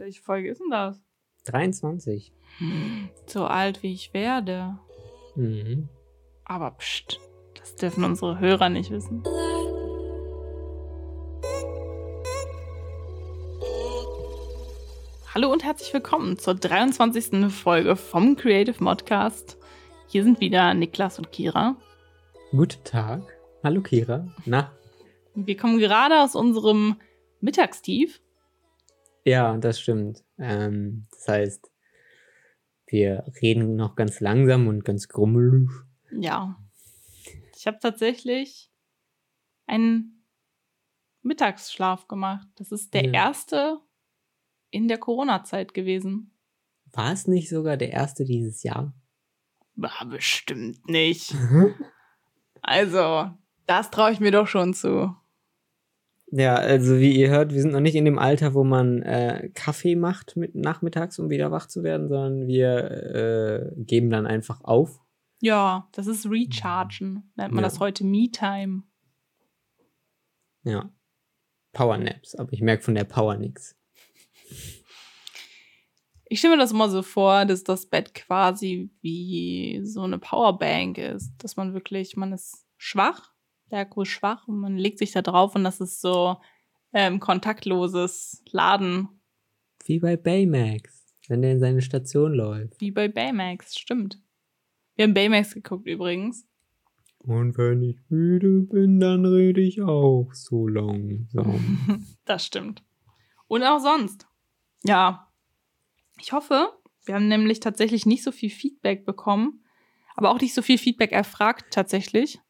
Welche 0.00 0.22
Folge 0.22 0.48
ist 0.50 0.62
denn 0.62 0.70
das? 0.70 0.98
23. 1.44 2.32
So 3.26 3.44
alt 3.44 3.82
wie 3.82 3.92
ich 3.92 4.14
werde. 4.14 4.78
Mhm. 5.34 5.90
Aber 6.42 6.70
pst, 6.70 7.20
das 7.58 7.76
dürfen 7.76 8.04
unsere 8.04 8.40
Hörer 8.40 8.70
nicht 8.70 8.90
wissen. 8.90 9.22
Hallo 15.34 15.52
und 15.52 15.64
herzlich 15.64 15.92
willkommen 15.92 16.38
zur 16.38 16.54
23. 16.54 17.52
Folge 17.52 17.94
vom 17.94 18.36
Creative 18.36 18.82
Modcast. 18.82 19.58
Hier 20.08 20.24
sind 20.24 20.40
wieder 20.40 20.72
Niklas 20.72 21.18
und 21.18 21.30
Kira. 21.30 21.76
Guten 22.52 22.82
Tag. 22.84 23.20
Hallo 23.62 23.82
Kira. 23.82 24.26
Na? 24.46 24.72
Wir 25.34 25.58
kommen 25.58 25.78
gerade 25.78 26.22
aus 26.22 26.34
unserem 26.34 26.96
Mittagstief. 27.42 28.22
Ja, 29.24 29.56
das 29.58 29.80
stimmt. 29.80 30.24
Ähm, 30.38 31.06
das 31.12 31.28
heißt, 31.28 31.70
wir 32.86 33.24
reden 33.40 33.76
noch 33.76 33.94
ganz 33.96 34.20
langsam 34.20 34.66
und 34.68 34.84
ganz 34.84 35.08
grummelig. 35.08 35.68
Ja. 36.10 36.58
Ich 37.56 37.66
habe 37.66 37.78
tatsächlich 37.80 38.70
einen 39.66 40.24
Mittagsschlaf 41.22 42.08
gemacht. 42.08 42.48
Das 42.56 42.72
ist 42.72 42.94
der 42.94 43.04
Ja. 43.06 43.12
erste 43.12 43.80
in 44.70 44.88
der 44.88 44.98
Corona-Zeit 44.98 45.74
gewesen. 45.74 46.34
War 46.92 47.12
es 47.12 47.26
nicht 47.26 47.48
sogar 47.48 47.76
der 47.76 47.90
erste 47.92 48.24
dieses 48.24 48.62
Jahr? 48.62 48.94
War 49.76 50.06
bestimmt 50.06 50.88
nicht. 50.88 51.34
Also, 52.62 53.30
das 53.64 53.90
traue 53.90 54.12
ich 54.12 54.20
mir 54.20 54.32
doch 54.32 54.46
schon 54.46 54.74
zu. 54.74 55.16
Ja, 56.32 56.54
also 56.54 56.98
wie 57.00 57.16
ihr 57.18 57.28
hört, 57.30 57.52
wir 57.52 57.60
sind 57.60 57.72
noch 57.72 57.80
nicht 57.80 57.96
in 57.96 58.04
dem 58.04 58.18
Alter, 58.18 58.54
wo 58.54 58.62
man 58.62 59.02
äh, 59.02 59.50
Kaffee 59.54 59.96
macht 59.96 60.36
mit 60.36 60.54
nachmittags, 60.54 61.18
um 61.18 61.28
wieder 61.28 61.50
wach 61.50 61.66
zu 61.66 61.82
werden, 61.82 62.08
sondern 62.08 62.46
wir 62.46 63.72
äh, 63.76 63.82
geben 63.82 64.10
dann 64.10 64.26
einfach 64.26 64.62
auf. 64.62 65.00
Ja, 65.40 65.88
das 65.92 66.06
ist 66.06 66.26
Rechargen. 66.30 67.32
Nennt 67.34 67.52
man 67.52 67.62
Ja. 67.64 67.68
das 67.68 67.80
heute 67.80 68.04
Me-Time. 68.04 68.82
Ja. 70.62 70.92
Powernaps, 71.72 72.34
aber 72.34 72.52
ich 72.52 72.60
merke 72.60 72.82
von 72.82 72.94
der 72.94 73.04
Power 73.04 73.36
nix. 73.36 73.76
Ich 76.26 76.38
stelle 76.38 76.54
mir 76.56 76.62
das 76.62 76.72
immer 76.72 76.88
so 76.88 77.02
vor, 77.02 77.44
dass 77.44 77.64
das 77.64 77.86
Bett 77.86 78.14
quasi 78.14 78.90
wie 79.00 79.80
so 79.84 80.02
eine 80.02 80.18
Powerbank 80.18 80.98
ist. 80.98 81.32
Dass 81.38 81.56
man 81.56 81.74
wirklich, 81.74 82.16
man 82.16 82.32
ist 82.32 82.66
schwach, 82.76 83.32
der 83.70 83.80
Akku 83.80 84.02
ist 84.02 84.08
schwach 84.08 84.48
und 84.48 84.58
man 84.58 84.76
legt 84.76 84.98
sich 84.98 85.12
da 85.12 85.22
drauf 85.22 85.54
und 85.54 85.64
das 85.64 85.80
ist 85.80 86.00
so 86.00 86.36
ähm, 86.92 87.20
kontaktloses 87.20 88.42
Laden, 88.50 89.08
Wie 89.84 89.98
bei 90.00 90.16
Baymax, 90.16 91.06
wenn 91.28 91.42
der 91.42 91.52
in 91.52 91.60
seine 91.60 91.82
Station 91.82 92.34
läuft. 92.34 92.80
wie 92.80 92.90
bei 92.90 93.08
Baymax, 93.08 93.78
stimmt. 93.78 94.20
Wir 94.96 95.04
haben 95.04 95.14
Baymax 95.14 95.54
geguckt 95.54 95.86
übrigens. 95.86 96.46
Und 97.18 97.56
wenn 97.58 97.82
ich 97.82 97.98
müde 98.08 98.62
bin, 98.62 98.98
dann 98.98 99.24
rede 99.26 99.60
ich 99.60 99.82
auch 99.82 100.30
so 100.32 100.66
langsam. 100.66 102.06
Das 102.24 102.46
stimmt. 102.46 102.82
Und 103.46 103.62
auch 103.62 103.78
sonst. 103.80 104.26
Ja. 104.84 105.28
Ich 106.20 106.32
hoffe, 106.32 106.70
wir 107.04 107.14
haben 107.14 107.28
nämlich 107.28 107.60
tatsächlich 107.60 108.06
nicht 108.06 108.22
so 108.22 108.32
viel 108.32 108.50
Feedback 108.50 109.04
bekommen, 109.04 109.64
aber 110.16 110.30
auch 110.30 110.40
nicht 110.40 110.54
so 110.54 110.62
viel 110.62 110.78
Feedback 110.78 111.12
erfragt 111.12 111.66
tatsächlich. 111.72 112.40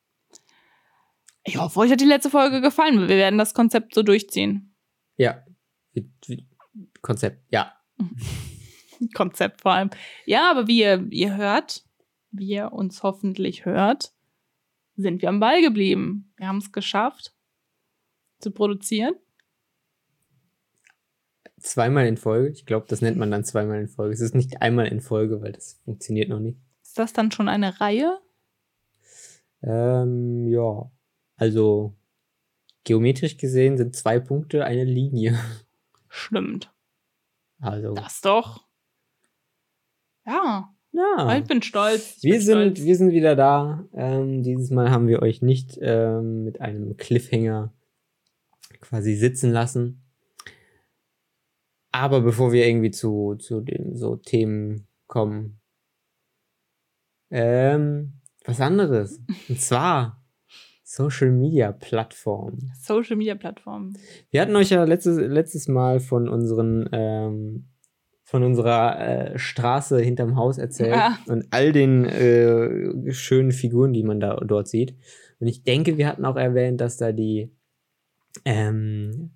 Ich 1.44 1.56
hoffe, 1.56 1.80
euch 1.80 1.90
hat 1.90 2.00
die 2.00 2.06
letzte 2.06 2.30
Folge 2.30 2.60
gefallen. 2.60 3.00
Wir 3.00 3.16
werden 3.16 3.38
das 3.38 3.54
Konzept 3.54 3.94
so 3.94 4.02
durchziehen. 4.02 4.74
ja. 5.16 5.44
Konzept, 7.02 7.42
ja. 7.50 7.72
Konzept 9.14 9.62
vor 9.62 9.72
allem. 9.72 9.90
Ja, 10.26 10.50
aber 10.50 10.66
wie 10.66 10.80
ihr, 10.80 11.06
ihr 11.10 11.36
hört, 11.36 11.84
wie 12.30 12.48
ihr 12.48 12.72
uns 12.72 13.02
hoffentlich 13.02 13.64
hört, 13.64 14.12
sind 14.96 15.22
wir 15.22 15.28
am 15.28 15.40
Ball 15.40 15.62
geblieben. 15.62 16.32
Wir 16.36 16.48
haben 16.48 16.58
es 16.58 16.72
geschafft 16.72 17.34
zu 18.38 18.50
produzieren. 18.50 19.14
Zweimal 21.58 22.06
in 22.06 22.16
Folge. 22.16 22.50
Ich 22.50 22.66
glaube, 22.66 22.86
das 22.88 23.00
nennt 23.02 23.16
man 23.16 23.30
dann 23.30 23.44
zweimal 23.44 23.80
in 23.80 23.88
Folge. 23.88 24.14
Es 24.14 24.20
ist 24.20 24.34
nicht 24.34 24.62
einmal 24.62 24.88
in 24.88 25.00
Folge, 25.00 25.42
weil 25.42 25.52
das 25.52 25.80
funktioniert 25.84 26.28
noch 26.28 26.40
nicht. 26.40 26.58
Ist 26.82 26.98
das 26.98 27.12
dann 27.12 27.30
schon 27.30 27.48
eine 27.48 27.80
Reihe? 27.80 28.18
Ähm, 29.62 30.48
ja. 30.48 30.90
Also, 31.40 31.96
geometrisch 32.84 33.38
gesehen 33.38 33.78
sind 33.78 33.96
zwei 33.96 34.20
Punkte 34.20 34.66
eine 34.66 34.84
Linie. 34.84 35.40
Stimmt. 36.10 36.70
Also, 37.60 37.94
Das 37.94 38.20
doch. 38.20 38.66
Ja, 40.26 40.70
ja. 40.92 41.38
ich 41.38 41.44
bin 41.44 41.62
stolz. 41.62 42.18
Ich 42.18 42.24
Wir 42.24 42.34
bin 42.34 42.40
sind, 42.42 42.76
stolz. 42.76 42.82
wir 42.82 42.96
sind 42.96 43.12
wieder 43.12 43.36
da. 43.36 43.88
Ähm, 43.94 44.42
dieses 44.42 44.68
Mal 44.68 44.90
haben 44.90 45.08
wir 45.08 45.22
euch 45.22 45.40
nicht 45.40 45.78
ähm, 45.80 46.44
mit 46.44 46.60
einem 46.60 46.98
Cliffhanger 46.98 47.72
quasi 48.82 49.14
sitzen 49.14 49.50
lassen. 49.50 50.04
Aber 51.90 52.20
bevor 52.20 52.52
wir 52.52 52.66
irgendwie 52.66 52.90
zu, 52.90 53.36
zu 53.36 53.62
den 53.62 53.96
so 53.96 54.16
Themen 54.16 54.86
kommen, 55.06 55.58
ähm, 57.30 58.20
was 58.44 58.60
anderes. 58.60 59.22
Und 59.48 59.58
zwar 59.58 60.19
Social 60.92 61.30
Media 61.30 61.70
Plattformen. 61.70 62.72
Social 62.80 63.14
Media 63.16 63.36
Plattformen. 63.36 63.96
Wir 64.30 64.40
hatten 64.40 64.56
euch 64.56 64.70
ja 64.70 64.82
letztes, 64.82 65.18
letztes 65.18 65.68
Mal 65.68 66.00
von 66.00 66.28
unseren 66.28 66.88
ähm, 66.90 67.68
von 68.24 68.42
unserer 68.42 68.98
äh, 69.34 69.38
Straße 69.38 70.00
hinterm 70.00 70.34
Haus 70.34 70.58
erzählt 70.58 70.94
Ja. 70.96 71.16
und 71.28 71.46
all 71.50 71.70
den 71.70 72.04
äh, 72.06 73.12
schönen 73.12 73.52
Figuren, 73.52 73.92
die 73.92 74.02
man 74.02 74.18
da 74.18 74.34
dort 74.36 74.66
sieht. 74.66 74.96
Und 75.38 75.46
ich 75.46 75.62
denke, 75.62 75.96
wir 75.96 76.08
hatten 76.08 76.24
auch 76.24 76.36
erwähnt, 76.36 76.80
dass 76.80 76.96
da 76.96 77.12
die 77.12 77.52
ähm, 78.44 79.30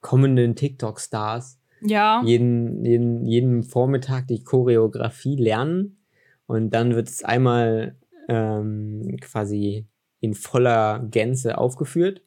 kommenden 0.00 0.56
TikTok-Stars 0.56 1.60
Ja, 1.82 2.20
jeden, 2.24 2.84
jeden, 2.84 3.26
jeden 3.26 3.62
Vormittag 3.62 4.26
die 4.26 4.42
Choreografie 4.42 5.36
lernen 5.36 5.98
und 6.46 6.70
dann 6.70 6.96
wird 6.96 7.08
es 7.08 7.22
einmal 7.22 7.96
ähm, 8.28 9.16
quasi 9.20 9.86
in 10.20 10.34
voller 10.34 11.00
Gänze 11.10 11.58
aufgeführt 11.58 12.22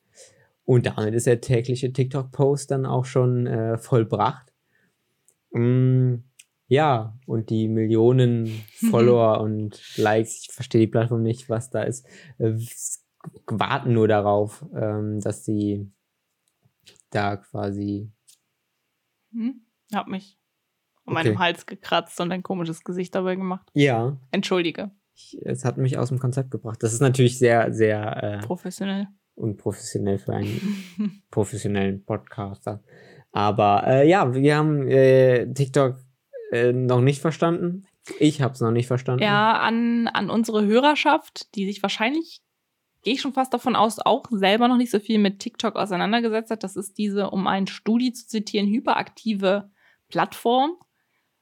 und 0.66 0.86
damit 0.86 1.14
ist 1.14 1.28
der 1.28 1.42
tägliche 1.42 1.92
TikTok-Post 1.92 2.72
dann 2.72 2.86
auch 2.86 3.06
schon 3.06 3.48
äh, 3.48 3.78
vollbracht. 3.78 4.54
Mm, 5.52 6.16
ja, 6.68 7.18
und 7.28 7.50
die 7.50 7.68
Millionen 7.68 8.48
Follower 8.90 9.42
und 9.42 9.98
Likes, 9.98 10.48
ich 10.48 10.54
verstehe 10.54 10.82
die 10.82 10.88
Plattform 10.88 11.22
nicht, 11.22 11.50
was 11.50 11.70
da 11.70 11.84
ist, 11.84 12.06
äh, 12.40 12.54
warten 13.48 13.94
nur 13.94 14.08
darauf, 14.08 14.66
ähm, 14.76 15.20
dass 15.20 15.46
sie 15.46 15.92
da 17.10 17.38
quasi 17.38 18.12
hm? 19.32 19.62
hab 19.94 20.08
mich 20.08 20.38
um 21.06 21.16
Okay. 21.16 21.30
meinem 21.30 21.40
Hals 21.40 21.66
gekratzt 21.66 22.20
und 22.22 22.32
ein 22.32 22.44
komisches 22.44 22.84
Gesicht 22.84 23.14
dabei 23.14 23.36
gemacht. 23.36 23.70
ja, 23.74 24.18
Entschuldige, 24.32 24.92
Ich, 25.16 25.38
es 25.44 25.64
hat 25.66 25.78
mich 25.78 25.98
aus 25.98 26.10
dem 26.10 26.20
Konzept 26.20 26.52
gebracht. 26.52 26.82
Das 26.82 26.94
ist 26.94 27.02
natürlich 27.02 27.38
sehr, 27.38 27.72
sehr 27.74 28.24
äh, 28.24 28.40
professionell. 28.40 29.08
unprofessionell 29.36 30.18
für 30.18 30.34
einen 30.34 31.24
professionellen 31.32 32.04
Podcaster. 32.04 32.82
Aber 33.32 33.84
äh, 33.88 34.08
ja, 34.08 34.34
wir 34.34 34.56
haben 34.56 34.88
äh, 34.88 35.52
TikTok 35.54 35.98
äh, 36.52 36.72
noch 36.72 37.02
nicht 37.02 37.20
verstanden. 37.20 37.86
Ich 38.20 38.42
habe 38.42 38.54
es 38.54 38.62
noch 38.62 38.72
nicht 38.72 38.88
verstanden. 38.88 39.24
Ja, 39.24 39.60
an, 39.60 40.08
an 40.08 40.30
unsere 40.30 40.66
Hörerschaft, 40.66 41.56
die 41.56 41.66
sich 41.66 41.82
wahrscheinlich, 41.82 42.42
gehe 43.02 43.14
ich 43.14 43.22
schon 43.22 43.34
fast 43.34 43.54
davon 43.54 43.76
aus, 43.76 44.00
auch 44.00 44.26
selber 44.30 44.68
noch 44.68 44.78
nicht 44.78 44.92
so 44.92 45.00
viel 45.00 45.20
mit 45.20 45.40
TikTok 45.40 45.76
auseinandergesetzt 45.76 46.52
hat. 46.52 46.64
Das 46.64 46.76
ist 46.76 46.98
diese, 46.98 47.30
um 47.30 47.48
ein 47.48 47.68
Studi 47.68 48.14
zu 48.14 48.28
zitieren, 48.28 48.68
hyperaktive 48.68 49.72
Plattform, 50.10 50.78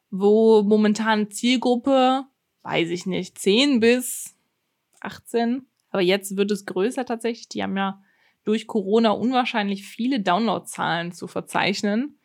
wo 0.10 0.64
momentan 0.64 1.32
Zielgruppe, 1.32 2.26
weiß 2.64 2.90
ich 2.90 3.06
nicht, 3.06 3.38
10 3.38 3.80
bis 3.80 4.36
18, 5.00 5.68
aber 5.90 6.02
jetzt 6.02 6.38
wird 6.38 6.52
es 6.52 6.66
größer 6.66 7.06
tatsächlich. 7.06 7.50
Die 7.50 7.64
haben 7.64 7.78
ja 7.78 8.02
durch 8.44 8.68
Corona 8.68 9.12
unwahrscheinlich 9.12 9.86
viele 9.86 10.20
Downloadzahlen 10.20 11.12
zu 11.12 11.28
verzeichnen. 11.28 12.20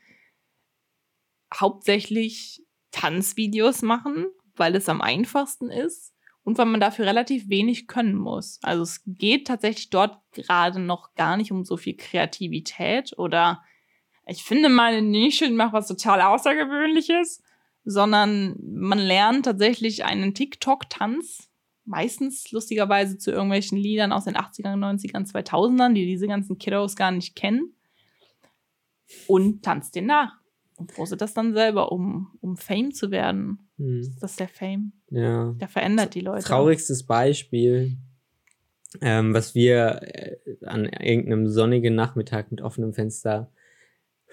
Hauptsächlich 1.55 2.65
Tanzvideos 2.91 3.83
machen, 3.83 4.27
weil 4.55 4.75
es 4.75 4.88
am 4.88 5.00
einfachsten 5.00 5.71
ist 5.71 6.15
und 6.44 6.59
weil 6.59 6.67
man 6.67 6.81
dafür 6.81 7.06
relativ 7.06 7.49
wenig 7.49 7.89
können 7.89 8.15
muss. 8.15 8.59
Also 8.62 8.82
es 8.82 9.03
geht 9.05 9.47
tatsächlich 9.49 9.91
dort 9.91 10.19
gerade 10.32 10.79
noch 10.79 11.15
gar 11.15 11.37
nicht 11.37 11.53
um 11.53 11.65
so 11.65 11.77
viel 11.77 11.97
Kreativität 11.97 13.19
oder 13.19 13.62
ich 14.29 14.43
finde 14.43 14.69
meine 14.69 15.03
Nische 15.03 15.49
macht 15.50 15.73
was 15.73 15.89
total 15.89 16.21
Außergewöhnliches, 16.21 17.43
sondern 17.87 18.56
man 18.61 18.99
lernt 18.99 19.44
tatsächlich 19.44 20.05
einen 20.05 20.35
TikTok-Tanz, 20.35 21.49
meistens 21.85 22.50
lustigerweise 22.50 23.17
zu 23.17 23.31
irgendwelchen 23.31 23.79
Liedern 23.79 24.12
aus 24.12 24.25
den 24.25 24.37
80ern, 24.37 24.77
90ern, 24.77 25.31
2000ern, 25.31 25.94
die 25.94 26.05
diese 26.05 26.27
ganzen 26.27 26.59
Kiddos 26.59 26.97
gar 26.97 27.12
nicht 27.12 27.37
kennen 27.37 27.75
und 29.29 29.65
tanzt 29.65 29.94
den 29.94 30.06
nach. 30.06 30.33
Und 30.75 30.93
postet 30.93 31.23
das 31.23 31.33
dann 31.33 31.55
selber, 31.55 31.93
um, 31.93 32.37
um 32.41 32.56
Fame 32.56 32.93
zu 32.93 33.11
werden. 33.11 33.71
Hm. 33.79 34.15
Das 34.21 34.32
ist 34.32 34.41
der 34.41 34.49
Fame. 34.49 34.93
Ja. 35.09 35.53
Der 35.53 35.69
verändert 35.69 36.15
die 36.15 36.21
Leute. 36.21 36.44
Traurigstes 36.44 37.05
Beispiel, 37.05 37.97
ähm, 39.00 39.32
was 39.32 39.55
wir 39.55 40.00
äh, 40.03 40.37
an 40.67 40.85
irgendeinem 40.87 41.49
sonnigen 41.49 41.94
Nachmittag 41.94 42.50
mit 42.50 42.61
offenem 42.61 42.93
Fenster 42.93 43.50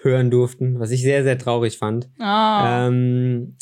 hören 0.04 0.30
durften, 0.30 0.78
was 0.78 0.90
ich 0.90 1.02
sehr, 1.02 1.22
sehr 1.24 1.38
traurig 1.38 1.78
fand. 1.78 2.10
Ah, 2.18 2.86
Ähm, 2.88 3.56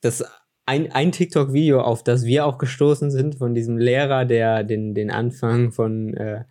das 0.00 0.24
ein, 0.66 0.92
ein 0.92 1.12
TikTok-Video, 1.12 1.80
auf 1.80 2.04
das 2.04 2.24
wir 2.24 2.44
auch 2.44 2.58
gestoßen 2.58 3.10
sind, 3.10 3.36
von 3.36 3.54
diesem 3.54 3.78
Lehrer, 3.78 4.24
der 4.24 4.64
den, 4.64 4.94
den 4.94 5.10
Anfang 5.10 5.72
von, 5.72 6.14
äh, 6.14 6.44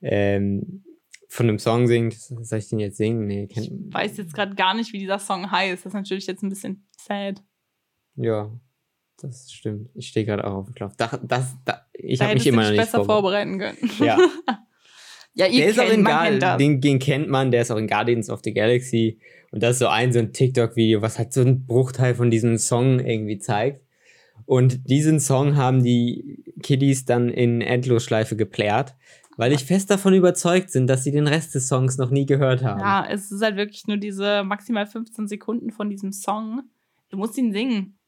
ähm, 0.00 0.84
von 1.28 1.48
einem 1.48 1.58
Song 1.58 1.86
singt. 1.86 2.14
Soll 2.14 2.58
ich 2.58 2.68
den 2.68 2.80
jetzt 2.80 2.96
singen? 2.96 3.26
Nee, 3.26 3.48
ich 3.50 3.70
weiß 3.70 4.16
jetzt 4.16 4.34
gerade 4.34 4.54
gar 4.56 4.74
nicht, 4.74 4.92
wie 4.92 4.98
dieser 4.98 5.18
Song 5.20 5.50
heißt. 5.50 5.84
Das 5.84 5.90
ist 5.90 5.94
natürlich 5.94 6.26
jetzt 6.26 6.42
ein 6.42 6.48
bisschen 6.48 6.86
sad. 6.98 7.42
ja, 8.16 8.50
das 9.20 9.52
stimmt. 9.52 9.90
Ich 9.94 10.08
stehe 10.08 10.26
gerade 10.26 10.44
auch 10.44 10.54
auf 10.54 10.66
dem 10.66 10.74
Knopf. 10.74 10.96
Das, 10.96 11.20
das, 11.22 11.56
da, 11.64 11.86
ich 11.92 12.18
Da 12.18 12.24
habe 12.24 12.34
mich 12.34 12.46
immer 12.46 12.62
noch 12.64 12.70
nicht 12.70 12.80
besser 12.80 13.04
vorbereiten 13.04 13.58
können. 13.58 13.78
Ja. 14.00 14.18
ja, 15.34 15.48
Der 15.48 15.68
ist 15.68 15.80
auch 15.80 15.84
kennt, 15.86 15.98
in 16.34 16.40
das. 16.40 16.58
den, 16.58 16.80
den 16.80 16.98
kennt 16.98 17.28
man, 17.28 17.50
der 17.50 17.62
ist 17.62 17.70
auch 17.70 17.76
in 17.78 17.86
Guardians 17.86 18.28
of 18.30 18.40
the 18.44 18.52
Galaxy. 18.52 19.18
Und 19.50 19.62
das 19.62 19.72
ist 19.72 19.78
so 19.80 19.88
ein, 19.88 20.12
so 20.12 20.18
ein 20.18 20.32
TikTok-Video, 20.32 21.02
was 21.02 21.18
halt 21.18 21.32
so 21.32 21.40
einen 21.42 21.66
Bruchteil 21.66 22.14
von 22.14 22.30
diesem 22.30 22.58
Song 22.58 23.00
irgendwie 23.00 23.38
zeigt. 23.38 23.82
Und 24.46 24.88
diesen 24.88 25.20
Song 25.20 25.56
haben 25.56 25.82
die 25.84 26.42
Kiddies 26.62 27.04
dann 27.04 27.28
in 27.28 27.60
Endlosschleife 27.60 28.36
geplärt, 28.36 28.94
weil 29.36 29.52
ich 29.52 29.64
fest 29.64 29.90
davon 29.90 30.14
überzeugt 30.14 30.70
sind, 30.70 30.86
dass 30.88 31.04
sie 31.04 31.12
den 31.12 31.26
Rest 31.26 31.54
des 31.54 31.68
Songs 31.68 31.96
noch 31.96 32.10
nie 32.10 32.26
gehört 32.26 32.62
haben. 32.62 32.80
Ja, 32.80 33.06
es 33.10 33.30
ist 33.30 33.42
halt 33.42 33.56
wirklich 33.56 33.86
nur 33.86 33.96
diese 33.98 34.42
maximal 34.44 34.86
15 34.86 35.28
Sekunden 35.28 35.70
von 35.70 35.88
diesem 35.90 36.12
Song. 36.12 36.62
Du 37.10 37.16
musst 37.16 37.38
ihn 37.38 37.52
singen. 37.52 37.98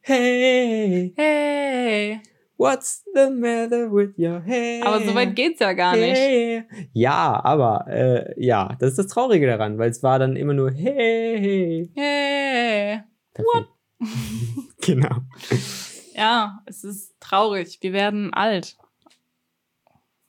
Hey, 0.00 1.12
Hey. 1.16 2.20
What's 2.62 3.02
the 3.12 3.28
matter 3.30 3.90
with 3.90 4.16
your 4.16 4.40
hair? 4.40 4.86
Aber 4.86 5.04
so 5.04 5.14
weit 5.14 5.34
geht's 5.34 5.60
ja 5.60 5.72
gar 5.72 5.96
nicht. 5.96 6.16
Hey. 6.16 6.64
Ja, 6.92 7.42
aber 7.44 7.86
äh, 7.88 8.34
ja, 8.42 8.76
das 8.78 8.90
ist 8.90 8.98
das 8.98 9.06
Traurige 9.08 9.46
daran, 9.46 9.78
weil 9.78 9.90
es 9.90 10.02
war 10.02 10.18
dann 10.18 10.36
immer 10.36 10.54
nur 10.54 10.70
hey. 10.70 11.90
Hey. 11.94 13.00
Perfekt. 13.34 13.68
genau. 14.80 15.16
Ja, 16.14 16.60
es 16.66 16.84
ist 16.84 17.14
traurig. 17.20 17.78
Wir 17.80 17.92
werden 17.92 18.32
alt. 18.32 18.76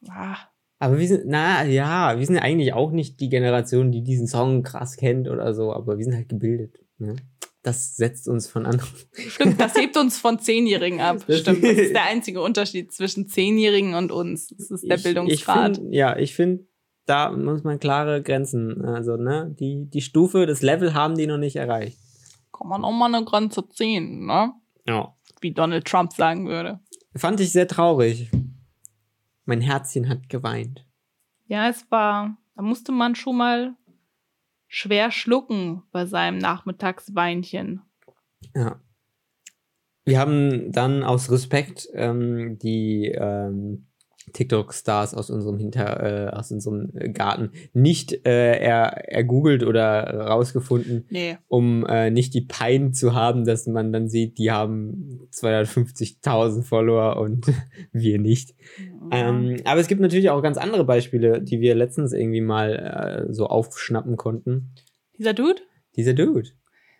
Ah, 0.10 0.38
Aber 0.80 1.00
wir 1.00 1.08
sind, 1.08 1.24
na 1.28 1.64
ja, 1.64 2.18
wir 2.18 2.26
sind 2.26 2.38
eigentlich 2.38 2.74
auch 2.74 2.92
nicht 2.92 3.20
die 3.20 3.30
Generation, 3.30 3.92
die 3.92 4.04
diesen 4.04 4.28
Song 4.28 4.64
krass 4.64 4.98
kennt 4.98 5.30
oder 5.30 5.54
so, 5.54 5.72
aber 5.74 5.98
wir 5.98 6.04
sind 6.04 6.16
halt 6.16 6.30
gebildet. 6.30 6.80
Ne? 6.98 7.16
Das 7.64 7.96
setzt 7.96 8.28
uns 8.28 8.48
von 8.48 8.66
anderen. 8.66 8.90
stimmt, 9.30 9.60
das 9.60 9.76
hebt 9.76 9.96
uns 9.98 10.20
von 10.20 10.38
Zehnjährigen 10.38 11.00
ab. 11.00 11.24
Das- 11.28 11.40
Stimmt, 11.40 11.64
das 11.64 11.72
ist 11.72 11.94
der 11.96 12.04
einzige 12.04 12.42
Unterschied 12.42 12.92
zwischen 12.94 13.28
Zehnjährigen 13.28 13.96
und 13.96 14.12
uns. 14.12 14.48
Das 14.48 14.70
ist 14.70 14.84
der 14.88 14.98
Ich- 14.98 15.04
Bildungsgrad. 15.04 15.78
Ich 15.78 15.78
find, 15.84 15.94
ja, 15.94 16.18
ich 16.18 16.36
finde, 16.36 16.68
da 17.06 17.32
muss 17.32 17.64
man 17.64 17.80
klare 17.80 18.22
Grenzen. 18.22 18.84
Also, 18.84 19.16
ne, 19.18 19.56
die, 19.60 19.90
die 19.90 20.02
Stufe, 20.02 20.46
das 20.46 20.62
Level 20.62 20.94
haben 20.94 21.16
die 21.18 21.26
noch 21.28 21.38
nicht 21.38 21.56
erreicht. 21.56 21.98
Kann 22.52 22.68
man 22.68 22.84
auch 22.86 22.92
mal 22.92 23.14
eine 23.14 23.26
Grenze 23.26 23.68
ziehen, 23.70 24.26
ne? 24.26 24.52
Ja. 24.86 25.16
Wie 25.42 25.52
Donald 25.54 25.86
Trump 25.86 26.14
sagen 26.14 26.48
würde. 26.48 26.80
Fand 27.16 27.40
ich 27.40 27.52
sehr 27.52 27.68
traurig. 27.68 28.30
Mein 29.46 29.62
Herzchen 29.62 30.08
hat 30.10 30.30
geweint. 30.30 30.86
Ja, 31.48 31.68
es 31.70 31.90
war, 31.92 32.38
da 32.56 32.62
musste 32.62 32.92
man 32.92 33.16
schon 33.16 33.38
mal 33.38 33.74
schwer 34.74 35.12
schlucken 35.12 35.84
bei 35.92 36.08
seinem 36.08 36.40
Nachmittagsweinchen. 36.40 37.84
Ja. 38.56 38.82
Wir 40.04 40.20
haben 40.20 40.72
dann 40.72 41.04
aus 41.04 41.32
Respekt 41.32 41.88
ähm, 41.94 42.58
die 42.58 43.06
ähm, 43.10 43.86
TikTok-Stars 44.32 45.14
aus 45.14 45.30
unserem 45.30 45.58
Hinter, 45.58 46.30
äh, 46.32 46.36
aus 46.36 46.52
unserem 46.52 46.92
Garten 47.14 47.52
nicht 47.74 48.26
äh, 48.26 48.58
er, 48.58 49.12
ergoogelt 49.12 49.64
oder 49.64 50.28
rausgefunden, 50.28 51.06
Nee. 51.10 51.38
um 51.48 51.86
äh, 51.86 52.10
nicht 52.12 52.34
die 52.34 52.42
Pein 52.42 52.94
zu 52.94 53.14
haben, 53.14 53.46
dass 53.46 53.68
man 53.68 53.92
dann 53.92 54.08
sieht, 54.08 54.38
die 54.38 54.52
haben 54.52 55.28
250.000 55.34 56.64
Follower 56.64 57.18
und 57.20 57.46
wir 57.92 58.20
nicht. 58.20 58.56
Ähm, 59.12 59.58
aber 59.66 59.80
es 59.82 59.88
gibt 59.88 60.02
natürlich 60.02 60.30
auch 60.30 60.42
ganz 60.42 60.58
andere 60.58 60.86
Beispiele, 60.86 61.42
die 61.42 61.60
wir 61.60 61.76
letztens 61.76 62.14
irgendwie 62.14 62.42
mal 62.42 63.26
äh, 63.30 63.34
so 63.34 63.48
aufschnappen 63.48 64.18
konnten. 64.18 64.74
Dieser 65.18 65.34
Dude? 65.34 65.62
Dieser 65.96 66.14
Dude. 66.14 66.50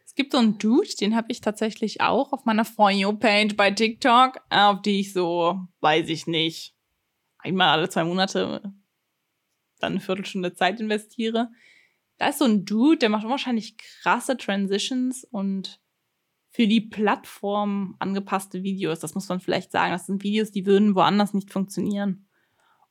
Es 0.06 0.16
gibt 0.16 0.34
so 0.34 0.38
einen 0.38 0.58
Dude, 0.58 0.90
den 1.00 1.16
habe 1.16 1.28
ich 1.32 1.42
tatsächlich 1.42 2.02
auch 2.02 2.34
auf 2.34 2.46
meiner 2.46 2.66
For 2.66 2.92
You-Page 2.92 3.56
bei 3.56 3.72
TikTok, 3.72 4.34
auf 4.50 4.82
die 4.82 5.00
ich 5.00 5.14
so, 5.14 5.56
weiß 5.80 6.10
ich 6.10 6.28
nicht, 6.28 6.73
einmal 7.44 7.70
alle 7.70 7.90
zwei 7.90 8.04
Monate 8.04 8.74
dann 9.80 9.94
eine 9.94 10.00
Viertelstunde 10.00 10.54
Zeit 10.54 10.80
investiere. 10.80 11.50
Da 12.18 12.30
ist 12.30 12.40
so 12.40 12.46
ein 12.46 12.64
Dude, 12.66 12.98
der 13.00 13.10
macht 13.10 13.28
wahrscheinlich 13.28 13.78
krasse 13.78 14.38
Transitions 14.38 15.26
und 15.26 15.82
für 16.52 16.68
die 16.68 16.82
Plattform 16.82 17.96
angepasste 18.00 18.64
Videos. 18.64 19.00
Das 19.00 19.16
muss 19.16 19.28
man 19.28 19.40
vielleicht 19.40 19.72
sagen. 19.72 19.92
Das 19.92 20.06
sind 20.06 20.24
Videos, 20.24 20.52
die 20.52 20.66
würden 20.66 20.96
woanders 20.96 21.34
nicht 21.34 21.52
funktionieren. 21.52 22.28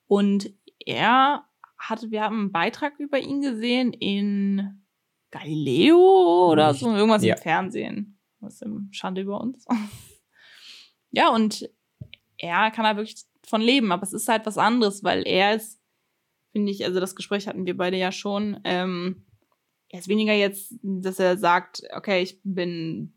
Und 0.06 0.52
er 0.84 1.44
hat, 1.78 2.10
wir 2.10 2.22
haben 2.22 2.38
einen 2.40 2.52
Beitrag 2.52 2.98
über 2.98 3.18
ihn 3.18 3.40
gesehen 3.40 3.92
in 3.92 4.84
Galileo 5.30 6.50
oder 6.50 6.74
so, 6.74 6.94
irgendwas 6.94 7.24
Ja. 7.24 7.36
im 7.36 7.40
Fernsehen. 7.40 8.18
Was 8.40 8.60
im 8.60 8.88
Schande 8.92 9.20
über 9.22 9.40
uns. 9.40 9.64
ja, 11.10 11.30
und 11.30 11.70
er 12.36 12.70
kann 12.72 12.84
da 12.84 12.96
wirklich 12.96 13.16
von 13.46 13.60
leben, 13.60 13.92
aber 13.92 14.02
es 14.02 14.12
ist 14.12 14.28
halt 14.28 14.46
was 14.46 14.58
anderes, 14.58 15.02
weil 15.04 15.26
er 15.26 15.54
ist, 15.54 15.80
finde 16.52 16.70
ich, 16.70 16.84
also 16.84 17.00
das 17.00 17.16
Gespräch 17.16 17.46
hatten 17.46 17.66
wir 17.66 17.76
beide 17.76 17.96
ja 17.96 18.12
schon, 18.12 18.60
ähm, 18.64 19.24
er 19.88 19.98
ist 19.98 20.08
weniger 20.08 20.32
jetzt, 20.32 20.74
dass 20.82 21.18
er 21.18 21.36
sagt, 21.36 21.82
okay, 21.94 22.22
ich 22.22 22.40
bin 22.44 23.14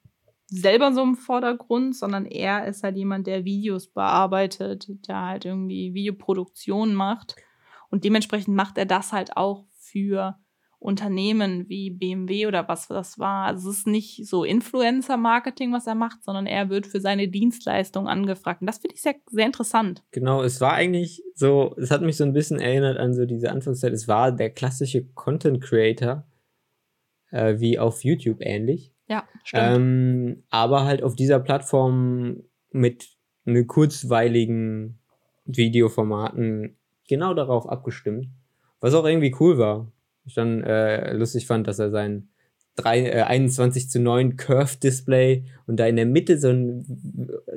selber 0.48 0.94
so 0.94 1.02
im 1.02 1.16
Vordergrund, 1.16 1.96
sondern 1.96 2.26
er 2.26 2.68
ist 2.68 2.84
halt 2.84 2.98
jemand, 2.98 3.28
der 3.28 3.46
Videos 3.46 3.88
bearbeitet, 3.88 4.88
der 5.08 5.22
halt 5.22 5.46
irgendwie 5.46 5.94
Videoproduktion 5.94 6.94
macht. 6.94 7.36
Und 7.90 8.04
dementsprechend 8.04 8.56
macht 8.56 8.78
er 8.78 8.86
das 8.86 9.14
halt 9.14 9.38
auch 9.38 9.66
für 9.72 10.38
Unternehmen 10.86 11.68
wie 11.68 11.90
BMW 11.90 12.48
oder 12.48 12.68
was 12.68 12.88
das 12.88 13.20
war. 13.20 13.48
Also 13.48 13.70
es 13.70 13.80
ist 13.80 13.88
nicht 13.88 14.26
so 14.26 14.44
Influencer-Marketing, 14.44 15.74
was 15.74 15.88
er 15.88 15.96
macht, 15.96 16.24
sondern 16.24 16.46
er 16.46 16.70
wird 16.70 16.88
für 16.88 17.02
seine 17.02 17.28
Dienstleistung 17.28 18.08
angefragt. 18.08 18.62
Und 18.62 18.68
das 18.68 18.78
finde 18.78 18.96
ich 18.96 19.02
sehr, 19.02 19.16
sehr 19.30 19.46
interessant. 19.46 20.04
Genau, 20.12 20.44
es 20.44 20.62
war 20.62 20.74
eigentlich 20.74 21.24
so, 21.34 21.76
es 21.78 21.92
hat 21.92 22.02
mich 22.02 22.18
so 22.18 22.24
ein 22.24 22.34
bisschen 22.34 22.60
erinnert 22.60 22.98
an 22.98 23.14
so 23.14 23.26
diese 23.26 23.52
Anfangszeit. 23.52 23.94
Es 23.94 24.08
war 24.08 24.32
der 24.32 24.52
klassische 24.52 25.06
Content 25.14 25.62
Creator, 25.62 26.26
äh, 27.32 27.60
wie 27.60 27.80
auf 27.80 28.04
YouTube 28.04 28.38
ähnlich. 28.42 28.94
Ja, 29.08 29.28
stimmt. 29.44 29.64
Ähm, 29.64 30.44
aber 30.50 30.86
halt 30.86 31.04
auf 31.04 31.16
dieser 31.16 31.40
Plattform 31.40 32.44
mit 32.72 33.10
ne 33.44 33.66
kurzweiligen 33.66 35.00
Videoformaten 35.46 36.78
genau 37.08 37.34
darauf 37.34 37.68
abgestimmt. 37.68 38.28
Was 38.80 38.94
auch 38.94 39.06
irgendwie 39.06 39.36
cool 39.40 39.58
war. 39.58 39.92
Ich 40.26 40.34
dann 40.34 40.64
äh, 40.64 41.14
lustig 41.14 41.48
fand, 41.48 41.68
dass 41.68 41.80
er 41.80 41.92
sein 41.92 42.30
3, 42.76 43.06
äh, 43.06 43.22
21 43.24 43.90
zu 43.90 44.00
9 44.00 44.38
Curve-Display 44.38 45.46
und 45.68 45.80
da 45.80 45.88
in 45.88 45.96
der 45.96 46.06
Mitte 46.06 46.38
so 46.38 46.50
ein 46.50 46.86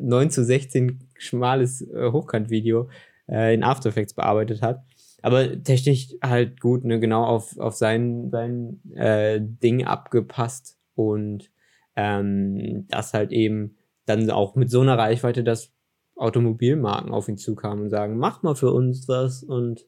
9 0.00 0.30
zu 0.30 0.44
16 0.44 1.00
schmales 1.18 1.82
äh, 1.82 2.10
Hochkant-Video 2.12 2.88
äh, 3.28 3.54
in 3.54 3.62
After 3.62 3.88
Effects 3.88 4.14
bearbeitet 4.14 4.62
hat. 4.62 4.82
Aber 5.20 5.62
technisch 5.62 6.14
halt 6.22 6.60
gut, 6.60 6.84
ne, 6.84 7.00
genau 7.00 7.24
auf, 7.24 7.58
auf 7.58 7.74
sein, 7.74 8.30
sein 8.30 8.80
äh, 8.94 9.40
Ding 9.40 9.84
abgepasst 9.84 10.78
und 10.94 11.50
ähm, 11.96 12.86
das 12.88 13.14
halt 13.14 13.32
eben 13.32 13.76
dann 14.06 14.30
auch 14.30 14.54
mit 14.54 14.70
so 14.70 14.80
einer 14.80 14.96
Reichweite, 14.96 15.42
dass 15.42 15.72
Automobilmarken 16.14 17.12
auf 17.12 17.28
ihn 17.28 17.36
zukamen 17.36 17.84
und 17.84 17.90
sagen, 17.90 18.18
mach 18.18 18.42
mal 18.42 18.54
für 18.54 18.72
uns 18.72 19.08
was 19.08 19.42
und 19.42 19.86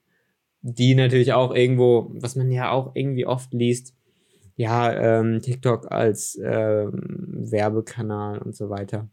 die 0.63 0.95
natürlich 0.95 1.33
auch 1.33 1.55
irgendwo, 1.55 2.11
was 2.15 2.37
man 2.37 2.51
ja 2.51 2.71
auch 2.71 2.95
irgendwie 2.95 3.27
oft 3.27 3.53
liest, 3.53 3.95
ja, 4.57 4.93
ähm, 4.93 5.41
TikTok 5.41 5.91
als 5.91 6.39
ähm, 6.43 7.01
Werbekanal 7.51 8.41
und 8.41 8.55
so 8.55 8.69
weiter. 8.69 9.09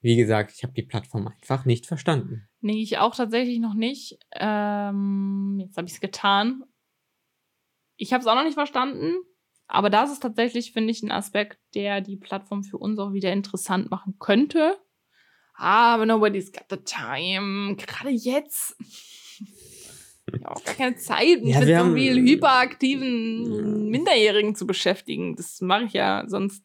Wie 0.00 0.16
gesagt, 0.16 0.52
ich 0.54 0.62
habe 0.62 0.72
die 0.72 0.82
Plattform 0.82 1.28
einfach 1.28 1.66
nicht 1.66 1.86
verstanden. 1.86 2.48
Nee, 2.62 2.82
ich 2.82 2.96
auch 2.96 3.14
tatsächlich 3.14 3.58
noch 3.58 3.74
nicht. 3.74 4.18
Ähm, 4.34 5.58
jetzt 5.60 5.76
habe 5.76 5.86
ich 5.86 5.94
es 5.94 6.00
getan. 6.00 6.64
Ich 7.96 8.14
habe 8.14 8.22
es 8.22 8.26
auch 8.26 8.34
noch 8.34 8.44
nicht 8.44 8.54
verstanden. 8.54 9.16
Aber 9.66 9.90
das 9.90 10.10
ist 10.10 10.20
tatsächlich, 10.20 10.72
finde 10.72 10.90
ich, 10.90 11.02
ein 11.02 11.12
Aspekt, 11.12 11.58
der 11.74 12.00
die 12.00 12.16
Plattform 12.16 12.64
für 12.64 12.78
uns 12.78 12.98
auch 12.98 13.12
wieder 13.12 13.32
interessant 13.32 13.90
machen 13.90 14.16
könnte. 14.18 14.78
Aber 15.54 16.06
nobody's 16.06 16.52
got 16.52 16.64
the 16.70 16.78
time. 16.78 17.76
Gerade 17.76 18.10
jetzt. 18.10 18.76
Ich 20.34 20.44
habe 20.44 20.56
auch 20.56 20.64
gar 20.64 20.74
keine 20.74 20.96
Zeit, 20.96 21.42
mich 21.42 21.54
Ja, 21.54 21.60
mit 21.60 21.68
so 21.68 21.74
haben- 21.76 21.94
vielen 21.94 22.26
hyperaktiven 22.26 23.88
Minderjährigen 23.90 24.54
zu 24.54 24.66
beschäftigen. 24.66 25.36
Das 25.36 25.60
mache 25.60 25.84
ich 25.84 25.92
ja 25.92 26.24
sonst 26.26 26.62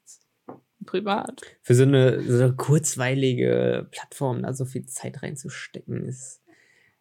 privat. 0.85 1.41
Für 1.61 1.73
so 1.75 1.83
eine, 1.83 2.21
so 2.21 2.43
eine 2.43 2.55
kurzweilige 2.55 3.87
Plattform 3.91 4.43
da 4.43 4.53
so 4.53 4.65
viel 4.65 4.85
Zeit 4.85 5.23
reinzustecken, 5.23 6.03
ist, 6.05 6.41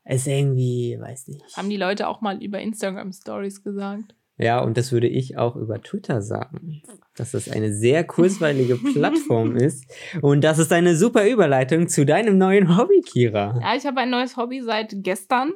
ist 0.04 0.26
irgendwie, 0.26 0.96
weiß 1.00 1.28
nicht. 1.28 1.56
Haben 1.56 1.70
die 1.70 1.76
Leute 1.76 2.08
auch 2.08 2.20
mal 2.20 2.42
über 2.42 2.60
Instagram 2.60 3.12
Stories 3.12 3.62
gesagt. 3.62 4.14
Ja, 4.36 4.60
und 4.60 4.76
das 4.76 4.90
würde 4.90 5.06
ich 5.06 5.38
auch 5.38 5.54
über 5.54 5.80
Twitter 5.80 6.20
sagen, 6.20 6.82
dass 7.14 7.30
das 7.30 7.48
eine 7.48 7.72
sehr 7.72 8.02
kurzweilige 8.02 8.74
Plattform 8.92 9.54
ist. 9.54 9.84
Und 10.22 10.42
das 10.42 10.58
ist 10.58 10.72
eine 10.72 10.96
super 10.96 11.28
Überleitung 11.28 11.86
zu 11.86 12.04
deinem 12.04 12.36
neuen 12.36 12.76
Hobby, 12.76 13.00
Kira. 13.02 13.56
Ja, 13.62 13.76
ich 13.76 13.86
habe 13.86 14.00
ein 14.00 14.10
neues 14.10 14.36
Hobby 14.36 14.60
seit 14.62 14.92
gestern. 15.04 15.52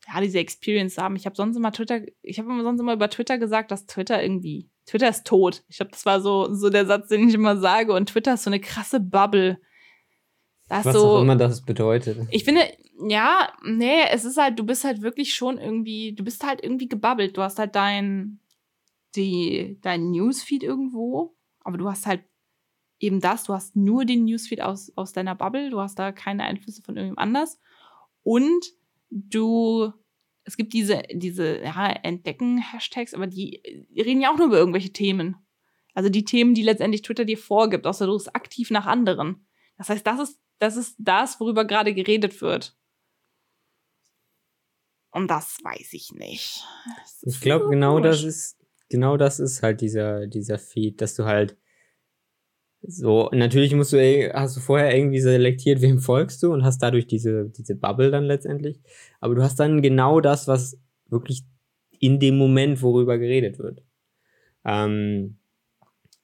ja, 0.07 0.19
diese 0.19 0.39
Experience 0.39 0.95
zu 0.95 1.03
haben. 1.03 1.15
Ich 1.15 1.27
habe 1.27 1.35
sonst 1.35 1.57
immer 1.57 1.71
Twitter, 1.71 2.01
ich 2.23 2.39
habe 2.39 2.49
immer 2.49 2.63
sonst 2.63 2.79
immer 2.79 2.93
über 2.93 3.11
Twitter 3.11 3.37
gesagt, 3.37 3.69
dass 3.69 3.85
Twitter 3.85 4.23
irgendwie, 4.23 4.71
Twitter 4.87 5.09
ist 5.09 5.27
tot. 5.27 5.63
Ich 5.67 5.77
glaube, 5.77 5.91
das 5.91 6.07
war 6.07 6.21
so, 6.21 6.51
so 6.51 6.71
der 6.71 6.87
Satz, 6.87 7.09
den 7.09 7.29
ich 7.29 7.35
immer 7.35 7.57
sage. 7.57 7.93
Und 7.93 8.09
Twitter 8.09 8.33
ist 8.33 8.45
so 8.45 8.49
eine 8.49 8.59
krasse 8.59 8.99
Bubble. 8.99 9.61
Was 10.71 10.95
so, 10.95 11.05
auch 11.05 11.21
immer 11.21 11.35
das 11.35 11.61
bedeutet. 11.61 12.17
ich 12.31 12.45
finde, 12.45 12.61
ja, 13.09 13.51
nee, 13.63 14.03
es 14.09 14.23
ist 14.23 14.37
halt, 14.37 14.57
du 14.57 14.65
bist 14.65 14.85
halt 14.85 15.01
wirklich 15.01 15.33
schon 15.33 15.57
irgendwie, 15.57 16.13
du 16.13 16.23
bist 16.23 16.45
halt 16.45 16.63
irgendwie 16.63 16.87
gebabbelt. 16.87 17.35
Du 17.35 17.41
hast 17.41 17.59
halt 17.59 17.75
dein, 17.75 18.39
die, 19.15 19.77
dein 19.81 20.11
Newsfeed 20.11 20.63
irgendwo, 20.63 21.35
aber 21.59 21.77
du 21.77 21.89
hast 21.89 22.05
halt 22.05 22.23
eben 22.99 23.19
das, 23.19 23.43
du 23.43 23.53
hast 23.53 23.75
nur 23.75 24.05
den 24.05 24.23
Newsfeed 24.23 24.61
aus, 24.61 24.93
aus 24.95 25.11
deiner 25.11 25.35
Bubble, 25.35 25.71
du 25.71 25.81
hast 25.81 25.99
da 25.99 26.13
keine 26.13 26.43
Einflüsse 26.43 26.81
von 26.83 26.95
irgendjemand 26.95 27.27
anders. 27.27 27.59
Und 28.23 28.65
du, 29.09 29.91
es 30.45 30.55
gibt 30.55 30.71
diese, 30.71 31.01
diese, 31.11 31.59
ja, 31.61 31.87
Entdecken-Hashtags, 31.87 33.13
aber 33.13 33.27
die, 33.27 33.61
die 33.89 34.01
reden 34.01 34.21
ja 34.21 34.31
auch 34.31 34.37
nur 34.37 34.47
über 34.47 34.57
irgendwelche 34.57 34.93
Themen. 34.93 35.35
Also 35.93 36.09
die 36.09 36.23
Themen, 36.23 36.53
die 36.53 36.63
letztendlich 36.63 37.01
Twitter 37.01 37.25
dir 37.25 37.37
vorgibt, 37.37 37.85
außer 37.85 38.05
du 38.05 38.13
bist 38.13 38.33
aktiv 38.33 38.71
nach 38.71 38.85
anderen. 38.85 39.45
Das 39.81 39.89
heißt, 39.89 40.05
das 40.05 40.19
ist, 40.19 40.39
das 40.59 40.77
ist 40.77 40.95
das, 40.99 41.39
worüber 41.39 41.65
gerade 41.65 41.95
geredet 41.95 42.39
wird. 42.39 42.77
Und 45.09 45.27
das 45.27 45.57
weiß 45.63 45.93
ich 45.93 46.11
nicht. 46.11 46.63
Das 47.23 47.33
Ich 47.33 47.41
glaube, 47.41 47.63
so 47.65 47.71
genau 47.71 47.99
das 47.99 48.23
ist, 48.23 48.59
genau 48.89 49.17
das 49.17 49.39
ist 49.39 49.63
halt 49.63 49.81
dieser, 49.81 50.27
dieser 50.27 50.59
Feed, 50.59 51.01
dass 51.01 51.15
du 51.15 51.25
halt 51.25 51.57
so, 52.83 53.31
natürlich 53.31 53.73
musst 53.73 53.93
du, 53.93 53.97
eh- 53.97 54.31
hast 54.31 54.55
du 54.55 54.59
vorher 54.59 54.95
irgendwie 54.95 55.19
selektiert, 55.19 55.81
wem 55.81 55.97
folgst 55.97 56.43
du 56.43 56.53
und 56.53 56.63
hast 56.63 56.77
dadurch 56.83 57.07
diese, 57.07 57.49
diese 57.49 57.75
Bubble 57.75 58.11
dann 58.11 58.25
letztendlich. 58.25 58.79
Aber 59.19 59.33
du 59.33 59.41
hast 59.41 59.59
dann 59.59 59.81
genau 59.81 60.21
das, 60.21 60.47
was 60.47 60.77
wirklich 61.07 61.43
in 61.89 62.19
dem 62.19 62.37
Moment, 62.37 62.83
worüber 62.83 63.17
geredet 63.17 63.57
wird. 63.57 63.83
Ähm, 64.63 65.39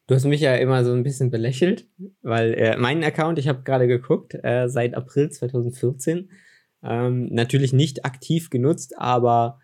du 0.07 0.15
hast 0.15 0.25
mich 0.25 0.41
ja 0.41 0.55
immer 0.55 0.83
so 0.83 0.93
ein 0.93 1.03
bisschen 1.03 1.29
belächelt, 1.29 1.87
weil 2.21 2.53
äh, 2.53 2.77
mein 2.77 3.03
Account, 3.03 3.39
ich 3.39 3.47
habe 3.47 3.63
gerade 3.63 3.87
geguckt, 3.87 4.33
äh, 4.41 4.67
seit 4.67 4.95
April 4.95 5.29
2014, 5.29 6.31
ähm, 6.83 7.27
natürlich 7.31 7.73
nicht 7.73 8.05
aktiv 8.05 8.49
genutzt, 8.49 8.97
aber 8.97 9.59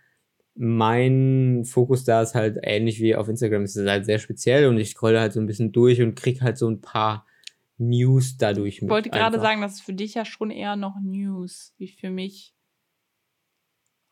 mein 0.55 1.63
Fokus 1.65 2.03
da 2.03 2.21
ist 2.21 2.35
halt 2.35 2.59
ähnlich 2.62 3.00
wie 3.00 3.15
auf 3.15 3.27
Instagram. 3.27 3.63
Es 3.63 3.75
ist 3.75 3.89
halt 3.89 4.05
sehr 4.05 4.19
speziell 4.19 4.67
und 4.67 4.77
ich 4.77 4.91
scrolle 4.91 5.19
halt 5.19 5.33
so 5.33 5.39
ein 5.39 5.47
bisschen 5.47 5.71
durch 5.71 6.01
und 6.01 6.15
krieg 6.15 6.41
halt 6.41 6.57
so 6.57 6.69
ein 6.69 6.81
paar 6.81 7.25
News 7.77 8.38
dadurch 8.38 8.81
mit. 8.81 8.89
Ich 8.89 8.93
wollte 8.93 9.09
gerade 9.09 9.39
sagen, 9.39 9.62
das 9.62 9.73
ist 9.73 9.81
für 9.81 9.93
dich 9.93 10.13
ja 10.13 10.25
schon 10.25 10.51
eher 10.51 10.75
noch 10.75 10.95
News, 11.01 11.73
wie 11.77 11.88
für 11.88 12.12
mich 12.12 12.53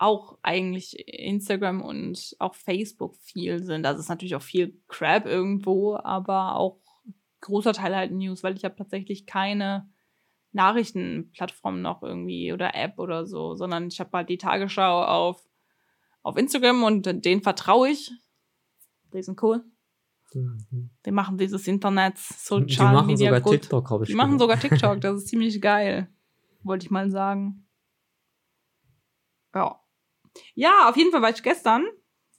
auch 0.02 0.40
eigentlich 0.42 0.98
Instagram 1.08 1.82
und 1.82 2.36
auch 2.40 2.56
Facebook 2.56 3.16
viel 3.18 3.62
sind. 3.64 3.86
Also 3.86 4.00
es 4.00 4.06
ist 4.06 4.10
natürlich 4.10 4.36
auch 4.36 4.42
viel 4.42 4.82
Crap 4.88 5.28
irgendwo, 5.28 5.96
aber 5.96 6.56
auch 6.56 6.80
großer 7.42 7.74
Teil 7.74 7.96
halt 7.96 8.12
News, 8.12 8.42
weil 8.42 8.58
ich 8.58 8.66
habe 8.66 8.76
tatsächlich 8.76 9.28
keine 9.28 9.90
Nachrichtenplattform 10.54 11.82
noch 11.82 12.02
irgendwie 12.02 12.52
oder 12.52 12.74
App 12.74 12.98
oder 12.98 13.28
so, 13.28 13.56
sondern 13.56 13.88
ich 13.88 14.00
habe 14.00 14.10
halt 14.18 14.30
die 14.30 14.40
Tagesschau 14.40 15.04
auf, 15.04 15.48
auf 16.24 16.36
Instagram 16.36 16.84
und 16.84 17.24
denen 17.24 17.44
vertraue 17.44 17.90
ich. 17.90 18.12
Die 19.14 19.22
sind 19.22 19.42
cool. 19.44 19.64
Mhm. 20.34 20.90
Die 21.06 21.12
machen 21.12 21.38
dieses 21.38 21.68
Internet, 21.68 22.18
Die 22.18 22.34
Social 22.38 22.94
machen 22.94 23.08
Media 23.08 23.28
sogar 23.28 23.42
gut. 23.42 23.54
TikTok, 23.54 23.90
habe 23.92 24.04
ich 24.04 24.10
Die 24.10 24.16
machen 24.16 24.38
gehört. 24.38 24.42
sogar 24.42 24.60
TikTok, 24.60 25.02
das 25.02 25.18
ist 25.18 25.28
ziemlich 25.28 25.62
geil. 25.62 26.10
Wollte 26.64 26.86
ich 26.86 26.92
mal 26.92 27.12
sagen. 27.12 27.68
Ja. 29.54 29.81
Ja, 30.54 30.90
auf 30.90 30.98
jeden 30.98 31.12
Fall 31.12 31.22
war 31.22 31.30
ich 31.30 31.44
gestern, 31.44 31.86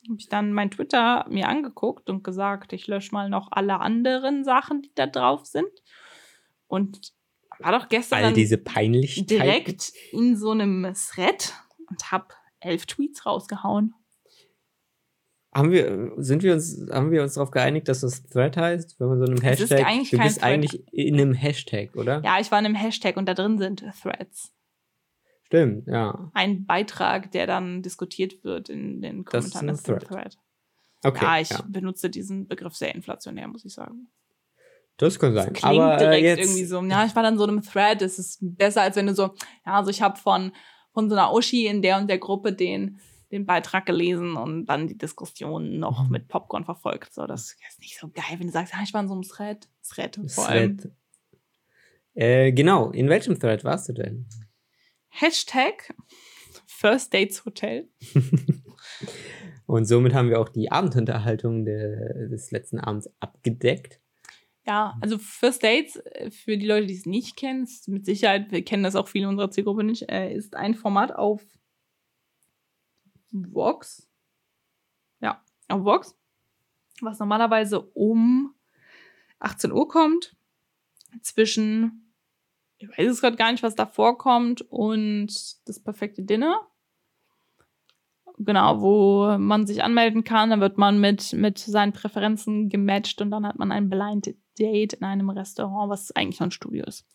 habe 0.09 0.19
ich 0.19 0.29
dann 0.29 0.53
mein 0.53 0.71
Twitter 0.71 1.27
mir 1.29 1.49
angeguckt 1.49 2.11
und 2.11 2.25
gesagt, 2.25 2.73
ich 2.73 2.87
lösche 2.87 3.13
mal 3.13 3.29
noch 3.29 3.49
alle 3.51 3.81
anderen 3.81 4.45
Sachen, 4.45 4.83
die 4.83 4.93
da 4.95 5.07
drauf 5.07 5.47
sind. 5.47 5.71
Und 6.67 7.13
war 7.59 7.73
doch 7.73 7.89
gestern 7.89 8.25
All 8.25 8.33
diese 8.33 8.59
Peinlichkeiten. 8.59 9.27
direkt 9.27 9.93
in 10.11 10.37
so 10.37 10.51
einem 10.51 10.93
Thread 10.95 11.53
und 11.89 12.11
habe 12.11 12.29
elf 12.61 12.87
Tweets 12.87 13.27
rausgehauen. 13.27 13.95
Haben 15.55 15.71
wir, 15.71 16.13
sind 16.17 16.43
wir 16.43 16.55
uns, 16.55 16.87
haben 16.91 17.11
wir 17.11 17.23
uns 17.23 17.35
darauf 17.35 17.51
geeinigt, 17.51 17.87
dass 17.89 18.01
das 18.01 18.23
Thread 18.23 18.57
heißt, 18.57 18.99
wenn 18.99 19.09
man 19.09 19.19
so 19.19 19.27
einem 19.27 19.41
Hashtag, 19.43 19.87
du 20.11 20.19
bist 20.19 20.39
Thread. 20.39 20.43
eigentlich 20.43 20.83
in 20.93 21.15
einem 21.15 21.35
Hashtag, 21.35 21.95
oder? 21.95 22.23
Ja, 22.25 22.41
ich 22.41 22.51
war 22.51 22.59
in 22.59 22.65
einem 22.65 22.75
Hashtag 22.75 23.19
und 23.19 23.27
da 23.27 23.35
drin 23.35 23.59
sind 23.59 23.85
Threads. 24.03 24.55
Stimmt, 25.53 25.87
ja. 25.87 26.31
Ein 26.33 26.65
Beitrag, 26.65 27.31
der 27.33 27.47
dann 27.47 27.83
diskutiert 27.83 28.43
wird 28.43 28.71
in 28.71 29.03
den 29.03 29.25
Das 29.25 29.33
Kommentaren. 29.53 29.67
Das 29.67 29.81
ist 29.81 29.89
ein 29.91 29.99
Thread. 29.99 30.09
Thread. 30.09 30.39
Okay. 31.05 31.25
ja, 31.25 31.41
ich 31.41 31.51
ja. 31.51 31.63
benutze 31.69 32.09
diesen 32.09 32.49
Begriff 32.49 32.75
sehr 32.75 32.95
inflationär, 32.95 33.49
muss 33.49 33.65
ich 33.67 33.75
sagen. 33.75 34.09
Das 34.97 35.19
kann 35.19 35.35
Das 35.35 35.45
sein. 35.45 35.53
klingt 35.53 35.75
Aber 35.81 35.97
direkt 35.99 36.23
äh, 36.23 36.27
jetzt, 36.27 36.39
irgendwie 36.41 36.65
so. 36.65 36.81
Ja, 36.85 37.05
ich 37.05 37.15
war 37.15 37.23
dann 37.23 37.37
so 37.37 37.45
in 37.45 37.51
einem 37.51 37.63
Thread. 37.63 38.01
Es 38.03 38.19
ist 38.19 38.39
besser, 38.41 38.83
als 38.83 38.97
wenn 38.97 39.07
du 39.07 39.15
so, 39.15 39.35
ja, 39.67 39.75
also 39.75 39.91
ich 39.91 40.01
habe 40.01 40.19
von, 40.19 40.53
von 40.93 41.11
so 41.11 41.17
einer 41.17 41.35
Uschi 41.35 41.67
in 41.67 41.83
der 41.83 41.99
und 41.99 42.09
der 42.09 42.19
Gruppe 42.19 42.53
den, 42.53 42.99
den 43.31 43.45
Beitrag 43.45 43.85
gelesen 43.85 44.37
und 44.37 44.67
dann 44.67 44.87
die 44.87 44.97
Diskussion 44.97 45.79
noch 45.79 46.05
Mhm. 46.05 46.11
mit 46.13 46.29
Popcorn 46.29 46.65
verfolgt. 46.65 47.13
So, 47.13 47.27
das 47.27 47.57
ist 47.69 47.81
nicht 47.81 47.99
so 47.99 48.09
geil, 48.09 48.39
wenn 48.39 48.47
du 48.47 48.53
sagst, 48.53 48.73
ja, 48.73 48.81
ich 48.83 48.95
war 48.95 49.03
in 49.03 49.09
so 49.09 49.15
einem 49.15 49.23
Thread. 49.23 49.69
Thread 49.87 50.19
vor 50.29 50.49
allem. 50.49 50.79
Äh, 52.15 52.53
genau, 52.53 52.91
in 52.91 53.09
welchem 53.09 53.39
Thread 53.39 53.65
warst 53.65 53.89
du 53.89 53.93
denn? 53.95 54.27
Hashtag 55.13 55.95
First 56.67 57.15
Dates 57.15 57.45
Hotel. 57.45 57.89
Und 59.67 59.85
somit 59.85 60.15
haben 60.15 60.31
wir 60.31 60.41
auch 60.41 60.49
die 60.49 60.73
Abendunterhaltung 60.73 61.65
der, 61.65 62.29
des 62.29 62.51
letzten 62.51 62.81
Abends 62.81 63.09
abgedeckt. 63.21 64.01
Ja, 64.67 64.97
also 65.01 65.19
First 65.19 65.63
Dates, 65.65 65.97
äh, 65.97 66.31
für 66.31 66.57
die 66.57 66.67
Leute, 66.67 66.87
die 66.87 66.97
es 66.97 67.07
nicht 67.07 67.37
kennen, 67.37 67.65
ist 67.65 67.89
mit 67.89 68.05
Sicherheit, 68.05 68.51
wir 68.53 68.65
kennen 68.65 68.85
das 68.85 68.97
auch 68.97 69.09
viele 69.09 69.29
unserer 69.29 69.51
Zielgruppe 69.51 69.85
nicht, 69.85 70.11
äh, 70.11 70.35
ist 70.35 70.57
ein 70.57 70.75
Format 70.75 71.15
auf 71.15 71.45
Vox. 73.31 74.09
Ja, 75.21 75.43
auf 75.69 75.85
Vox, 75.85 76.17
was 77.01 77.19
normalerweise 77.19 77.81
um 77.81 78.55
18 79.41 79.73
Uhr 79.73 79.89
kommt. 79.89 80.37
Zwischen, 81.21 82.12
ich 82.83 82.99
weiß 82.99 83.11
es 83.11 83.21
gerade 83.21 83.37
gar 83.37 83.53
nicht, 83.53 83.63
was 83.63 83.75
da 83.75 83.87
vorkommt, 83.87 84.63
und 84.63 85.29
das 85.67 85.81
perfekte 85.81 86.23
Dinner. 86.23 86.61
Genau, 88.39 88.81
wo 88.81 89.39
man 89.39 89.67
sich 89.67 89.83
anmelden 89.83 90.25
kann, 90.25 90.51
dann 90.51 90.61
wird 90.61 90.79
man 90.79 91.01
mit, 91.01 91.33
mit 91.33 91.59
seinen 91.59 91.93
Präferenzen 91.93 92.69
gematcht 92.69 93.21
und 93.21 93.31
dann 93.31 93.47
hat 93.47 93.59
man 93.59 93.71
ein 93.71 93.89
Blind 93.89 94.35
Date 94.59 94.95
in 94.95 95.05
einem 95.05 95.31
Restaurant, 95.31 95.91
was 95.91 96.13
eigentlich 96.13 96.41
noch 96.41 96.49
ein 96.49 96.53
Studio 96.53 96.85
ist. 96.85 97.07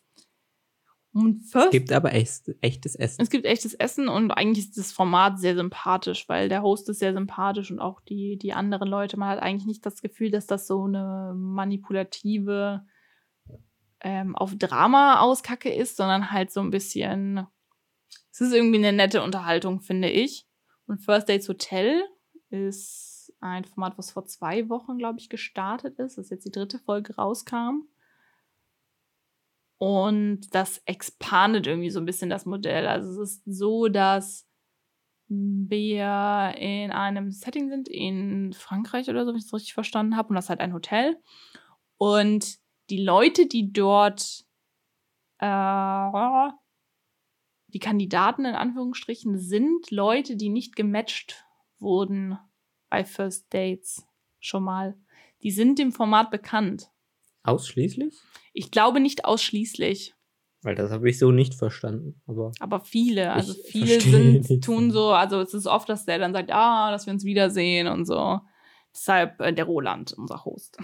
Und 1.13 1.41
Es 1.53 1.71
gibt 1.71 1.91
aber 1.91 2.13
echt, 2.13 2.51
echtes 2.61 2.95
Essen. 2.95 3.21
Es 3.21 3.31
gibt 3.31 3.45
echtes 3.45 3.73
Essen 3.73 4.07
und 4.07 4.31
eigentlich 4.31 4.67
ist 4.67 4.77
das 4.77 4.91
Format 4.91 5.39
sehr 5.39 5.55
sympathisch, 5.55 6.29
weil 6.29 6.47
der 6.47 6.61
Host 6.61 6.89
ist 6.89 6.99
sehr 6.99 7.13
sympathisch 7.13 7.71
und 7.71 7.79
auch 7.79 8.01
die, 8.01 8.37
die 8.37 8.53
anderen 8.53 8.87
Leute. 8.87 9.17
Man 9.17 9.29
hat 9.29 9.39
eigentlich 9.39 9.65
nicht 9.65 9.85
das 9.85 10.01
Gefühl, 10.01 10.29
dass 10.29 10.45
das 10.45 10.67
so 10.67 10.83
eine 10.83 11.33
manipulative 11.35 12.85
ähm, 14.01 14.35
auf 14.35 14.55
Drama 14.55 15.19
auskacke 15.19 15.73
ist, 15.73 15.97
sondern 15.97 16.31
halt 16.31 16.51
so 16.51 16.61
ein 16.61 16.71
bisschen. 16.71 17.47
Es 18.31 18.41
ist 18.41 18.53
irgendwie 18.53 18.77
eine 18.77 18.93
nette 18.93 19.23
Unterhaltung, 19.23 19.81
finde 19.81 20.09
ich. 20.09 20.47
Und 20.85 20.99
First 20.99 21.27
Dates 21.27 21.49
Hotel 21.49 22.03
ist 22.49 23.33
ein 23.39 23.65
Format, 23.65 23.97
was 23.97 24.11
vor 24.11 24.25
zwei 24.25 24.69
Wochen, 24.69 24.97
glaube 24.97 25.19
ich, 25.19 25.29
gestartet 25.29 25.99
ist. 25.99 26.17
Das 26.17 26.25
ist 26.25 26.31
jetzt 26.31 26.45
die 26.45 26.51
dritte 26.51 26.79
Folge 26.79 27.15
rauskam. 27.15 27.87
Und 29.77 30.53
das 30.55 30.81
expandet 30.85 31.67
irgendwie 31.67 31.91
so 31.91 31.99
ein 31.99 32.05
bisschen 32.05 32.29
das 32.29 32.45
Modell. 32.45 32.87
Also 32.87 33.21
es 33.21 33.29
ist 33.29 33.43
so, 33.45 33.87
dass 33.89 34.47
wir 35.27 36.53
in 36.57 36.91
einem 36.91 37.31
Setting 37.31 37.69
sind, 37.69 37.87
in 37.89 38.53
Frankreich 38.53 39.09
oder 39.09 39.25
so, 39.25 39.31
wenn 39.31 39.37
ich 39.37 39.45
es 39.45 39.53
richtig 39.53 39.73
verstanden 39.73 40.15
habe. 40.15 40.29
Und 40.29 40.35
das 40.35 40.45
ist 40.45 40.49
halt 40.49 40.61
ein 40.61 40.73
Hotel. 40.73 41.17
Und 41.97 42.59
die 42.89 43.03
Leute, 43.03 43.47
die 43.47 43.71
dort 43.71 44.45
äh, 45.39 46.49
die 47.67 47.79
Kandidaten 47.79 48.45
in 48.45 48.55
Anführungsstrichen 48.55 49.37
sind 49.37 49.91
Leute, 49.91 50.35
die 50.35 50.49
nicht 50.49 50.75
gematcht 50.75 51.45
wurden 51.79 52.37
bei 52.89 53.03
First 53.03 53.53
Dates 53.53 54.05
schon 54.39 54.63
mal. 54.63 54.97
Die 55.43 55.51
sind 55.51 55.77
dem 55.77 55.91
Format 55.91 56.31
bekannt. 56.31 56.89
Ausschließlich? 57.43 58.15
Ich 58.53 58.71
glaube 58.71 58.99
nicht 58.99 59.25
ausschließlich, 59.25 60.15
Weil 60.63 60.75
das 60.75 60.91
habe 60.91 61.09
ich 61.09 61.19
so 61.19 61.31
nicht 61.31 61.53
verstanden. 61.53 62.21
Aber 62.25 62.51
aber 62.59 62.79
viele. 62.79 63.31
Also 63.31 63.53
viele 63.65 64.01
sind, 64.01 64.63
tun 64.63 64.91
so, 64.91 65.09
also 65.09 65.39
es 65.39 65.53
ist 65.53 65.67
oft, 65.67 65.87
dass 65.87 66.05
der 66.05 66.19
dann 66.19 66.33
sagt, 66.33 66.51
ah, 66.51 66.89
dass 66.91 67.05
wir 67.05 67.13
uns 67.13 67.25
wiedersehen 67.25 67.87
und 67.87 68.05
so. 68.05 68.39
Deshalb 68.93 69.39
äh, 69.39 69.53
der 69.53 69.65
Roland, 69.65 70.13
unser 70.13 70.43
Host. 70.45 70.77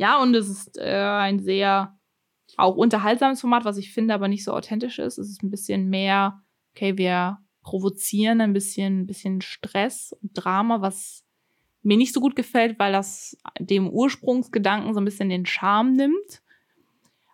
Ja, 0.00 0.22
und 0.22 0.34
es 0.34 0.48
ist 0.48 0.78
äh, 0.78 0.94
ein 0.94 1.40
sehr 1.40 1.94
auch 2.56 2.74
unterhaltsames 2.74 3.42
Format, 3.42 3.66
was 3.66 3.76
ich 3.76 3.92
finde, 3.92 4.14
aber 4.14 4.28
nicht 4.28 4.44
so 4.44 4.54
authentisch 4.54 4.98
ist. 4.98 5.18
Es 5.18 5.28
ist 5.28 5.42
ein 5.42 5.50
bisschen 5.50 5.90
mehr, 5.90 6.42
okay, 6.74 6.96
wir 6.96 7.36
provozieren 7.60 8.40
ein 8.40 8.54
bisschen, 8.54 9.02
ein 9.02 9.06
bisschen 9.06 9.42
Stress 9.42 10.16
und 10.22 10.30
Drama, 10.32 10.80
was 10.80 11.26
mir 11.82 11.98
nicht 11.98 12.14
so 12.14 12.20
gut 12.20 12.34
gefällt, 12.34 12.78
weil 12.78 12.92
das 12.92 13.36
dem 13.58 13.90
Ursprungsgedanken 13.90 14.94
so 14.94 15.02
ein 15.02 15.04
bisschen 15.04 15.28
den 15.28 15.44
Charme 15.44 15.92
nimmt. 15.92 16.42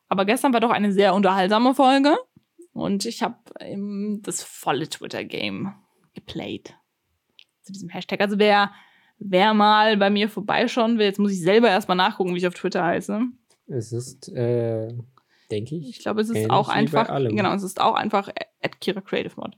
Aber 0.09 0.25
gestern 0.25 0.53
war 0.53 0.61
doch 0.61 0.71
eine 0.71 0.91
sehr 0.91 1.15
unterhaltsame 1.15 1.73
Folge 1.73 2.17
und 2.73 3.07
ich 3.07 3.23
habe 3.23 3.39
das 4.23 4.43
volle 4.43 4.89
Twitter-Game 4.89 5.73
geplayt. 6.15 6.75
Zu 7.63 7.73
diesem 7.73 7.91
Hashtag. 7.91 8.21
Also 8.21 8.41
wer, 8.41 8.73
wer 9.19 9.55
mal 9.55 9.97
bei 9.97 10.11
mir 10.11 10.29
vorbeischauen 10.29 10.99
will, 10.99 11.07
jetzt 11.07 11.19
muss 11.19 11.33
ich 11.33 11.41
selber 11.41 11.69
erstmal 11.69 11.97
nachgucken, 11.97 12.35
wie 12.35 12.39
ich 12.39 12.47
auf 12.47 12.55
Twitter 12.55 12.85
heiße. 12.85 13.21
es 13.69 13.93
ist, 13.93 14.29
äh, 14.29 14.89
denke 15.51 15.77
ich, 15.77 15.89
Ich 15.89 15.99
glaube, 16.01 16.21
es 16.21 16.31
ist 16.31 16.51
auch 16.51 16.69
einfach, 16.69 17.09
genau, 17.09 17.53
es 17.55 17.63
ist 17.63 17.81
auch 17.81 17.95
einfach 17.95 18.29
at 18.63 18.81
Kira 18.81 19.01
Creative 19.01 19.35
Mod. 19.37 19.57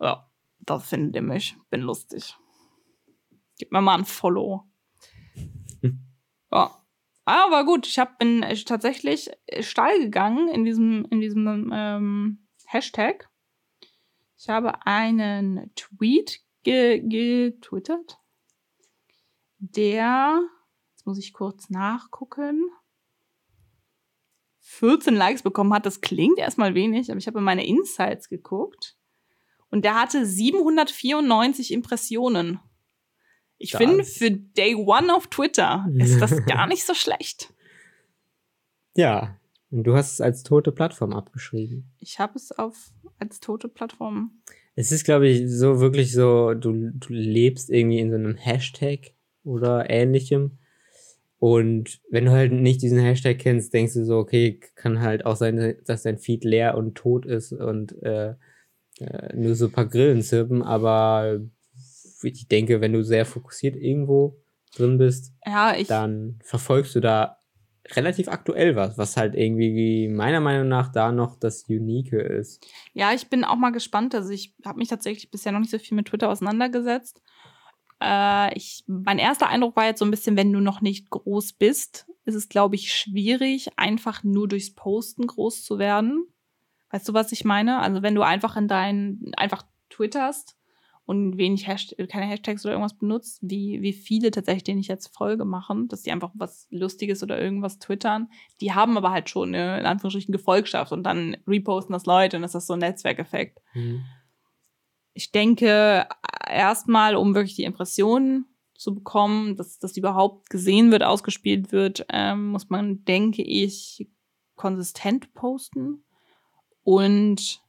Ja, 0.00 0.30
das 0.60 0.88
findet 0.88 1.14
ihr 1.16 1.22
mich. 1.22 1.56
Bin 1.70 1.80
lustig. 1.80 2.36
Gib 3.58 3.72
mir 3.72 3.82
mal 3.82 3.98
ein 3.98 4.04
Follow. 4.04 4.64
ja. 6.52 6.76
Aber 7.26 7.64
gut, 7.64 7.86
ich 7.86 7.98
hab, 7.98 8.18
bin 8.18 8.44
tatsächlich 8.66 9.30
äh, 9.46 9.62
steil 9.62 10.00
gegangen 10.00 10.48
in 10.48 10.64
diesem, 10.64 11.06
in 11.10 11.20
diesem 11.20 11.70
ähm, 11.72 12.46
Hashtag. 12.66 13.28
Ich 14.36 14.48
habe 14.48 14.86
einen 14.86 15.70
Tweet 15.74 16.40
ge 16.62 17.00
getwittert, 17.00 18.19
der, 19.60 20.42
jetzt 20.92 21.06
muss 21.06 21.18
ich 21.18 21.32
kurz 21.32 21.70
nachgucken, 21.70 22.70
14 24.60 25.14
Likes 25.14 25.42
bekommen 25.42 25.72
hat. 25.72 25.86
Das 25.86 26.00
klingt 26.00 26.38
erstmal 26.38 26.74
wenig, 26.74 27.10
aber 27.10 27.18
ich 27.18 27.26
habe 27.26 27.38
in 27.38 27.44
meine 27.44 27.66
Insights 27.66 28.28
geguckt 28.28 28.96
und 29.70 29.84
der 29.84 30.00
hatte 30.00 30.26
794 30.26 31.72
Impressionen. 31.72 32.60
Ich 33.58 33.72
finde, 33.72 34.04
für 34.04 34.30
Day 34.30 34.74
One 34.74 35.14
auf 35.14 35.26
Twitter 35.26 35.86
ist 35.98 36.20
das 36.20 36.44
gar 36.46 36.66
nicht 36.66 36.84
so 36.84 36.94
schlecht. 36.94 37.52
ja. 38.94 39.36
Und 39.72 39.84
du 39.84 39.94
hast 39.94 40.14
es 40.14 40.20
als 40.20 40.42
tote 40.42 40.72
Plattform 40.72 41.12
abgeschrieben. 41.12 41.92
Ich 41.98 42.18
habe 42.18 42.34
es 42.34 42.50
auf 42.50 42.90
als 43.20 43.38
tote 43.38 43.68
Plattform. 43.68 44.42
Es 44.74 44.90
ist, 44.90 45.04
glaube 45.04 45.28
ich, 45.28 45.48
so 45.48 45.78
wirklich 45.78 46.12
so, 46.12 46.54
du, 46.54 46.90
du 46.92 47.12
lebst 47.12 47.70
irgendwie 47.70 48.00
in 48.00 48.10
so 48.10 48.16
einem 48.16 48.34
Hashtag 48.34 49.12
oder 49.44 49.88
ähnlichem. 49.90 50.58
Und 51.38 52.00
wenn 52.10 52.26
du 52.26 52.32
halt 52.32 52.52
nicht 52.52 52.82
diesen 52.82 52.98
Hashtag 52.98 53.38
kennst, 53.38 53.72
denkst 53.72 53.94
du 53.94 54.04
so, 54.04 54.18
okay, 54.18 54.60
kann 54.74 55.00
halt 55.00 55.24
auch 55.24 55.36
sein, 55.36 55.76
dass 55.86 56.02
dein 56.02 56.18
Feed 56.18 56.44
leer 56.44 56.76
und 56.76 56.94
tot 56.96 57.24
ist 57.24 57.52
und 57.52 58.00
äh, 58.02 58.34
äh, 58.98 59.34
nur 59.34 59.54
so 59.54 59.66
ein 59.66 59.72
paar 59.72 59.86
Grillen 59.86 60.20
zirpen. 60.20 60.62
Aber 60.62 61.40
ich 62.22 62.48
denke, 62.48 62.82
wenn 62.82 62.92
du 62.92 63.02
sehr 63.02 63.24
fokussiert 63.24 63.76
irgendwo 63.76 64.36
drin 64.76 64.98
bist, 64.98 65.32
Ja, 65.46 65.74
dann 65.88 66.38
verfolgst 66.44 66.94
du 66.94 67.00
da 67.00 67.38
relativ 67.92 68.28
aktuell 68.28 68.76
was, 68.76 68.98
was 68.98 69.16
halt 69.16 69.34
irgendwie 69.34 70.08
meiner 70.08 70.40
Meinung 70.40 70.68
nach 70.68 70.92
da 70.92 71.12
noch 71.12 71.36
das 71.36 71.64
Unique 71.68 72.12
ist. 72.12 72.64
Ja, 72.92 73.12
ich 73.14 73.28
bin 73.28 73.44
auch 73.44 73.56
mal 73.56 73.72
gespannt. 73.72 74.14
Also 74.14 74.30
ich 74.30 74.54
habe 74.64 74.78
mich 74.78 74.88
tatsächlich 74.88 75.30
bisher 75.30 75.52
noch 75.52 75.60
nicht 75.60 75.70
so 75.70 75.78
viel 75.78 75.96
mit 75.96 76.06
Twitter 76.06 76.28
auseinandergesetzt. 76.28 77.20
Äh, 78.02 78.56
ich, 78.56 78.84
mein 78.86 79.18
erster 79.18 79.48
Eindruck 79.48 79.76
war 79.76 79.86
jetzt 79.86 79.98
so 79.98 80.04
ein 80.04 80.10
bisschen, 80.10 80.36
wenn 80.36 80.52
du 80.52 80.60
noch 80.60 80.80
nicht 80.80 81.10
groß 81.10 81.54
bist, 81.54 82.06
ist 82.24 82.34
es, 82.34 82.48
glaube 82.48 82.76
ich, 82.76 82.92
schwierig, 82.92 83.70
einfach 83.76 84.22
nur 84.24 84.48
durchs 84.48 84.74
Posten 84.74 85.26
groß 85.26 85.64
zu 85.64 85.78
werden. 85.78 86.26
Weißt 86.90 87.08
du, 87.08 87.14
was 87.14 87.32
ich 87.32 87.44
meine? 87.44 87.80
Also 87.80 88.02
wenn 88.02 88.14
du 88.14 88.22
einfach 88.22 88.56
in 88.56 88.68
deinen, 88.68 89.32
einfach 89.36 89.64
twitterst 89.90 90.56
und 91.06 91.38
wenig 91.38 91.66
Hasht 91.66 91.94
keine 92.08 92.26
Hashtags 92.26 92.64
oder 92.64 92.74
irgendwas 92.74 92.96
benutzt, 92.96 93.40
wie, 93.42 93.82
wie 93.82 93.92
viele 93.92 94.30
tatsächlich, 94.30 94.64
denen 94.64 94.80
ich 94.80 94.88
jetzt 94.88 95.14
Folge 95.14 95.44
machen, 95.44 95.88
dass 95.88 96.02
die 96.02 96.12
einfach 96.12 96.30
was 96.34 96.68
Lustiges 96.70 97.22
oder 97.22 97.40
irgendwas 97.40 97.78
twittern. 97.78 98.28
Die 98.60 98.72
haben 98.72 98.96
aber 98.96 99.10
halt 99.10 99.28
schon 99.28 99.54
eine, 99.54 99.80
in 99.80 99.86
Anführungsstrichen, 99.86 100.32
Gefolgschaft 100.32 100.92
und 100.92 101.02
dann 101.02 101.36
reposten 101.46 101.92
das 101.92 102.06
Leute 102.06 102.36
und 102.36 102.42
das 102.42 102.54
ist 102.54 102.66
so 102.66 102.74
ein 102.74 102.78
Netzwerkeffekt. 102.78 103.60
Mhm. 103.74 104.04
Ich 105.12 105.32
denke, 105.32 106.06
erstmal, 106.50 107.16
um 107.16 107.34
wirklich 107.34 107.56
die 107.56 107.64
Impressionen 107.64 108.46
zu 108.74 108.94
bekommen, 108.94 109.56
dass 109.56 109.78
das 109.78 109.96
überhaupt 109.96 110.48
gesehen 110.48 110.90
wird, 110.90 111.02
ausgespielt 111.02 111.70
wird, 111.72 112.06
ähm, 112.10 112.48
muss 112.48 112.70
man, 112.70 113.04
denke 113.04 113.42
ich, 113.42 114.08
konsistent 114.56 115.34
posten 115.34 116.04
und 116.82 117.62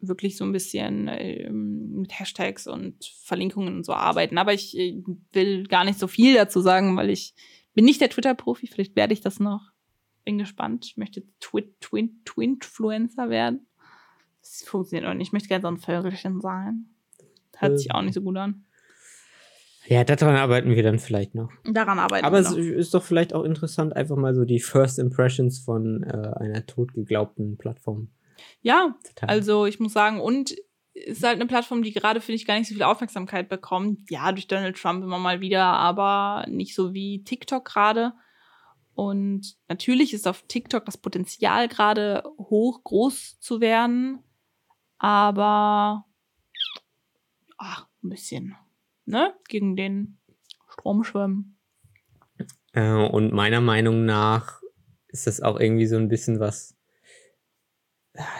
wirklich 0.00 0.36
so 0.36 0.44
ein 0.44 0.52
bisschen 0.52 1.08
ähm, 1.08 1.92
mit 2.00 2.18
Hashtags 2.18 2.66
und 2.66 3.04
Verlinkungen 3.22 3.76
und 3.76 3.84
so 3.84 3.92
arbeiten. 3.92 4.38
Aber 4.38 4.52
ich 4.52 4.76
äh, 4.76 5.02
will 5.32 5.66
gar 5.66 5.84
nicht 5.84 5.98
so 5.98 6.08
viel 6.08 6.34
dazu 6.34 6.60
sagen, 6.60 6.96
weil 6.96 7.10
ich 7.10 7.34
bin 7.74 7.84
nicht 7.84 8.00
der 8.00 8.10
Twitter-Profi. 8.10 8.66
Vielleicht 8.66 8.96
werde 8.96 9.12
ich 9.12 9.20
das 9.20 9.40
noch. 9.40 9.70
Bin 10.24 10.38
gespannt. 10.38 10.86
Ich 10.86 10.96
möchte 10.96 11.22
Twit 11.40 11.80
Twin 11.80 12.22
Twinfluencer 12.24 13.30
werden. 13.30 13.66
Das 14.40 14.62
funktioniert 14.66 15.08
auch 15.08 15.14
nicht. 15.14 15.28
Ich 15.28 15.32
möchte 15.32 15.48
gerne 15.48 15.62
so 15.62 15.68
ein 15.68 15.78
Vögelchen 15.78 16.40
sein. 16.40 16.90
Hört 17.60 17.78
sich 17.78 17.92
auch 17.94 18.02
nicht 18.02 18.14
so 18.14 18.22
gut 18.22 18.36
an. 18.36 18.64
Ja, 19.86 20.04
daran 20.04 20.36
arbeiten 20.36 20.74
wir 20.76 20.82
dann 20.82 20.98
vielleicht 20.98 21.34
noch. 21.34 21.50
Daran 21.64 21.98
arbeiten 21.98 22.24
Aber 22.24 22.36
wir 22.36 22.40
es 22.42 22.50
noch. 22.50 22.56
ist 22.58 22.94
doch 22.94 23.02
vielleicht 23.02 23.32
auch 23.34 23.44
interessant, 23.44 23.96
einfach 23.96 24.16
mal 24.16 24.34
so 24.34 24.44
die 24.44 24.60
First 24.60 24.98
Impressions 24.98 25.58
von 25.58 26.02
äh, 26.04 26.32
einer 26.38 26.66
totgeglaubten 26.66 27.56
Plattform 27.56 28.10
Ja, 28.60 28.94
teilen. 29.16 29.30
also 29.30 29.66
ich 29.66 29.80
muss 29.80 29.92
sagen, 29.92 30.20
und 30.20 30.54
ist 30.92 31.22
halt 31.24 31.36
eine 31.36 31.46
Plattform, 31.46 31.82
die 31.82 31.92
gerade, 31.92 32.20
finde 32.20 32.36
ich, 32.36 32.46
gar 32.46 32.58
nicht 32.58 32.68
so 32.68 32.74
viel 32.74 32.82
Aufmerksamkeit 32.82 33.48
bekommt. 33.48 34.10
Ja, 34.10 34.30
durch 34.32 34.46
Donald 34.48 34.76
Trump 34.76 35.02
immer 35.02 35.18
mal 35.18 35.40
wieder, 35.40 35.64
aber 35.64 36.44
nicht 36.48 36.74
so 36.74 36.92
wie 36.92 37.24
TikTok 37.24 37.64
gerade. 37.64 38.12
Und 38.94 39.56
natürlich 39.68 40.12
ist 40.12 40.28
auf 40.28 40.42
TikTok 40.46 40.84
das 40.84 40.98
Potenzial 40.98 41.68
gerade 41.68 42.22
hoch, 42.38 42.84
groß 42.84 43.38
zu 43.40 43.60
werden. 43.62 44.18
Aber 44.98 46.04
ach, 47.60 47.86
ein 48.02 48.08
bisschen, 48.08 48.56
ne? 49.04 49.34
Gegen 49.48 49.76
den 49.76 50.18
Strom 50.68 51.04
schwimmen. 51.04 51.58
Äh, 52.72 52.92
und 52.92 53.32
meiner 53.32 53.60
Meinung 53.60 54.04
nach 54.04 54.60
ist 55.08 55.26
das 55.26 55.40
auch 55.40 55.60
irgendwie 55.60 55.86
so 55.86 55.96
ein 55.96 56.08
bisschen 56.08 56.40
was. 56.40 56.76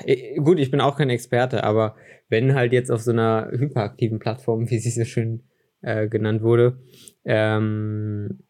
Äh, 0.04 0.36
Gut, 0.36 0.58
ich 0.58 0.70
bin 0.70 0.80
auch 0.80 0.96
kein 0.96 1.10
Experte, 1.10 1.64
aber 1.64 1.96
wenn 2.28 2.54
halt 2.54 2.72
jetzt 2.72 2.90
auf 2.90 3.02
so 3.02 3.10
einer 3.10 3.50
hyperaktiven 3.50 4.18
Plattform, 4.18 4.70
wie 4.70 4.78
sie 4.78 4.90
so 4.90 5.04
schön 5.04 5.44
äh, 5.82 6.08
genannt 6.08 6.42
wurde, 6.42 6.82
ähm, 7.24 8.42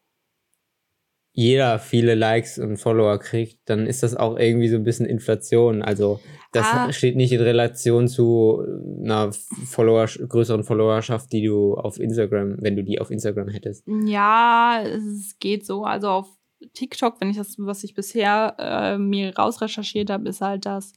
jeder 1.33 1.79
viele 1.79 2.15
Likes 2.15 2.57
und 2.59 2.77
Follower 2.77 3.17
kriegt, 3.17 3.59
dann 3.65 3.87
ist 3.87 4.03
das 4.03 4.15
auch 4.15 4.37
irgendwie 4.37 4.67
so 4.67 4.75
ein 4.75 4.83
bisschen 4.83 5.05
Inflation. 5.05 5.81
Also 5.81 6.19
das 6.51 6.65
Ah. 6.69 6.91
steht 6.91 7.15
nicht 7.15 7.31
in 7.31 7.39
Relation 7.41 8.07
zu 8.09 8.61
einer 9.01 9.31
Follower, 9.65 10.05
größeren 10.05 10.63
Followerschaft, 10.63 11.31
die 11.31 11.43
du 11.45 11.75
auf 11.75 11.99
Instagram, 11.99 12.57
wenn 12.59 12.75
du 12.75 12.83
die 12.83 12.99
auf 12.99 13.11
Instagram 13.11 13.47
hättest. 13.47 13.85
Ja, 14.05 14.81
es 14.83 15.37
geht 15.39 15.65
so. 15.65 15.83
Also 15.85 16.09
auf 16.09 16.27
TikTok, 16.73 17.15
wenn 17.21 17.29
ich 17.29 17.37
das, 17.37 17.55
was 17.57 17.83
ich 17.83 17.93
bisher 17.95 18.55
äh, 18.59 18.97
mir 18.97 19.33
rausrecherchiert 19.35 20.09
habe, 20.09 20.27
ist 20.29 20.41
halt 20.41 20.65
das, 20.65 20.93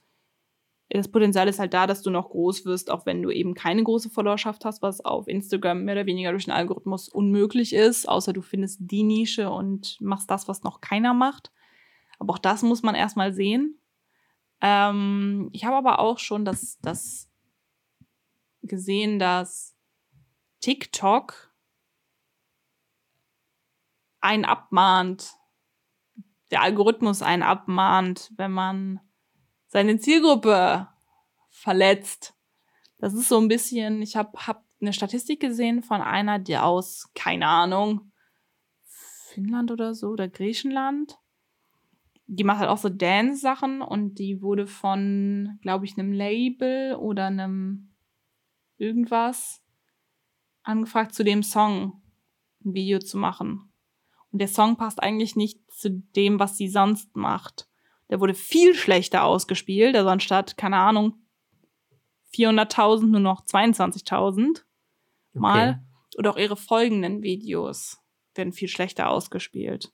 das 0.98 1.09
Potenzial 1.09 1.48
ist 1.48 1.59
halt 1.59 1.74
da, 1.74 1.87
dass 1.87 2.02
du 2.02 2.11
noch 2.11 2.30
groß 2.30 2.66
wirst, 2.66 2.88
auch 2.90 3.04
wenn 3.04 3.20
du 3.20 3.30
eben 3.30 3.54
keine 3.54 3.83
große 3.83 4.11
Followerschaft 4.11 4.64
hast, 4.64 4.80
was 4.80 5.00
auf 5.00 5.26
Instagram 5.26 5.83
mehr 5.83 5.96
oder 5.96 6.07
weniger 6.07 6.30
durch 6.30 6.44
den 6.44 6.52
Algorithmus 6.52 7.09
unmöglich 7.09 7.72
ist, 7.72 8.09
außer 8.09 8.33
du 8.33 8.42
findest 8.42 8.78
die 8.80 9.02
Nische 9.02 9.50
und 9.50 10.00
machst 10.00 10.30
das, 10.30 10.46
was 10.46 10.62
noch 10.62 10.80
keiner 10.80 11.12
macht. 11.12 11.50
Aber 12.20 12.35
auch 12.35 12.38
das 12.38 12.62
muss 12.62 12.83
man 12.83 12.94
erstmal 12.94 13.33
sehen. 13.33 13.80
Ähm, 14.61 15.48
ich 15.52 15.64
habe 15.64 15.76
aber 15.76 15.98
auch 15.98 16.18
schon 16.18 16.44
das, 16.44 16.78
das 16.80 17.28
gesehen, 18.62 19.18
dass 19.18 19.76
TikTok 20.61 21.52
einen 24.20 24.44
abmahnt, 24.44 25.33
der 26.52 26.62
Algorithmus 26.62 27.20
einen 27.20 27.42
abmahnt, 27.42 28.33
wenn 28.37 28.52
man 28.52 29.00
seine 29.74 29.98
Zielgruppe 29.98 30.87
verletzt. 31.50 32.37
Das 32.98 33.12
ist 33.12 33.28
so 33.28 33.40
ein 33.40 33.48
bisschen, 33.48 34.02
ich 34.02 34.14
habe 34.14 34.30
hab 34.46 34.64
eine 34.80 34.92
Statistik 34.92 35.40
gesehen 35.40 35.82
von 35.82 36.00
einer, 36.00 36.38
die 36.38 36.56
aus, 36.56 37.10
keine 37.16 37.48
Ahnung, 37.48 38.12
Finnland 38.84 39.72
oder 39.72 39.92
so 39.92 40.10
oder 40.10 40.28
Griechenland. 40.28 41.18
Die 42.28 42.44
macht 42.44 42.60
halt 42.60 42.70
auch 42.70 42.78
so 42.78 42.88
Dance-Sachen 42.88 43.82
und 43.82 44.20
die 44.20 44.42
wurde 44.42 44.68
von, 44.68 45.58
glaube 45.60 45.87
ich, 45.87 45.98
einem 45.98 46.12
Label 46.12 46.94
oder 46.94 47.26
einem 47.26 47.92
irgendwas 48.78 49.60
angefragt, 50.62 51.16
zu 51.16 51.24
dem 51.24 51.42
Song 51.42 52.00
ein 52.64 52.74
Video 52.74 53.00
zu 53.00 53.18
machen. 53.18 53.72
Und 54.30 54.38
der 54.38 54.48
Song 54.48 54.76
passt 54.76 55.02
eigentlich 55.02 55.34
nicht 55.34 55.58
zu 55.68 55.90
dem, 55.90 56.38
was 56.38 56.56
sie 56.56 56.68
sonst 56.68 57.16
macht. 57.16 57.68
Der 58.10 58.20
wurde 58.20 58.34
viel 58.34 58.74
schlechter 58.74 59.24
ausgespielt, 59.24 59.96
also 59.96 60.08
anstatt, 60.08 60.56
keine 60.56 60.76
Ahnung, 60.76 61.14
400.000 62.34 63.06
nur 63.06 63.20
noch 63.20 63.44
22.000 63.44 64.64
mal. 65.32 65.82
Und 66.16 66.26
auch 66.28 66.36
ihre 66.36 66.56
folgenden 66.56 67.22
Videos 67.22 67.98
werden 68.34 68.52
viel 68.52 68.68
schlechter 68.68 69.08
ausgespielt. 69.08 69.92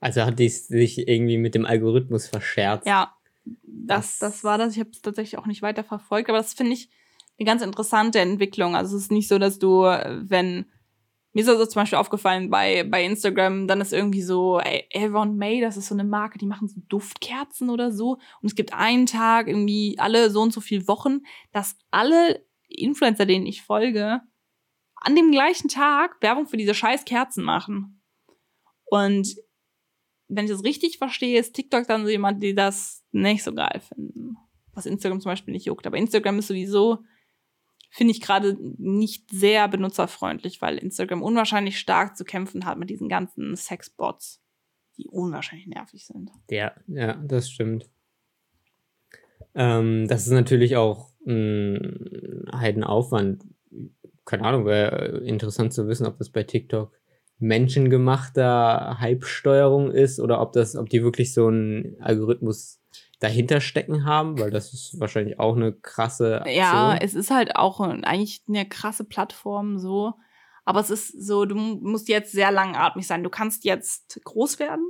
Also 0.00 0.22
hat 0.22 0.38
die 0.38 0.48
sich 0.48 1.08
irgendwie 1.08 1.38
mit 1.38 1.54
dem 1.54 1.64
Algorithmus 1.64 2.26
verscherzt. 2.26 2.86
Ja, 2.86 3.14
das, 3.62 4.18
Das- 4.18 4.18
das 4.18 4.44
war 4.44 4.58
das. 4.58 4.74
Ich 4.74 4.80
habe 4.80 4.90
es 4.90 5.00
tatsächlich 5.00 5.38
auch 5.38 5.46
nicht 5.46 5.62
weiter 5.62 5.84
verfolgt, 5.84 6.28
aber 6.28 6.38
das 6.38 6.52
finde 6.54 6.72
ich 6.74 6.90
eine 7.38 7.46
ganz 7.46 7.62
interessante 7.62 8.20
Entwicklung. 8.20 8.76
Also 8.76 8.96
es 8.96 9.04
ist 9.04 9.12
nicht 9.12 9.28
so, 9.28 9.38
dass 9.38 9.58
du, 9.58 9.84
äh, 9.84 10.20
wenn 10.28 10.66
mir 11.34 11.42
ist 11.42 11.48
also 11.48 11.66
zum 11.66 11.82
Beispiel 11.82 11.98
aufgefallen 11.98 12.48
bei, 12.48 12.84
bei 12.84 13.04
Instagram, 13.04 13.66
dann 13.66 13.80
ist 13.80 13.92
irgendwie 13.92 14.22
so, 14.22 14.60
ey, 14.60 14.88
Avon 14.94 15.36
May, 15.36 15.60
das 15.60 15.76
ist 15.76 15.88
so 15.88 15.94
eine 15.94 16.04
Marke, 16.04 16.38
die 16.38 16.46
machen 16.46 16.68
so 16.68 16.80
Duftkerzen 16.88 17.70
oder 17.70 17.90
so. 17.90 18.12
Und 18.40 18.46
es 18.46 18.54
gibt 18.54 18.72
einen 18.72 19.06
Tag, 19.06 19.48
irgendwie 19.48 19.96
alle 19.98 20.30
so 20.30 20.40
und 20.40 20.52
so 20.52 20.60
viele 20.60 20.86
Wochen, 20.86 21.22
dass 21.50 21.76
alle 21.90 22.46
Influencer, 22.68 23.26
denen 23.26 23.46
ich 23.46 23.62
folge, 23.62 24.20
an 24.94 25.16
dem 25.16 25.32
gleichen 25.32 25.68
Tag 25.68 26.22
Werbung 26.22 26.46
für 26.46 26.56
diese 26.56 26.72
scheiß 26.72 27.04
Kerzen 27.04 27.42
machen. 27.42 28.00
Und 28.84 29.34
wenn 30.28 30.44
ich 30.44 30.52
das 30.52 30.62
richtig 30.62 30.98
verstehe, 30.98 31.40
ist 31.40 31.54
TikTok 31.54 31.88
dann 31.88 32.04
so 32.04 32.10
jemand, 32.10 32.44
die 32.44 32.54
das 32.54 33.04
nicht 33.10 33.42
so 33.42 33.52
geil 33.52 33.80
finden. 33.80 34.36
Was 34.72 34.86
Instagram 34.86 35.20
zum 35.20 35.30
Beispiel 35.30 35.52
nicht 35.52 35.66
juckt. 35.66 35.86
Aber 35.86 35.96
Instagram 35.96 36.38
ist 36.38 36.46
sowieso, 36.46 37.04
finde 37.94 38.10
ich 38.10 38.20
gerade 38.20 38.56
nicht 38.78 39.30
sehr 39.30 39.68
benutzerfreundlich, 39.68 40.60
weil 40.60 40.78
Instagram 40.78 41.22
unwahrscheinlich 41.22 41.78
stark 41.78 42.16
zu 42.16 42.24
kämpfen 42.24 42.64
hat 42.66 42.76
mit 42.76 42.90
diesen 42.90 43.08
ganzen 43.08 43.54
Sexbots, 43.54 44.42
die 44.98 45.06
unwahrscheinlich 45.06 45.68
nervig 45.68 46.04
sind. 46.04 46.32
Ja, 46.50 46.72
ja, 46.88 47.14
das 47.24 47.48
stimmt. 47.48 47.88
Ähm, 49.54 50.08
das 50.08 50.26
ist 50.26 50.32
natürlich 50.32 50.74
auch 50.76 51.10
ein 51.24 52.48
Heidenaufwand. 52.52 53.44
Keine 54.24 54.42
Ahnung, 54.42 54.66
wäre 54.66 55.18
interessant 55.18 55.72
zu 55.72 55.86
wissen, 55.86 56.06
ob 56.06 56.18
das 56.18 56.30
bei 56.30 56.42
TikTok 56.42 56.98
menschengemachter 57.38 58.98
Hype-Steuerung 58.98 59.92
ist 59.92 60.18
oder 60.18 60.40
ob 60.40 60.52
das, 60.52 60.74
ob 60.74 60.88
die 60.88 61.04
wirklich 61.04 61.32
so 61.32 61.46
einen 61.46 61.96
Algorithmus 62.00 62.80
dahinter 63.20 63.60
stecken 63.60 64.04
haben, 64.04 64.38
weil 64.38 64.50
das 64.50 64.72
ist 64.72 64.98
wahrscheinlich 65.00 65.38
auch 65.38 65.56
eine 65.56 65.72
krasse 65.72 66.40
Aktion. 66.40 66.56
Ja, 66.56 66.96
es 66.96 67.14
ist 67.14 67.30
halt 67.30 67.56
auch 67.56 67.80
eigentlich 67.80 68.42
eine 68.48 68.68
krasse 68.68 69.04
Plattform 69.04 69.78
so. 69.78 70.14
Aber 70.64 70.80
es 70.80 70.90
ist 70.90 71.08
so, 71.08 71.44
du 71.44 71.54
musst 71.54 72.08
jetzt 72.08 72.32
sehr 72.32 72.50
langatmig 72.50 73.06
sein. 73.06 73.22
Du 73.22 73.30
kannst 73.30 73.64
jetzt 73.64 74.20
groß 74.24 74.58
werden. 74.58 74.84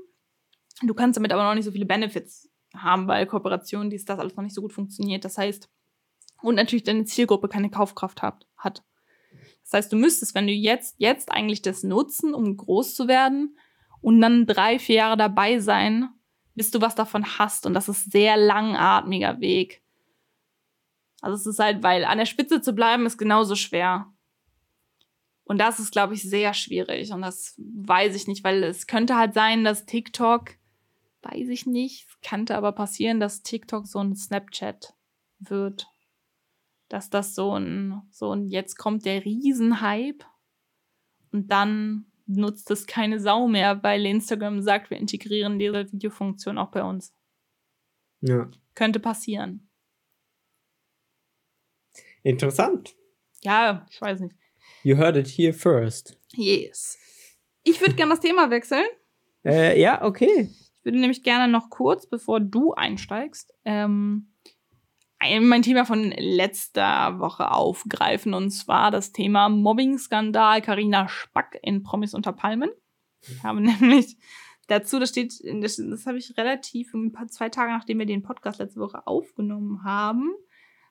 Du 0.82 0.94
kannst 0.94 1.16
damit 1.16 1.32
aber 1.32 1.44
noch 1.44 1.54
nicht 1.54 1.64
so 1.64 1.72
viele 1.72 1.86
Benefits 1.86 2.48
haben, 2.74 3.08
weil 3.08 3.26
Kooperationen, 3.26 3.90
dies, 3.90 4.04
das 4.04 4.18
alles 4.18 4.36
noch 4.36 4.44
nicht 4.44 4.54
so 4.54 4.62
gut 4.62 4.72
funktioniert. 4.72 5.24
Das 5.24 5.38
heißt, 5.38 5.68
und 6.42 6.56
natürlich 6.56 6.84
deine 6.84 7.04
Zielgruppe 7.04 7.48
keine 7.48 7.70
Kaufkraft 7.70 8.22
hat. 8.22 8.46
hat. 8.56 8.84
Das 9.62 9.72
heißt, 9.72 9.92
du 9.92 9.96
müsstest, 9.96 10.34
wenn 10.34 10.46
du 10.46 10.52
jetzt, 10.52 10.96
jetzt 10.98 11.30
eigentlich 11.30 11.62
das 11.62 11.82
nutzen, 11.82 12.34
um 12.34 12.56
groß 12.56 12.94
zu 12.94 13.08
werden 13.08 13.56
und 14.00 14.20
dann 14.20 14.46
drei, 14.46 14.78
vier 14.78 14.96
Jahre 14.96 15.16
dabei 15.16 15.58
sein, 15.58 16.10
bis 16.54 16.70
du 16.70 16.80
was 16.80 16.94
davon 16.94 17.38
hast. 17.38 17.66
Und 17.66 17.74
das 17.74 17.88
ist 17.88 18.10
sehr 18.10 18.36
langatmiger 18.36 19.40
Weg. 19.40 19.82
Also 21.20 21.36
es 21.36 21.46
ist 21.46 21.58
halt, 21.58 21.82
weil 21.82 22.04
an 22.04 22.18
der 22.18 22.26
Spitze 22.26 22.60
zu 22.60 22.74
bleiben 22.74 23.06
ist 23.06 23.18
genauso 23.18 23.56
schwer. 23.56 24.12
Und 25.44 25.58
das 25.58 25.78
ist, 25.78 25.92
glaube 25.92 26.14
ich, 26.14 26.22
sehr 26.22 26.54
schwierig. 26.54 27.12
Und 27.12 27.22
das 27.22 27.54
weiß 27.58 28.14
ich 28.14 28.26
nicht, 28.26 28.44
weil 28.44 28.62
es 28.64 28.86
könnte 28.86 29.16
halt 29.16 29.34
sein, 29.34 29.64
dass 29.64 29.86
TikTok, 29.86 30.52
weiß 31.22 31.48
ich 31.48 31.66
nicht, 31.66 32.06
könnte 32.22 32.56
aber 32.56 32.72
passieren, 32.72 33.20
dass 33.20 33.42
TikTok 33.42 33.86
so 33.86 34.00
ein 34.00 34.16
Snapchat 34.16 34.94
wird. 35.38 35.86
Dass 36.88 37.10
das 37.10 37.34
so 37.34 37.58
ein, 37.58 38.02
so 38.10 38.32
ein, 38.32 38.48
jetzt 38.48 38.76
kommt 38.76 39.04
der 39.04 39.24
Riesenhype 39.24 40.24
und 41.32 41.50
dann 41.50 42.06
nutzt 42.26 42.70
es 42.70 42.86
keine 42.86 43.20
Sau 43.20 43.48
mehr, 43.48 43.82
weil 43.82 44.06
Instagram 44.06 44.62
sagt, 44.62 44.90
wir 44.90 44.98
integrieren 44.98 45.58
diese 45.58 45.92
Videofunktion 45.92 46.58
auch 46.58 46.70
bei 46.70 46.82
uns. 46.82 47.14
Ja. 48.20 48.50
Könnte 48.74 49.00
passieren. 49.00 49.68
Interessant. 52.22 52.96
Ja, 53.42 53.86
ich 53.90 54.00
weiß 54.00 54.20
nicht. 54.20 54.34
You 54.82 54.96
heard 54.96 55.16
it 55.16 55.28
here 55.28 55.52
first. 55.52 56.18
Yes. 56.32 56.98
Ich 57.62 57.80
würde 57.80 57.94
gerne 57.94 58.12
das 58.12 58.20
Thema 58.20 58.50
wechseln. 58.50 58.86
Äh, 59.44 59.80
ja, 59.80 60.02
okay. 60.02 60.48
Ich 60.50 60.84
würde 60.84 60.98
nämlich 60.98 61.22
gerne 61.22 61.50
noch 61.50 61.70
kurz, 61.70 62.06
bevor 62.06 62.40
du 62.40 62.72
einsteigst, 62.72 63.52
ähm, 63.64 64.33
mein 65.40 65.62
Thema 65.62 65.84
von 65.84 66.10
letzter 66.12 67.18
Woche 67.18 67.50
aufgreifen. 67.50 68.34
Und 68.34 68.50
zwar 68.50 68.90
das 68.90 69.12
Thema 69.12 69.48
Mobbing-Skandal 69.48 70.62
Carina 70.62 71.08
Spack 71.08 71.58
in 71.62 71.82
Promis 71.82 72.14
unter 72.14 72.32
Palmen. 72.32 72.70
Ich 73.22 73.42
habe 73.42 73.60
nämlich 73.80 74.16
dazu, 74.68 74.98
das 74.98 75.10
steht, 75.10 75.34
das, 75.62 75.76
das 75.76 76.06
habe 76.06 76.18
ich 76.18 76.36
relativ 76.36 76.94
ein 76.94 77.12
paar, 77.12 77.28
zwei 77.28 77.48
Tage 77.48 77.72
nachdem 77.72 77.98
wir 77.98 78.06
den 78.06 78.22
Podcast 78.22 78.58
letzte 78.58 78.80
Woche 78.80 79.06
aufgenommen 79.06 79.84
haben, 79.84 80.32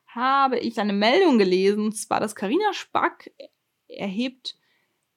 habe 0.06 0.58
ich 0.58 0.78
eine 0.78 0.92
Meldung 0.92 1.38
gelesen, 1.38 1.86
und 1.86 1.96
zwar, 1.96 2.20
dass 2.20 2.36
Carina 2.36 2.72
Spack 2.72 3.32
erhebt 3.88 4.56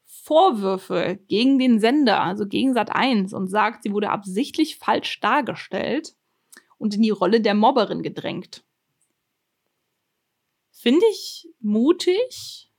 Vorwürfe 0.05 1.19
gegen 1.27 1.59
den 1.59 1.79
Sender, 1.79 2.21
also 2.21 2.47
gegen 2.47 2.75
Sat1 2.75 3.35
und 3.35 3.47
sagt, 3.47 3.83
sie 3.83 3.91
wurde 3.91 4.09
absichtlich 4.09 4.77
falsch 4.77 5.19
dargestellt 5.19 6.15
und 6.77 6.95
in 6.95 7.01
die 7.01 7.09
Rolle 7.09 7.41
der 7.41 7.53
Mobberin 7.53 8.03
gedrängt. 8.03 8.63
Finde 10.87 11.05
ich 11.11 11.49
mutig, 11.59 12.71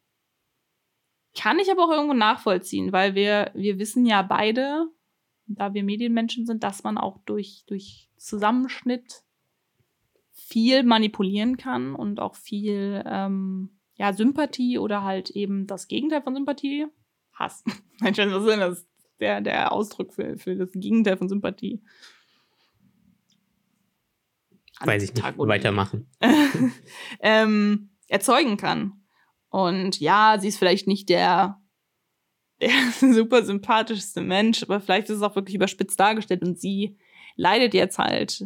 kann 1.37 1.59
ich 1.59 1.71
aber 1.71 1.85
auch 1.85 1.91
irgendwo 1.91 2.15
nachvollziehen, 2.15 2.91
weil 2.91 3.15
wir, 3.15 3.51
wir 3.53 3.79
wissen 3.79 4.07
ja 4.07 4.23
beide, 4.23 4.87
da 5.45 5.75
wir 5.75 5.85
Medienmenschen 5.85 6.47
sind, 6.47 6.65
dass 6.65 6.83
man 6.85 6.97
auch 6.97 7.19
durch, 7.27 7.65
durch 7.67 8.09
Zusammenschnitt 8.17 9.25
viel 10.33 10.85
manipulieren 10.85 11.59
kann 11.59 11.95
und 11.95 12.19
auch 12.19 12.35
viel 12.35 13.05
ähm, 13.05 13.79
ja, 13.97 14.15
Sympathie 14.15 14.79
oder 14.79 15.05
halt 15.05 15.29
eben 15.29 15.67
das 15.67 15.87
Gegenteil 15.87 16.23
von 16.23 16.35
Sympathie, 16.35 16.87
Hass. 17.35 17.63
Nein, 18.01 18.15
was 18.17 18.43
ist 18.43 18.49
denn 18.49 18.61
das? 18.61 18.87
Der, 19.21 19.43
der 19.43 19.71
Ausdruck 19.71 20.15
für, 20.15 20.39
für 20.39 20.57
das 20.57 20.73
Gegenteil 20.73 21.19
von 21.19 21.29
Sympathie. 21.29 21.83
Weiß 24.81 25.03
ich 25.03 25.13
nicht. 25.13 25.37
Weitermachen. 25.37 26.09
ähm, 27.21 27.91
erzeugen 28.09 28.57
kann. 28.57 29.05
Und 29.51 30.01
ja, 30.01 30.37
sie 30.39 30.49
ist 30.49 30.59
vielleicht 30.59 30.87
nicht 30.87 31.09
der 31.09 31.61
der 32.61 32.73
super 32.99 33.45
sympathischste 33.45 34.21
Mensch, 34.21 34.65
aber 34.65 34.81
vielleicht 34.81 35.09
ist 35.11 35.19
es 35.19 35.23
auch 35.23 35.37
wirklich 35.37 35.55
überspitzt 35.55 36.01
dargestellt 36.01 36.43
und 36.43 36.59
sie 36.59 36.99
leidet 37.37 37.73
jetzt 37.73 37.99
halt 37.99 38.45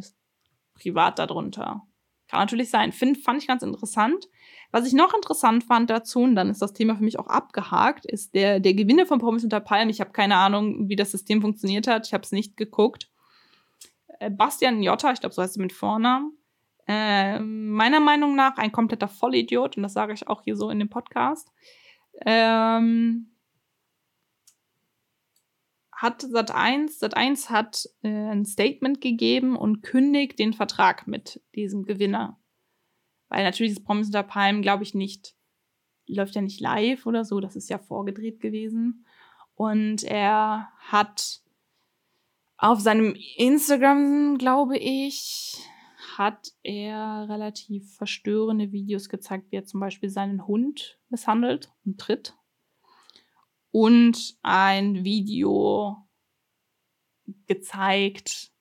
privat 0.75 1.19
darunter. 1.19 1.83
Kann 2.29 2.41
natürlich 2.41 2.71
sein. 2.71 2.93
Find, 2.93 3.19
fand 3.19 3.43
ich 3.43 3.49
ganz 3.49 3.63
interessant. 3.63 4.27
Was 4.71 4.87
ich 4.87 4.95
noch 4.95 5.15
interessant 5.15 5.65
fand 5.65 5.91
dazu, 5.91 6.21
und 6.21 6.35
dann 6.35 6.49
ist 6.49 6.63
das 6.63 6.73
Thema 6.73 6.97
für 6.97 7.05
mich 7.05 7.19
auch 7.19 7.27
abgehakt, 7.27 8.07
ist 8.07 8.35
der, 8.35 8.59
der 8.59 8.75
Gewinne 8.75 9.05
von 9.07 9.19
Promis 9.19 9.45
unter 9.45 9.61
Palmen. 9.61 9.91
Ich 9.91 10.01
habe 10.01 10.13
keine 10.13 10.37
Ahnung, 10.37 10.89
wie 10.89 10.97
das 10.97 11.11
System 11.11 11.43
funktioniert 11.43 11.87
hat. 11.87 12.07
Ich 12.07 12.15
habe 12.15 12.25
es 12.25 12.33
nicht 12.33 12.57
geguckt. 12.57 13.11
Äh, 14.19 14.31
Bastian 14.31 14.83
Jotta, 14.83 15.13
ich 15.13 15.21
glaube, 15.21 15.35
so 15.35 15.43
heißt 15.43 15.59
er 15.59 15.63
mit 15.63 15.73
Vornamen. 15.73 16.39
Äh, 16.89 17.39
meiner 17.39 18.01
Meinung 18.01 18.35
nach 18.35 18.57
ein 18.57 18.73
kompletter 18.73 19.09
Vollidiot, 19.09 19.77
und 19.77 19.83
das 19.85 19.93
sage 19.93 20.13
ich 20.13 20.29
auch 20.29 20.43
hier 20.43 20.57
so 20.57 20.71
in 20.71 20.79
dem 20.79 20.89
Podcast. 20.89 21.53
Ähm, 22.27 23.33
hat 25.93 26.25
Sat1, 26.25 27.01
Sat1 27.01 27.51
hat 27.51 27.89
äh, 28.03 28.09
ein 28.09 28.45
Statement 28.45 29.01
gegeben 29.01 29.57
und 29.57 29.83
kündigt 29.83 30.39
den 30.39 30.53
Vertrag 30.53 31.07
mit 31.07 31.41
diesem 31.55 31.85
Gewinner. 31.85 32.41
Weil 33.29 33.45
natürlich 33.45 33.75
das 33.75 33.85
Promis 33.85 34.09
unter 34.09 34.25
Palmen, 34.25 34.63
glaube 34.63 34.83
ich, 34.83 34.95
nicht, 34.95 35.35
läuft 36.09 36.35
ja 36.35 36.43
nicht 36.43 36.61
live 36.61 37.07
oder 37.07 37.25
so, 37.25 37.39
das 37.39 37.55
ist 37.55 37.71
ja 37.71 37.79
vorgedreht 37.79 38.41
gewesen. 38.41 39.07
Und 39.55 40.03
er 40.03 40.69
hat 40.79 41.41
auf 42.59 42.81
seinem 42.81 43.17
Instagram, 43.37 44.39
glaube 44.39 44.79
ich, 44.79 45.57
hat 46.19 46.53
er 46.63 47.27
relativ 47.29 47.95
verstörende 47.97 48.73
Videos 48.73 49.09
gezeigt, 49.09 49.51
wie 49.51 49.57
er 49.57 49.65
zum 49.65 49.81
Beispiel 49.81 50.11
seinen 50.11 50.47
Hund 50.47 50.99
misshandelt 51.09 51.73
und 51.85 52.01
tritt 52.01 52.35
und 53.73 54.37
ein 54.43 55.03
Video 55.03 55.97
gezeigt, 57.47 58.53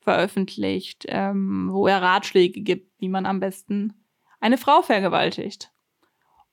veröffentlicht, 0.00 1.06
ähm, 1.08 1.68
wo 1.72 1.86
er 1.86 2.02
Ratschläge 2.02 2.60
gibt, 2.60 3.00
wie 3.00 3.08
man 3.08 3.24
am 3.24 3.40
besten 3.40 3.94
eine 4.40 4.58
Frau 4.58 4.82
vergewaltigt. 4.82 5.72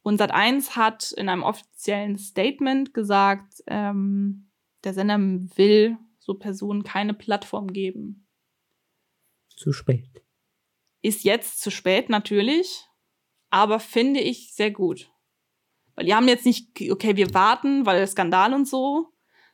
Und 0.02 0.22
Sat1 0.22 0.76
hat 0.76 1.12
in 1.14 1.30
einem 1.30 1.44
offiziellen 1.44 2.18
Statement 2.18 2.94
gesagt, 2.94 3.64
ähm, 3.68 4.52
der 4.84 4.94
Sender 4.94 5.18
will 5.58 5.98
so 6.20 6.36
Personen 6.36 6.84
keine 6.84 7.14
Plattform 7.14 7.74
geben. 7.74 8.28
Zu 9.56 9.74
spät. 9.74 10.25
Ist 11.06 11.24
jetzt 11.24 11.62
zu 11.62 11.70
spät 11.70 12.10
natürlich, 12.10 12.88
aber 13.52 13.80
finde 13.80 14.22
ich 14.22 14.56
sehr 14.56 14.72
gut. 14.72 15.12
Weil 15.94 16.06
die 16.06 16.16
haben 16.16 16.28
jetzt 16.28 16.48
nicht, 16.48 16.70
okay, 16.90 17.16
wir 17.16 17.32
warten, 17.36 17.86
weil 17.86 17.98
der 17.98 18.08
Skandal 18.08 18.56
und 18.56 18.68
so, 18.68 19.10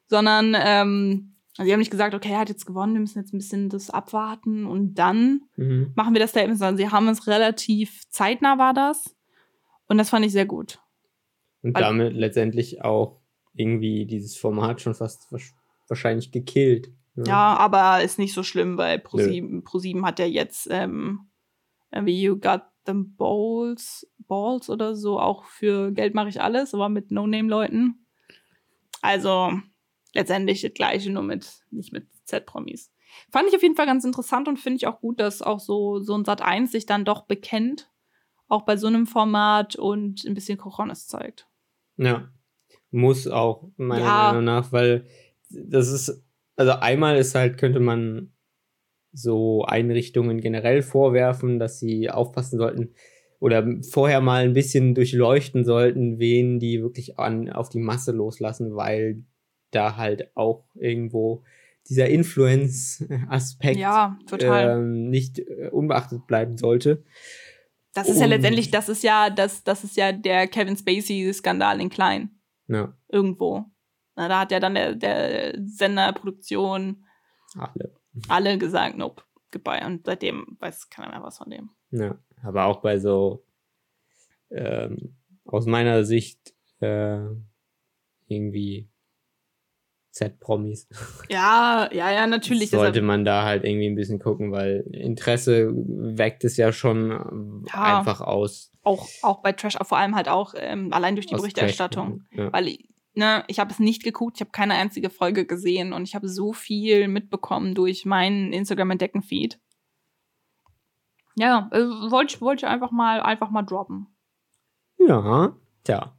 sondern 0.07 0.55
ähm, 0.57 1.35
also 1.57 1.67
die 1.67 1.73
haben 1.73 1.79
nicht 1.79 1.91
gesagt, 1.91 2.15
okay, 2.15 2.31
er 2.31 2.39
hat 2.39 2.47
jetzt 2.47 2.65
gewonnen, 2.65 2.93
wir 2.93 3.01
müssen 3.01 3.19
jetzt 3.19 3.33
ein 3.33 3.37
bisschen 3.37 3.67
das 3.67 3.89
abwarten 3.89 4.65
und 4.65 4.95
dann 4.95 5.41
mhm. 5.57 5.91
machen 5.95 6.13
wir 6.13 6.21
das 6.21 6.29
Statement, 6.29 6.57
sondern 6.57 6.77
sie 6.77 6.89
haben 6.89 7.09
es 7.09 7.27
relativ 7.27 8.09
zeitnah 8.09 8.57
war 8.57 8.73
das. 8.73 9.13
Und 9.87 9.97
das 9.97 10.09
fand 10.09 10.25
ich 10.25 10.31
sehr 10.31 10.45
gut. 10.45 10.79
Und 11.61 11.75
weil, 11.75 11.83
damit 11.83 12.13
letztendlich 12.13 12.81
auch 12.81 13.19
irgendwie 13.53 14.05
dieses 14.05 14.37
Format 14.37 14.79
schon 14.79 14.95
fast 14.95 15.27
wahrscheinlich 15.89 16.31
gekillt. 16.31 16.93
Ja, 17.15 17.23
ja 17.25 17.57
aber 17.57 18.01
ist 18.01 18.19
nicht 18.19 18.33
so 18.33 18.43
schlimm, 18.43 18.77
weil 18.77 18.99
ProSieben, 18.99 19.65
ProSieben 19.65 20.05
hat 20.05 20.19
ja 20.19 20.25
jetzt 20.25 20.69
ähm, 20.71 21.30
wie 21.91 22.21
You 22.21 22.37
Got 22.37 22.61
them 22.85 23.15
Balls, 23.15 24.09
Balls 24.19 24.69
oder 24.69 24.95
so, 24.95 25.19
auch 25.19 25.45
für 25.45 25.91
Geld 25.91 26.13
mache 26.13 26.29
ich 26.29 26.41
alles, 26.41 26.73
aber 26.73 26.89
mit 26.89 27.11
No-Name-Leuten. 27.11 28.05
Also 29.01 29.51
letztendlich 30.13 30.61
das 30.61 30.73
gleiche, 30.73 31.11
nur 31.11 31.23
mit, 31.23 31.63
nicht 31.69 31.93
mit 31.93 32.07
Z-Promis. 32.25 32.91
Fand 33.29 33.49
ich 33.49 33.55
auf 33.55 33.61
jeden 33.61 33.75
Fall 33.75 33.85
ganz 33.85 34.05
interessant 34.05 34.47
und 34.47 34.57
finde 34.57 34.77
ich 34.77 34.87
auch 34.87 35.01
gut, 35.01 35.19
dass 35.19 35.41
auch 35.41 35.59
so, 35.59 35.99
so 35.99 36.15
ein 36.15 36.25
Sat 36.25 36.41
1 36.41 36.71
sich 36.71 36.85
dann 36.85 37.05
doch 37.05 37.25
bekennt, 37.25 37.91
auch 38.47 38.63
bei 38.63 38.77
so 38.77 38.87
einem 38.87 39.05
Format 39.05 39.75
und 39.75 40.23
ein 40.25 40.33
bisschen 40.33 40.57
Kochonis 40.57 41.07
zeigt. 41.07 41.47
Ja, 41.97 42.29
muss 42.89 43.27
auch, 43.27 43.69
meiner 43.77 44.05
ja. 44.05 44.27
Meinung 44.29 44.45
nach, 44.45 44.71
weil 44.71 45.05
das 45.49 45.89
ist, 45.89 46.23
also 46.55 46.71
einmal 46.73 47.17
ist 47.17 47.35
halt, 47.35 47.57
könnte 47.57 47.79
man 47.79 48.33
so 49.13 49.63
Einrichtungen 49.65 50.39
generell 50.39 50.81
vorwerfen, 50.81 51.59
dass 51.59 51.79
sie 51.79 52.09
aufpassen 52.09 52.57
sollten 52.57 52.93
oder 53.39 53.67
vorher 53.89 54.21
mal 54.21 54.43
ein 54.43 54.53
bisschen 54.53 54.93
durchleuchten 54.93 55.65
sollten, 55.65 56.19
wen 56.19 56.59
die 56.59 56.81
wirklich 56.81 57.17
an, 57.17 57.49
auf 57.49 57.69
die 57.69 57.79
Masse 57.79 58.11
loslassen, 58.11 58.75
weil 58.75 59.23
da 59.71 59.97
halt 59.97 60.35
auch 60.35 60.65
irgendwo 60.75 61.43
dieser 61.89 62.07
Influence-Aspekt 62.07 63.77
ja, 63.77 64.17
ähm, 64.39 65.09
nicht 65.09 65.39
äh, 65.39 65.69
unbeachtet 65.71 66.27
bleiben 66.27 66.57
sollte. 66.57 67.03
Das 67.93 68.07
ist 68.07 68.15
Und, 68.15 68.21
ja 68.21 68.27
letztendlich, 68.27 68.69
das 68.69 68.89
ist 68.89 69.03
ja, 69.03 69.29
das, 69.31 69.63
das 69.63 69.83
ist 69.83 69.97
ja 69.97 70.11
der 70.11 70.47
Kevin 70.47 70.77
Spacey-Skandal 70.77 71.81
in 71.81 71.89
klein. 71.89 72.39
Ja. 72.67 72.95
Irgendwo. 73.09 73.65
Na, 74.15 74.27
da 74.27 74.41
hat 74.41 74.51
ja 74.51 74.59
dann 74.59 74.75
der, 74.75 74.95
der 74.95 75.55
Sender, 75.65 76.13
Produktion, 76.13 77.05
alle 77.57 78.00
alle 78.27 78.57
gesagt, 78.57 78.97
nope, 78.97 79.23
goodbye. 79.51 79.85
Und 79.85 80.05
seitdem 80.05 80.57
weiß 80.59 80.89
keiner 80.89 81.09
mehr 81.09 81.23
was 81.23 81.37
von 81.37 81.49
dem. 81.49 81.69
Ja, 81.91 82.17
aber 82.43 82.65
auch 82.65 82.81
bei 82.81 82.99
so, 82.99 83.43
ähm, 84.49 85.15
aus 85.45 85.65
meiner 85.65 86.03
Sicht, 86.03 86.53
äh, 86.79 87.19
irgendwie 88.27 88.89
Z-Promis. 90.11 90.87
Ja, 91.29 91.89
ja, 91.93 92.11
ja, 92.11 92.27
natürlich. 92.27 92.69
Sollte 92.69 93.01
man 93.01 93.23
da 93.23 93.43
halt 93.43 93.63
irgendwie 93.63 93.87
ein 93.87 93.95
bisschen 93.95 94.19
gucken, 94.19 94.51
weil 94.51 94.83
Interesse 94.91 95.71
weckt 95.73 96.43
es 96.43 96.57
ja 96.57 96.73
schon 96.73 97.65
ja, 97.73 97.99
einfach 97.99 98.21
aus. 98.21 98.71
Auch, 98.83 99.07
auch 99.21 99.41
bei 99.41 99.53
Trash, 99.53 99.77
vor 99.83 99.97
allem 99.97 100.15
halt 100.15 100.27
auch 100.27 100.53
ähm, 100.57 100.91
allein 100.91 101.15
durch 101.15 101.27
die 101.27 101.35
Berichterstattung. 101.35 102.23
Ja. 102.31 102.51
Weil 102.51 102.67
ne, 103.13 103.43
ich 103.47 103.59
habe 103.59 103.71
es 103.71 103.79
nicht 103.79 104.03
geguckt, 104.03 104.37
ich 104.37 104.41
habe 104.41 104.51
keine 104.51 104.75
einzige 104.75 105.09
Folge 105.09 105.45
gesehen 105.45 105.93
und 105.93 106.03
ich 106.03 106.15
habe 106.15 106.27
so 106.27 106.53
viel 106.53 107.07
mitbekommen 107.07 107.75
durch 107.75 108.05
meinen 108.05 108.53
Instagram-Entdecken-Feed. 108.53 109.59
Ja, 111.35 111.69
äh, 111.71 111.79
wollte 111.79 112.35
ich, 112.35 112.41
wollte 112.41 112.65
ich 112.65 112.71
einfach 112.71 112.91
mal, 112.91 113.21
einfach 113.21 113.49
mal 113.49 113.63
droppen. 113.63 114.07
Ja, 114.97 115.55
tja. 115.83 116.15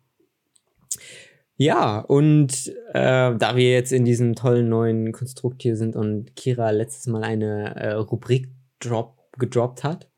Ja, 1.57 2.01
und 2.01 2.73
äh, 2.93 3.37
da 3.37 3.57
wir 3.57 3.71
jetzt 3.71 3.93
in 3.93 4.05
diesem 4.05 4.35
tollen 4.35 4.69
neuen 4.69 5.13
Konstrukt 5.13 5.63
hier 5.63 5.77
sind 5.77 5.95
und 5.95 6.35
Kira 6.35 6.71
letztes 6.71 7.07
Mal 7.07 7.23
eine 7.23 7.77
äh, 7.77 7.93
Rubrik 7.93 8.49
drop, 8.81 9.19
gedroppt 9.39 9.85
hat, 9.85 10.11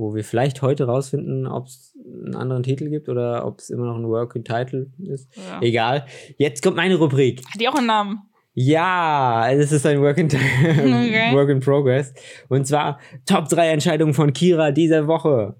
wo 0.00 0.14
wir 0.14 0.24
vielleicht 0.24 0.62
heute 0.62 0.84
rausfinden, 0.84 1.46
ob 1.46 1.66
es 1.66 1.94
einen 2.02 2.34
anderen 2.34 2.62
Titel 2.62 2.88
gibt 2.88 3.08
oder 3.10 3.46
ob 3.46 3.58
es 3.58 3.68
immer 3.68 3.84
noch 3.84 3.96
ein 3.96 4.08
Working 4.08 4.44
Title 4.44 4.90
ist. 4.98 5.28
Ja. 5.36 5.60
Egal. 5.60 6.06
Jetzt 6.38 6.62
kommt 6.62 6.76
meine 6.76 6.96
Rubrik. 6.96 7.42
Hat 7.46 7.60
die 7.60 7.68
auch 7.68 7.74
einen 7.74 7.86
Namen? 7.86 8.22
Ja, 8.54 9.48
es 9.50 9.70
ist 9.70 9.86
ein 9.86 10.00
Work 10.00 10.18
in, 10.18 10.26
okay. 10.28 11.32
Work 11.34 11.50
in 11.50 11.60
Progress. 11.60 12.14
Und 12.48 12.66
zwar 12.66 12.98
Top 13.26 13.48
3 13.48 13.68
Entscheidungen 13.68 14.14
von 14.14 14.32
Kira 14.32 14.70
dieser 14.70 15.06
Woche. 15.06 15.56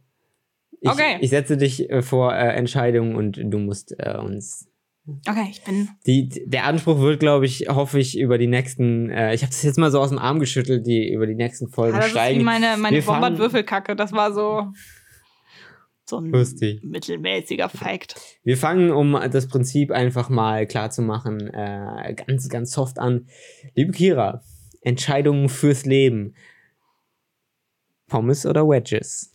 Ich, 0.80 0.90
okay. 0.90 1.18
Ich 1.20 1.30
setze 1.30 1.58
dich 1.58 1.90
äh, 1.90 2.00
vor 2.00 2.34
äh, 2.34 2.56
Entscheidungen 2.56 3.14
und 3.16 3.38
du 3.38 3.58
musst 3.58 3.94
äh, 3.98 4.16
uns 4.16 4.70
Okay, 5.26 5.48
ich 5.50 5.64
bin. 5.64 5.88
Die, 6.06 6.28
der 6.28 6.64
Anspruch 6.64 6.98
wird, 7.00 7.20
glaube 7.20 7.46
ich, 7.46 7.68
hoffe 7.68 7.98
ich, 7.98 8.18
über 8.18 8.38
die 8.38 8.46
nächsten, 8.46 9.10
äh, 9.10 9.34
ich 9.34 9.42
habe 9.42 9.50
das 9.50 9.62
jetzt 9.62 9.78
mal 9.78 9.90
so 9.90 10.00
aus 10.00 10.10
dem 10.10 10.18
Arm 10.18 10.38
geschüttelt, 10.38 10.86
die 10.86 11.10
über 11.10 11.26
die 11.26 11.34
nächsten 11.34 11.68
Folgen 11.68 11.94
ja, 11.94 12.02
das 12.02 12.10
steigen. 12.10 12.36
Ist 12.36 12.40
wie 12.40 12.44
meine, 12.44 12.76
meine 12.76 13.02
Bombard-Würfelkacke, 13.02 13.96
das 13.96 14.12
war 14.12 14.32
so. 14.32 14.72
So 16.08 16.18
ein 16.18 16.30
Lustig. 16.30 16.82
mittelmäßiger 16.82 17.68
Fact. 17.68 18.16
Wir 18.42 18.56
fangen, 18.56 18.90
um 18.90 19.12
das 19.30 19.46
Prinzip 19.46 19.92
einfach 19.92 20.28
mal 20.28 20.66
klar 20.66 20.90
zu 20.90 21.02
machen, 21.02 21.48
äh, 21.48 22.14
ganz, 22.14 22.48
ganz 22.48 22.72
soft 22.72 22.98
an. 22.98 23.28
Liebe 23.74 23.92
Kira, 23.92 24.42
Entscheidungen 24.80 25.48
fürs 25.48 25.86
Leben. 25.86 26.34
Pommes 28.08 28.44
oder 28.44 28.68
Wedges? 28.68 29.32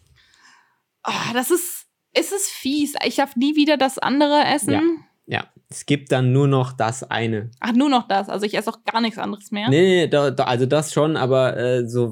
Oh, 1.08 1.34
das 1.34 1.50
ist, 1.50 1.88
ist 2.14 2.34
es 2.34 2.50
fies. 2.50 2.94
Ich 3.06 3.16
darf 3.16 3.36
nie 3.38 3.56
wieder 3.56 3.78
das 3.78 3.98
andere 3.98 4.44
essen. 4.44 4.74
Ja. 4.74 4.82
Ja, 5.28 5.48
es 5.70 5.86
gibt 5.88 6.12
dann 6.12 6.32
nur 6.32 6.48
noch 6.48 6.72
das 6.72 7.04
eine. 7.04 7.50
Ach, 7.60 7.74
nur 7.74 7.90
noch 7.90 8.08
das. 8.08 8.30
Also 8.30 8.46
ich 8.46 8.56
esse 8.56 8.70
auch 8.70 8.84
gar 8.84 9.02
nichts 9.02 9.18
anderes 9.18 9.52
mehr. 9.52 9.70
Nee, 9.70 9.82
nee 9.82 10.08
da, 10.08 10.30
da, 10.30 10.44
also 10.44 10.68
das 10.68 10.94
schon, 10.94 11.18
aber 11.18 11.58
äh, 11.58 11.88
so 11.88 12.12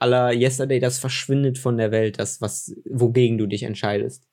aller 0.00 0.32
Yesterday, 0.32 0.80
das 0.80 0.98
verschwindet 0.98 1.58
von 1.58 1.76
der 1.76 1.92
Welt, 1.92 2.18
das, 2.18 2.40
was, 2.40 2.74
wogegen 2.90 3.38
du 3.38 3.46
dich 3.46 3.62
entscheidest. 3.62 4.26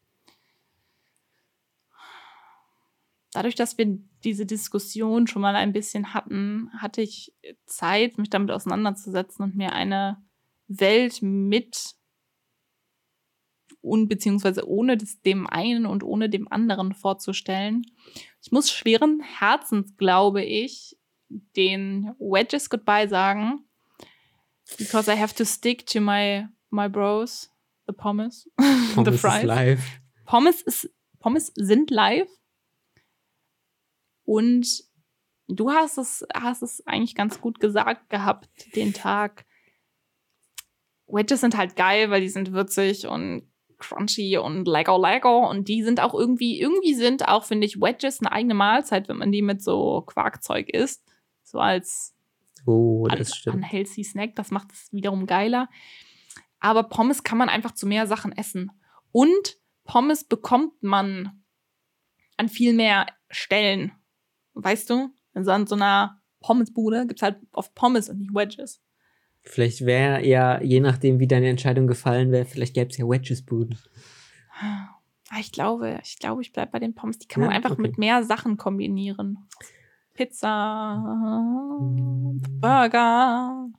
Dadurch, 3.34 3.56
dass 3.56 3.78
wir 3.78 3.98
diese 4.24 4.46
Diskussion 4.46 5.28
schon 5.28 5.42
mal 5.42 5.56
ein 5.56 5.72
bisschen 5.72 6.14
hatten, 6.14 6.70
hatte 6.78 7.02
ich 7.02 7.34
Zeit, 7.66 8.18
mich 8.18 8.30
damit 8.30 8.52
auseinanderzusetzen 8.52 9.46
und 9.46 9.56
mir 9.56 9.74
eine 9.74 10.18
Welt 10.68 11.22
mit 11.22 11.96
und 13.82 14.08
beziehungsweise 14.08 14.68
ohne 14.68 14.98
das, 14.98 15.22
dem 15.22 15.48
einen 15.48 15.86
und 15.86 16.04
ohne 16.04 16.30
dem 16.30 16.52
anderen 16.52 16.94
vorzustellen. 16.94 17.84
Ich 18.42 18.52
muss 18.52 18.72
schweren 18.72 19.22
Herzens, 19.22 19.98
glaube 19.98 20.44
ich, 20.44 20.98
den 21.56 22.14
Wedges 22.20 22.70
Goodbye 22.70 23.08
sagen. 23.08 23.66
Because 24.78 25.12
I 25.12 25.18
have 25.18 25.36
to 25.36 25.46
stick 25.46 25.86
to 25.88 26.00
my, 26.00 26.48
my 26.70 26.88
bros, 26.88 27.52
the 27.88 27.94
pommes, 27.94 28.50
Pommes 28.96 29.08
the 29.08 29.16
ist 29.16 29.22
fries. 29.22 29.44
live. 29.44 29.84
Pommes, 30.26 30.62
ist, 30.62 30.90
Pommes 31.20 31.52
sind 31.56 31.90
live. 31.92 32.30
Und 34.24 34.84
du 35.48 35.72
hast 35.72 35.98
es, 35.98 36.26
hast 36.34 36.62
es 36.62 36.86
eigentlich 36.88 37.16
ganz 37.16 37.42
gut 37.42 37.60
gesagt 37.60 38.10
gehabt, 38.10 38.76
den 38.76 38.94
Tag. 38.94 39.46
Wedges 41.08 41.42
sind 41.42 41.58
halt 41.58 41.76
geil, 41.76 42.10
weil 42.10 42.22
die 42.22 42.30
sind 42.30 42.54
würzig 42.54 43.08
und 43.08 43.51
crunchy 43.82 44.38
und 44.38 44.68
Lego 44.68 44.98
Lego 44.98 45.50
und 45.50 45.68
die 45.68 45.84
sind 45.84 46.00
auch 46.00 46.14
irgendwie, 46.14 46.60
irgendwie 46.60 46.94
sind 46.94 47.28
auch, 47.28 47.44
finde 47.44 47.68
ich, 47.68 47.82
Wedges 47.82 48.22
eine 48.22 48.32
eigene 48.32 48.54
Mahlzeit, 48.54 49.10
wenn 49.10 49.18
man 49.18 49.32
die 49.32 49.42
mit 49.42 49.62
so 49.62 50.02
Quarkzeug 50.02 50.70
isst. 50.70 51.04
So 51.44 51.60
als 51.60 52.16
Oh, 52.66 53.08
unhealthy 53.48 54.04
Snack. 54.04 54.36
Das 54.36 54.52
macht 54.52 54.72
es 54.72 54.92
wiederum 54.94 55.26
geiler. 55.26 55.68
Aber 56.60 56.84
Pommes 56.84 57.24
kann 57.24 57.38
man 57.38 57.50
einfach 57.50 57.72
zu 57.72 57.88
mehr 57.88 58.08
Sachen 58.08 58.32
essen. 58.32 58.72
Und 59.12 59.58
Pommes 59.84 60.24
bekommt 60.24 60.84
man 60.84 61.44
an 62.38 62.50
viel 62.50 62.74
mehr 62.74 63.08
Stellen. 63.30 63.92
Weißt 64.54 64.90
du? 64.90 65.14
In 65.34 65.48
an 65.48 65.66
so 65.66 65.76
einer 65.76 66.22
Pommesbude 66.40 67.08
gibt 67.08 67.20
es 67.20 67.24
halt 67.24 67.40
oft 67.52 67.74
Pommes 67.74 68.10
und 68.10 68.20
nicht 68.20 68.34
Wedges. 68.34 68.82
Vielleicht 69.44 69.86
wäre 69.86 70.26
ja, 70.26 70.62
je 70.62 70.80
nachdem, 70.80 71.20
wie 71.20 71.28
deine 71.28 71.50
Entscheidung 71.50 71.88
gefallen 71.88 72.32
wäre, 72.32 72.46
vielleicht 72.46 72.76
gäbe 72.76 72.90
es 72.92 72.98
ja 72.98 73.06
Wedges-Buden. 73.08 73.78
Ah, 74.60 74.90
Ich 75.40 75.52
glaube, 75.52 76.00
ich 76.04 76.20
glaube, 76.20 76.42
ich 76.42 76.52
bleibe 76.54 76.72
bei 76.72 76.80
den 76.80 76.94
Pommes. 76.94 77.18
Die 77.18 77.28
kann 77.28 77.42
man 77.42 77.50
Ja, 77.50 77.56
einfach 77.56 77.72
okay. 77.72 77.82
mit 77.82 77.98
mehr 77.98 78.24
Sachen 78.24 78.58
kombinieren. 78.58 79.40
Pizza, 80.14 81.02
Burger. 82.60 83.70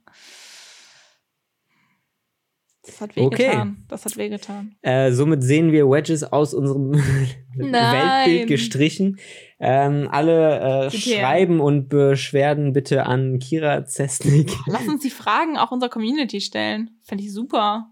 Das 2.85 2.99
hat 2.99 3.11
Okay. 3.15 3.47
wehgetan. 3.47 3.85
Das 3.87 4.05
hat 4.05 4.17
wehgetan. 4.17 4.75
Äh, 4.81 5.11
somit 5.13 5.41
sehen 5.43 5.71
wir 5.71 5.89
Wedges 5.89 6.23
aus 6.23 6.53
unserem. 6.53 6.93
Weltbild 7.55 8.47
gestrichen. 8.47 9.19
Ähm, 9.59 10.09
alle 10.11 10.87
äh. 10.87 10.91
Schreiben 10.91 11.61
und 11.61 11.87
Beschwerden 11.87 12.73
bitte 12.73 13.05
an 13.05 13.39
Kira 13.39 13.85
Zesnik. 13.85 14.51
Lass 14.67 14.87
uns 14.87 15.01
die 15.01 15.09
Fragen 15.09 15.57
auch 15.57 15.71
unserer 15.71 15.89
Community 15.89 16.41
stellen. 16.41 16.99
Fände 17.03 17.23
ich 17.23 17.31
super. 17.31 17.89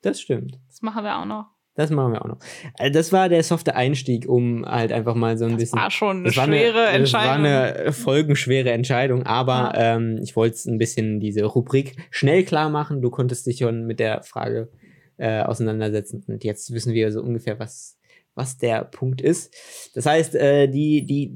Das 0.00 0.20
stimmt. 0.20 0.58
Das 0.66 0.82
machen 0.82 1.04
wir 1.04 1.18
auch 1.18 1.26
noch. 1.26 1.46
Das 1.74 1.88
machen 1.90 2.12
wir 2.12 2.22
auch 2.22 2.28
noch. 2.28 2.38
Äh, 2.78 2.90
das 2.90 3.12
war 3.12 3.28
der 3.30 3.42
softe 3.42 3.74
Einstieg, 3.74 4.28
um 4.28 4.66
halt 4.66 4.92
einfach 4.92 5.14
mal 5.14 5.38
so 5.38 5.44
ein 5.46 5.52
Das 5.52 5.60
bisschen. 5.60 5.78
war 5.78 5.90
schon 5.90 6.16
eine 6.18 6.24
Das 6.26 6.36
war 6.36 6.44
schwere 6.46 6.86
eine, 6.88 7.00
Das 7.00 7.12
war 7.14 7.36
Entscheidung. 7.36 7.46
eine 7.46 7.92
folgenschwere 7.92 8.70
Entscheidung, 8.72 9.22
aber 9.24 9.72
Ja. 9.74 9.96
ähm, 9.96 10.18
ich 10.22 10.36
wollte 10.36 10.54
es 10.56 10.66
ein 10.66 10.76
bisschen 10.78 11.18
diese 11.20 11.44
Rubrik 11.44 11.96
schnell 12.10 12.44
klar 12.44 12.68
machen. 12.68 13.00
Du 13.00 13.08
konntest 13.10 13.46
dich 13.46 13.58
schon 13.58 13.86
mit 13.86 14.00
der 14.00 14.22
Frage 14.22 14.70
äh, 15.16 15.40
auseinandersetzen 15.42 16.22
und 16.26 16.44
jetzt 16.44 16.72
wissen 16.74 16.92
wir 16.92 17.10
so 17.12 17.22
ungefähr, 17.22 17.58
was, 17.58 17.98
was 18.34 18.58
der 18.58 18.84
Punkt 18.84 19.20
ist. 19.22 19.54
Das 19.94 20.04
heißt, 20.04 20.34
äh, 20.34 20.68
die, 20.68 21.04
die 21.06 21.34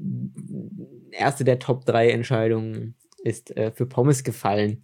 erste 1.12 1.44
der 1.44 1.58
Top 1.58 1.86
3 1.86 2.10
Entscheidungen 2.10 2.94
ist 3.24 3.56
äh, 3.56 3.70
für 3.72 3.86
Pommes 3.86 4.22
gefallen. 4.22 4.82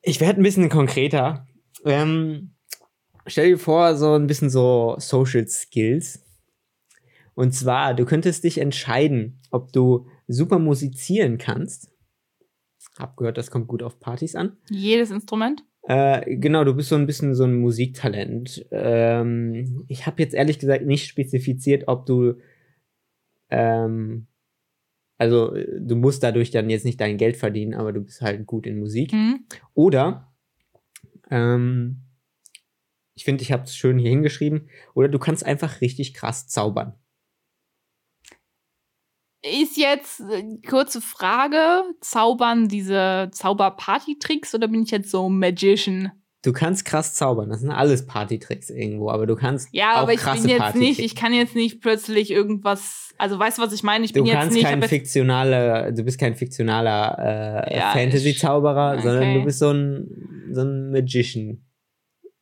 Ich 0.00 0.20
werde 0.20 0.40
ein 0.40 0.42
bisschen 0.42 0.68
konkreter. 0.68 1.46
Ähm, 1.84 2.52
stell 3.26 3.50
dir 3.50 3.58
vor, 3.58 3.96
so 3.96 4.14
ein 4.14 4.26
bisschen 4.26 4.50
so 4.50 4.96
Social 4.98 5.46
Skills. 5.48 6.22
Und 7.34 7.52
zwar, 7.52 7.94
du 7.94 8.04
könntest 8.04 8.44
dich 8.44 8.58
entscheiden, 8.58 9.40
ob 9.50 9.72
du 9.72 10.06
super 10.26 10.58
musizieren 10.58 11.38
kannst. 11.38 11.90
Hab 12.98 13.16
gehört, 13.16 13.36
das 13.36 13.50
kommt 13.50 13.68
gut 13.68 13.82
auf 13.82 14.00
Partys 14.00 14.34
an. 14.34 14.56
Jedes 14.70 15.10
Instrument. 15.10 15.62
Äh, 15.82 16.36
genau, 16.36 16.64
du 16.64 16.74
bist 16.74 16.88
so 16.88 16.96
ein 16.96 17.06
bisschen 17.06 17.34
so 17.34 17.44
ein 17.44 17.54
Musiktalent. 17.54 18.66
Ähm, 18.70 19.84
ich 19.86 20.06
habe 20.06 20.22
jetzt 20.22 20.34
ehrlich 20.34 20.58
gesagt 20.58 20.86
nicht 20.86 21.06
spezifiziert, 21.06 21.84
ob 21.86 22.06
du 22.06 22.36
ähm, 23.50 24.26
also 25.18 25.54
du 25.78 25.96
musst 25.96 26.22
dadurch 26.22 26.50
dann 26.50 26.68
jetzt 26.68 26.84
nicht 26.84 27.00
dein 27.00 27.16
Geld 27.16 27.36
verdienen, 27.36 27.74
aber 27.74 27.92
du 27.92 28.02
bist 28.02 28.20
halt 28.20 28.46
gut 28.46 28.66
in 28.66 28.78
Musik. 28.78 29.12
Mhm. 29.12 29.46
Oder 29.74 30.32
ähm, 31.30 32.02
ich 33.16 33.24
finde, 33.24 33.42
ich 33.42 33.50
habe 33.50 33.64
es 33.64 33.74
schön 33.74 33.98
hier 33.98 34.10
hingeschrieben. 34.10 34.68
Oder 34.94 35.08
du 35.08 35.18
kannst 35.18 35.44
einfach 35.44 35.80
richtig 35.80 36.14
krass 36.14 36.46
zaubern. 36.46 36.94
Ist 39.42 39.76
jetzt 39.76 40.20
äh, 40.20 40.42
kurze 40.68 41.00
Frage: 41.00 41.82
Zaubern 42.00 42.68
diese 42.68 43.28
Zauber-Party-Tricks 43.32 44.54
oder 44.54 44.68
bin 44.68 44.82
ich 44.82 44.90
jetzt 44.90 45.10
so 45.10 45.28
Magician? 45.28 46.12
Du 46.42 46.52
kannst 46.52 46.84
krass 46.84 47.14
zaubern. 47.14 47.48
Das 47.48 47.60
sind 47.60 47.70
alles 47.70 48.06
Partytricks 48.06 48.70
irgendwo, 48.70 49.10
aber 49.10 49.26
du 49.26 49.34
kannst 49.34 49.68
Ja, 49.72 49.94
auch 49.94 50.02
aber 50.02 50.12
ich 50.12 50.20
krasse 50.20 50.42
bin 50.42 50.50
jetzt 50.50 50.58
Partytricks. 50.60 50.98
nicht, 50.98 51.00
ich 51.00 51.16
kann 51.16 51.32
jetzt 51.32 51.56
nicht 51.56 51.80
plötzlich 51.80 52.30
irgendwas, 52.30 53.12
also 53.18 53.36
weißt 53.36 53.58
du, 53.58 53.62
was 53.62 53.72
ich 53.72 53.82
meine? 53.82 54.04
Ich 54.04 54.12
Du 54.12 54.20
bin 54.20 54.26
jetzt 54.26 54.36
kannst 54.36 54.52
nicht, 54.52 54.62
ich 54.62 54.68
kein 54.68 54.80
jetzt, 54.80 54.90
fiktionaler, 54.90 55.90
du 55.90 56.04
bist 56.04 56.20
kein 56.20 56.36
fiktionaler 56.36 57.64
äh, 57.68 57.76
Ja, 57.76 57.90
Fantasy-Zauberer, 57.92 58.96
ich- 58.96 59.02
sondern 59.02 59.22
okay. 59.24 59.34
du 59.40 59.44
bist 59.44 59.58
so 59.58 59.70
ein, 59.72 60.06
so 60.52 60.60
ein 60.62 60.90
Magician. 60.92 61.65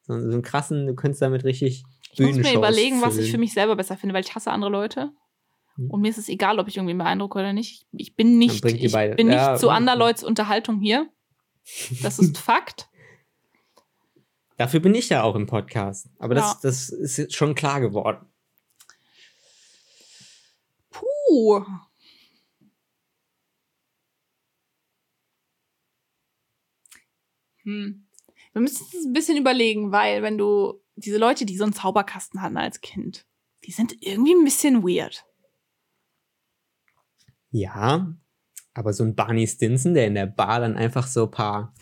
So, 0.06 0.18
so 0.20 0.36
ein 0.36 0.42
krassen, 0.42 0.86
du 0.86 0.94
könntest 0.94 1.22
damit 1.22 1.44
richtig 1.44 1.84
ich 2.12 2.20
muss 2.20 2.36
mir 2.36 2.54
überlegen, 2.54 3.02
was 3.02 3.14
ich 3.14 3.22
füllen. 3.22 3.30
für 3.32 3.38
mich 3.38 3.52
selber 3.54 3.74
besser 3.74 3.96
finde, 3.96 4.14
weil 4.14 4.22
ich 4.24 4.34
hasse 4.34 4.50
andere 4.52 4.70
Leute. 4.70 5.10
Hm. 5.76 5.90
Und 5.90 6.00
mir 6.02 6.08
ist 6.10 6.18
es 6.18 6.28
egal, 6.28 6.58
ob 6.60 6.68
ich 6.68 6.76
irgendwie 6.76 6.94
beeindrucke 6.94 7.38
oder 7.38 7.52
nicht. 7.52 7.86
Ich, 7.92 8.14
bin 8.14 8.38
nicht, 8.38 8.64
ich 8.64 8.92
beide. 8.92 9.16
bin 9.16 9.26
nicht 9.28 9.36
Ja, 9.36 9.56
zu 9.56 9.70
anderer 9.70 9.96
Leuts 9.96 10.22
Unterhaltung 10.22 10.80
hier. 10.80 11.08
Das 12.02 12.18
ist 12.18 12.38
Fakt. 12.38 12.88
Dafür 14.56 14.78
bin 14.78 14.94
ich 14.94 15.08
ja 15.08 15.22
auch 15.24 15.34
im 15.34 15.46
Podcast. 15.46 16.08
Aber 16.18 16.34
das, 16.36 16.44
Ja. 16.52 16.58
das 16.62 16.88
ist 16.90 17.16
jetzt 17.16 17.34
schon 17.34 17.56
klar 17.56 17.80
geworden. 17.80 18.24
Puh. 20.90 21.64
Hm. 27.64 28.03
Wir 28.54 28.60
müssen 28.62 28.84
uns 28.84 29.04
ein 29.04 29.12
bisschen 29.12 29.36
überlegen, 29.36 29.92
weil 29.92 30.22
wenn 30.22 30.38
du 30.38 30.80
diese 30.96 31.18
Leute, 31.18 31.44
die 31.44 31.56
so 31.56 31.64
einen 31.64 31.72
Zauberkasten 31.72 32.40
hatten 32.40 32.56
als 32.56 32.80
Kind, 32.80 33.26
die 33.64 33.72
sind 33.72 33.96
irgendwie 34.00 34.32
ein 34.34 34.44
bisschen 34.44 34.82
weird. 34.82 35.24
Ja, 37.50 38.14
aber 38.74 38.92
so 38.92 39.04
ein 39.04 39.14
Barney 39.14 39.46
Stinson, 39.46 39.94
der 39.94 40.06
in 40.06 40.14
der 40.14 40.26
Bar 40.26 40.60
dann 40.60 40.76
einfach 40.76 41.06
so 41.06 41.24
ein 41.24 41.30
paar 41.30 41.74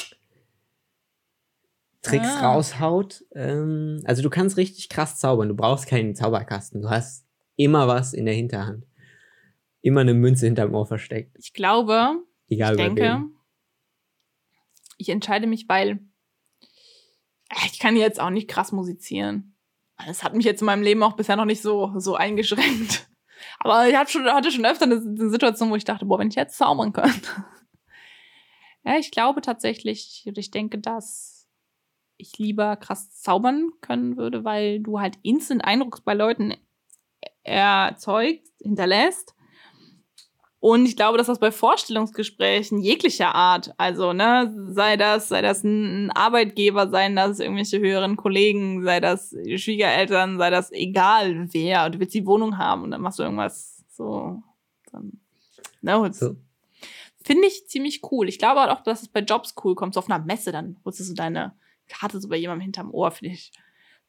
Tricks 2.02 2.26
Ah. 2.26 2.52
raushaut. 2.52 3.24
Ähm, 3.34 4.00
also 4.04 4.22
du 4.22 4.30
kannst 4.30 4.56
richtig 4.56 4.88
krass 4.88 5.18
zaubern. 5.18 5.48
Du 5.48 5.54
brauchst 5.56 5.86
keinen 5.86 6.14
Zauberkasten. 6.14 6.82
Du 6.82 6.90
hast 6.90 7.26
immer 7.56 7.86
was 7.88 8.12
in 8.12 8.26
der 8.26 8.34
Hinterhand. 8.34 8.86
Immer 9.82 10.00
eine 10.00 10.14
Münze 10.14 10.46
hinterm 10.46 10.74
Ohr 10.74 10.86
versteckt. 10.86 11.36
Ich 11.38 11.52
glaube, 11.52 12.22
Egal 12.48 12.72
ich 12.72 12.76
denke, 12.78 13.02
wem. 13.02 13.36
ich 14.98 15.08
entscheide 15.08 15.46
mich, 15.46 15.68
weil 15.68 16.00
ich 17.66 17.78
kann 17.78 17.96
jetzt 17.96 18.20
auch 18.20 18.30
nicht 18.30 18.48
krass 18.48 18.72
musizieren. 18.72 19.54
Das 20.06 20.24
hat 20.24 20.34
mich 20.34 20.44
jetzt 20.44 20.62
in 20.62 20.66
meinem 20.66 20.82
Leben 20.82 21.02
auch 21.02 21.14
bisher 21.14 21.36
noch 21.36 21.44
nicht 21.44 21.62
so, 21.62 21.92
so 21.98 22.14
eingeschränkt. 22.14 23.08
Aber 23.60 23.88
ich 23.88 23.96
hatte 23.96 24.10
schon, 24.10 24.24
hatte 24.24 24.50
schon 24.50 24.66
öfter 24.66 24.84
eine, 24.84 24.96
eine 24.96 25.30
Situation, 25.30 25.70
wo 25.70 25.76
ich 25.76 25.84
dachte, 25.84 26.06
boah, 26.06 26.18
wenn 26.18 26.28
ich 26.28 26.34
jetzt 26.34 26.58
zaubern 26.58 26.92
könnte. 26.92 27.44
Ja, 28.84 28.98
ich 28.98 29.12
glaube 29.12 29.42
tatsächlich, 29.42 30.24
ich 30.26 30.50
denke, 30.50 30.76
dass 30.76 31.46
ich 32.16 32.36
lieber 32.38 32.76
krass 32.76 33.12
zaubern 33.20 33.70
können 33.80 34.16
würde, 34.16 34.42
weil 34.42 34.80
du 34.80 34.98
halt 34.98 35.20
instant 35.22 35.64
Eindruck 35.64 36.04
bei 36.04 36.14
Leuten 36.14 36.54
erzeugt, 37.44 38.48
hinterlässt. 38.60 39.36
Und 40.62 40.86
ich 40.86 40.94
glaube, 40.94 41.18
dass 41.18 41.26
das 41.26 41.40
bei 41.40 41.50
Vorstellungsgesprächen 41.50 42.78
jeglicher 42.78 43.34
Art, 43.34 43.74
also, 43.78 44.12
ne, 44.12 44.54
sei 44.68 44.96
das, 44.96 45.28
sei 45.28 45.42
das 45.42 45.64
ein 45.64 46.12
Arbeitgeber, 46.12 46.88
seien 46.88 47.16
das 47.16 47.40
irgendwelche 47.40 47.80
höheren 47.80 48.14
Kollegen, 48.14 48.84
sei 48.84 49.00
das 49.00 49.30
Schwiegereltern, 49.56 50.38
sei 50.38 50.50
das 50.50 50.70
egal 50.70 51.48
wer, 51.52 51.90
du 51.90 51.98
willst 51.98 52.14
die 52.14 52.26
Wohnung 52.26 52.58
haben 52.58 52.84
und 52.84 52.92
dann 52.92 53.00
machst 53.00 53.18
du 53.18 53.24
irgendwas 53.24 53.84
so, 53.88 54.40
dann, 54.92 55.18
ne, 55.80 56.12
So. 56.12 56.36
finde 57.24 57.48
ich 57.48 57.66
ziemlich 57.66 58.00
cool. 58.12 58.28
Ich 58.28 58.38
glaube 58.38 58.70
auch, 58.70 58.84
dass 58.84 59.02
es 59.02 59.08
bei 59.08 59.18
Jobs 59.18 59.56
cool 59.64 59.74
kommt, 59.74 59.94
so 59.94 59.98
auf 59.98 60.08
einer 60.08 60.24
Messe, 60.24 60.52
dann 60.52 60.78
holst 60.84 61.00
du 61.00 61.04
so 61.04 61.14
deine 61.14 61.56
Karte 61.88 62.20
so 62.20 62.28
bei 62.28 62.36
jemandem 62.36 62.62
hinterm 62.62 62.94
Ohr, 62.94 63.10
finde 63.10 63.34
ich, 63.34 63.50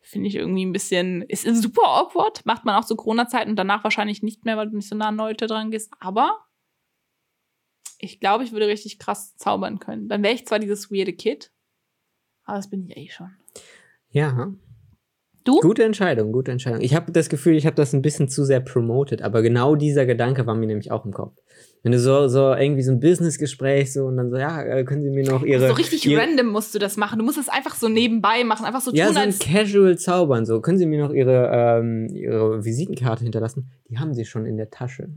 finde 0.01 0.27
ich 0.27 0.35
irgendwie 0.35 0.67
ein 0.67 0.71
bisschen, 0.71 1.23
ist 1.23 1.47
super 1.47 1.87
awkward, 1.87 2.45
macht 2.45 2.63
man 2.63 2.75
auch 2.75 2.85
zu 2.85 2.95
Corona-Zeiten 2.95 3.49
und 3.49 3.55
danach 3.55 3.83
wahrscheinlich 3.83 4.21
nicht 4.21 4.45
mehr, 4.45 4.55
weil 4.55 4.69
du 4.69 4.75
nicht 4.75 4.87
so 4.87 4.95
nah 4.95 5.07
an 5.07 5.17
Leute 5.17 5.47
dran 5.47 5.71
gehst, 5.71 5.91
aber 5.99 6.45
ich 8.03 8.19
glaube, 8.19 8.43
ich 8.43 8.51
würde 8.51 8.67
richtig 8.67 8.99
krass 8.99 9.35
zaubern 9.37 9.79
können. 9.79 10.07
Dann 10.09 10.21
wäre 10.23 10.33
ich 10.33 10.45
zwar 10.45 10.59
dieses 10.59 10.91
weirde 10.91 11.13
Kid, 11.13 11.51
aber 12.43 12.57
das 12.57 12.69
bin 12.69 12.87
ich 12.87 12.97
eh 12.97 13.09
schon. 13.09 13.29
Ja. 14.09 14.53
Du? 15.45 15.59
Gute 15.59 15.83
Entscheidung, 15.83 16.31
gute 16.31 16.51
Entscheidung. 16.51 16.81
Ich 16.81 16.95
habe 16.95 17.11
das 17.11 17.27
Gefühl, 17.27 17.55
ich 17.55 17.65
habe 17.65 17.75
das 17.75 17.91
ein 17.93 18.01
bisschen 18.01 18.29
zu 18.29 18.45
sehr 18.45 18.61
promoted, 18.61 19.21
aber 19.21 19.41
genau 19.41 19.75
dieser 19.75 20.05
Gedanke 20.05 20.47
war 20.47 20.55
mir 20.55 20.67
nämlich 20.67 20.89
auch 20.89 21.03
im 21.03 21.11
Kopf. 21.11 21.37
Wenn 21.81 21.91
du 21.91 21.99
so, 21.99 22.29
so 22.29 22.53
irgendwie 22.53 22.81
so 22.81 22.93
ein 22.93 23.01
Businessgespräch 23.01 23.91
so 23.91 24.05
und 24.05 24.15
dann 24.15 24.29
so, 24.29 24.37
ja, 24.37 24.63
äh, 24.63 24.85
können 24.85 25.01
Sie 25.01 25.09
mir 25.09 25.25
noch 25.29 25.43
Ihre. 25.43 25.67
so 25.67 25.73
richtig 25.73 26.05
ihre, 26.05 26.21
random 26.21 26.47
musst 26.47 26.73
du 26.73 26.79
das 26.79 26.95
machen. 26.95 27.19
Du 27.19 27.25
musst 27.25 27.37
es 27.37 27.49
einfach 27.49 27.75
so 27.75 27.89
nebenbei 27.89 28.45
machen, 28.45 28.65
einfach 28.65 28.79
so 28.79 28.93
Ja, 28.93 29.07
tun, 29.07 29.15
so 29.15 29.19
ein 29.19 29.27
als. 29.27 29.39
Casual 29.39 29.97
Zaubern, 29.97 30.45
so. 30.45 30.61
Können 30.61 30.77
Sie 30.77 30.85
mir 30.85 31.01
noch 31.01 31.13
Ihre, 31.13 31.51
ähm, 31.53 32.07
Ihre 32.13 32.63
Visitenkarte 32.63 33.23
hinterlassen? 33.23 33.69
Die 33.89 33.97
haben 33.97 34.13
Sie 34.13 34.23
schon 34.23 34.45
in 34.45 34.55
der 34.55 34.69
Tasche. 34.69 35.09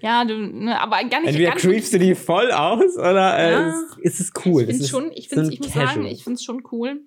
Ja, 0.00 0.24
du, 0.24 0.36
ne, 0.38 0.80
aber 0.80 0.96
gar 1.08 1.20
nicht. 1.20 1.30
Entweder 1.30 1.52
creepst 1.52 1.92
du 1.92 1.98
die 1.98 2.14
voll 2.14 2.52
aus 2.52 2.96
oder 2.96 3.36
äh, 3.38 3.52
Ja. 3.52 3.68
ist, 3.70 3.98
ist 3.98 4.20
es 4.20 4.32
cool. 4.44 4.62
Ich 4.62 4.80
ist 4.80 4.88
schon, 4.90 5.10
ich 5.12 5.28
so 5.28 5.34
finde, 5.36 5.50
ein 5.50 5.52
ich 5.52 5.58
muss 5.60 5.68
Casual. 5.72 5.86
sagen, 5.88 6.06
ich 6.06 6.22
finde 6.24 6.34
es 6.36 6.44
schon 6.44 6.62
cool. 6.72 7.00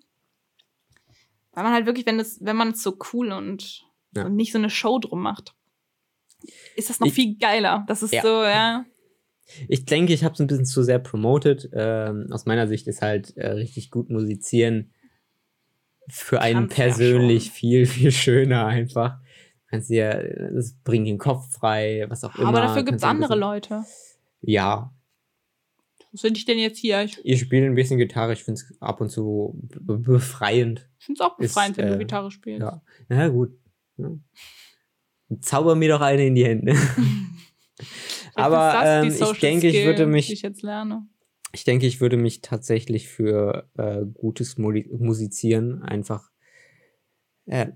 Weil 1.54 1.64
man 1.64 1.74
halt 1.74 1.86
wirklich, 1.86 2.06
wenn 2.06 2.20
es, 2.20 2.38
wenn 2.42 2.56
man 2.56 2.70
es 2.72 2.82
so 2.84 2.98
cool 3.14 3.32
und, 3.32 3.84
Ja. 4.16 4.26
und 4.26 4.36
nicht 4.36 4.52
so 4.52 4.58
eine 4.58 4.70
Show 4.70 5.00
drum 5.00 5.22
macht, 5.22 5.54
ist 6.76 6.90
das 6.90 7.00
noch 7.00 7.08
Ich- 7.08 7.14
viel 7.14 7.38
geiler. 7.38 7.86
Das 7.88 8.04
ist 8.04 8.14
Ja. 8.14 8.22
so, 8.22 8.44
ja. 8.44 8.86
Ich 9.68 9.86
denke, 9.86 10.14
ich 10.14 10.24
habe 10.24 10.34
es 10.34 10.40
ein 10.40 10.48
bisschen 10.48 10.66
zu 10.66 10.82
sehr 10.84 11.00
promoted. 11.00 11.70
Ähm, 11.74 12.28
aus 12.32 12.46
meiner 12.46 12.68
Sicht 12.68 12.88
ist 12.88 13.02
halt 13.02 13.36
äh, 13.38 13.50
richtig 13.52 13.90
gut 13.92 14.10
musizieren 14.10 14.94
für 16.10 16.42
einen 16.42 16.68
Kannst 16.68 16.78
ja 16.78 16.84
persönlich 16.86 17.46
schon. 17.46 17.54
viel, 17.54 17.86
viel 17.86 18.12
schöner 18.12 18.66
einfach. 18.66 19.20
Kannst 19.72 19.90
dir, 19.90 20.52
das 20.54 20.74
bringt 20.84 21.08
den 21.08 21.18
Kopf 21.18 21.52
frei, 21.54 22.06
was 22.10 22.24
auch 22.24 22.36
immer. 22.36 22.50
Aber 22.50 22.62
dafür 22.62 22.84
gibt 22.84 22.98
es 22.98 23.04
andere 23.04 23.36
Leute. 23.36 23.84
Ja, 24.42 24.94
Was 26.12 26.22
finde 26.22 26.38
ich 26.38 26.46
denn 26.46 26.60
jetzt 26.60 26.78
hier? 26.78 27.02
Ich 27.04 27.24
ihr 27.26 27.38
spielt 27.38 27.64
ein 27.66 27.74
bisschen 27.76 27.98
Gitarre, 27.98 28.34
ich 28.34 28.44
finde 28.44 28.60
es 28.62 28.82
ab 28.82 29.00
und 29.02 29.10
zu 29.10 29.58
be 29.64 29.98
befreiend. 29.98 30.90
finde 31.00 31.20
es 31.20 31.26
auch 31.26 31.40
Ist, 31.40 31.54
befreiend, 31.56 31.78
wenn 31.78 31.88
du 31.88 31.96
äh, 31.96 32.00
Gitarre 32.00 32.32
spielst. 32.32 32.62
Ja, 32.62 32.82
na 33.10 33.30
gut. 33.30 33.58
Ja. 33.98 34.12
Zauber 35.40 35.76
mir 35.76 35.88
doch 35.90 36.02
eine 36.02 36.28
in 36.28 36.36
die 36.36 36.44
Hände. 36.46 36.76
Aber, 38.36 39.04
ist 39.06 39.22
ähm, 39.22 39.32
ich 39.32 39.40
denke, 39.40 39.68
ich 39.70 39.86
würde 39.86 40.06
mich- 40.06 40.32
ich 40.32 40.42
jetzt 40.42 40.62
lerne. 40.62 41.08
Ich 41.54 41.64
denke, 41.66 41.86
ich 41.86 42.00
würde 42.00 42.16
mich 42.18 42.42
tatsächlich 42.42 43.10
für 43.10 43.70
äh, 43.78 44.06
gutes 44.14 44.58
Musizieren 44.58 45.82
einfach. 45.84 46.30
Äh, 47.46 47.72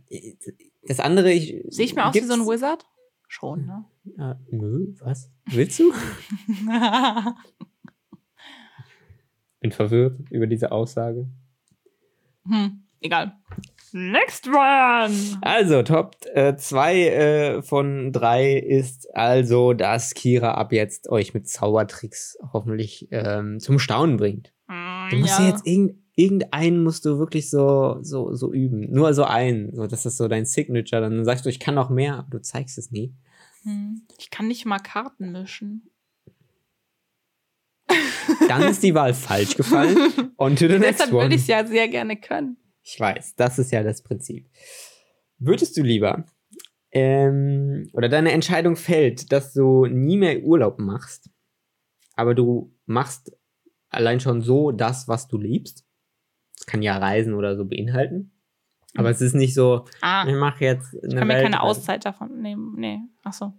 das 0.88 1.00
andere, 1.00 1.32
ich. 1.32 1.64
Sehe 1.70 1.86
ich 1.86 1.96
mir 1.96 2.06
aus 2.06 2.14
wie 2.14 2.20
so 2.22 2.34
ein 2.34 2.48
Wizard? 2.48 2.86
Schon, 3.28 3.66
ne? 3.66 3.86
Äh, 4.18 4.36
nö, 4.56 4.94
was? 5.00 5.32
Willst 5.48 5.80
du? 5.80 5.92
Bin 9.60 9.72
verwirrt 9.72 10.20
über 10.30 10.46
diese 10.48 10.72
Aussage. 10.72 11.28
hm, 12.46 12.84
egal. 13.02 13.36
Next 13.92 14.48
one! 14.48 15.40
Also, 15.42 15.82
Top 15.84 16.18
2 16.22 17.00
äh, 17.00 17.62
von 17.62 18.12
3 18.12 18.58
ist 18.58 19.16
also, 19.16 19.72
dass 19.72 20.14
Kira 20.14 20.56
ab 20.56 20.74
jetzt 20.74 21.08
euch 21.10 21.34
mit 21.34 21.48
Zaubertricks 21.48 22.38
hoffentlich 22.52 23.08
ähm, 23.12 23.60
zum 23.62 23.80
Staunen 23.80 24.18
bringt. 24.18 24.54
Du 24.68 25.18
musst 25.18 25.40
ja. 25.40 25.48
jetzt 25.48 25.66
irgend, 25.66 26.05
irgendeinen 26.16 26.84
musst 26.84 27.06
du 27.06 27.18
wirklich 27.20 27.50
so, 27.50 27.98
so, 28.02 28.34
so 28.34 28.54
üben. 28.54 28.92
Nur 28.92 29.14
so 29.14 29.24
einen. 29.24 29.76
So, 29.76 29.88
das 29.88 30.06
ist 30.06 30.18
so 30.18 30.28
dein 30.28 30.46
Signature. 30.46 31.02
Dann 31.02 31.26
sagst 31.26 31.46
du, 31.46 31.50
ich 31.50 31.60
kann 31.60 31.76
noch 31.76 31.90
mehr, 31.90 32.16
aber 32.16 32.30
du 32.30 32.42
zeigst 32.42 32.78
es 32.78 32.92
nie. 32.92 33.14
Hm. 33.64 34.02
Ich 34.18 34.30
kann 34.30 34.48
nicht 34.48 34.66
mal 34.66 34.80
Karten 34.80 35.32
mischen. 35.32 35.90
Dann 38.48 38.64
ist 38.64 38.84
die 38.84 38.96
Wahl 38.96 39.14
falsch 39.14 39.56
gefallen. 39.56 39.98
On 40.38 40.56
to 40.56 40.68
the 40.68 40.74
next 40.80 41.00
Deshalb 41.00 41.14
one. 41.14 41.24
würde 41.24 41.36
ich 41.36 41.42
es 41.42 41.48
ja 41.48 41.66
sehr 41.66 41.88
gerne 41.88 42.16
können. 42.18 42.58
Ich 42.82 43.00
weiß, 43.00 43.36
das 43.36 43.60
ist 43.60 43.72
ja 43.72 43.84
das 43.84 44.02
Prinzip. 44.02 44.50
Würdest 45.38 45.76
du 45.76 45.82
lieber 45.82 46.26
ähm, 46.92 47.90
oder 47.94 48.08
deine 48.10 48.32
Entscheidung 48.32 48.76
fällt, 48.76 49.32
dass 49.32 49.54
du 49.54 49.86
nie 49.86 50.18
mehr 50.18 50.44
Urlaub 50.44 50.80
machst, 50.80 51.30
aber 52.14 52.36
du 52.36 52.74
machst 52.86 53.36
allein 53.90 54.20
schon 54.20 54.42
so 54.42 54.72
das, 54.72 55.08
was 55.08 55.28
du 55.28 55.38
liebst. 55.38 55.85
Das 56.66 56.72
kann 56.72 56.82
ja 56.82 56.98
Reisen 56.98 57.34
oder 57.36 57.56
so 57.56 57.66
beinhalten. 57.66 58.32
Aber 58.98 59.10
es 59.10 59.22
ist 59.22 59.36
nicht 59.36 59.54
so, 59.54 59.86
Ah, 60.02 60.26
ich 60.28 60.34
mache 60.36 60.64
jetzt 60.64 60.94
eine 61.04 61.14
ich 61.14 61.16
kann 61.20 61.28
mir 61.28 61.34
keine. 61.42 61.62
Auszeit 61.62 62.06
davon 62.06 62.42
nehmen. 62.42 62.74
Nee, 62.78 63.00
ach 63.24 63.34
so. 63.34 63.54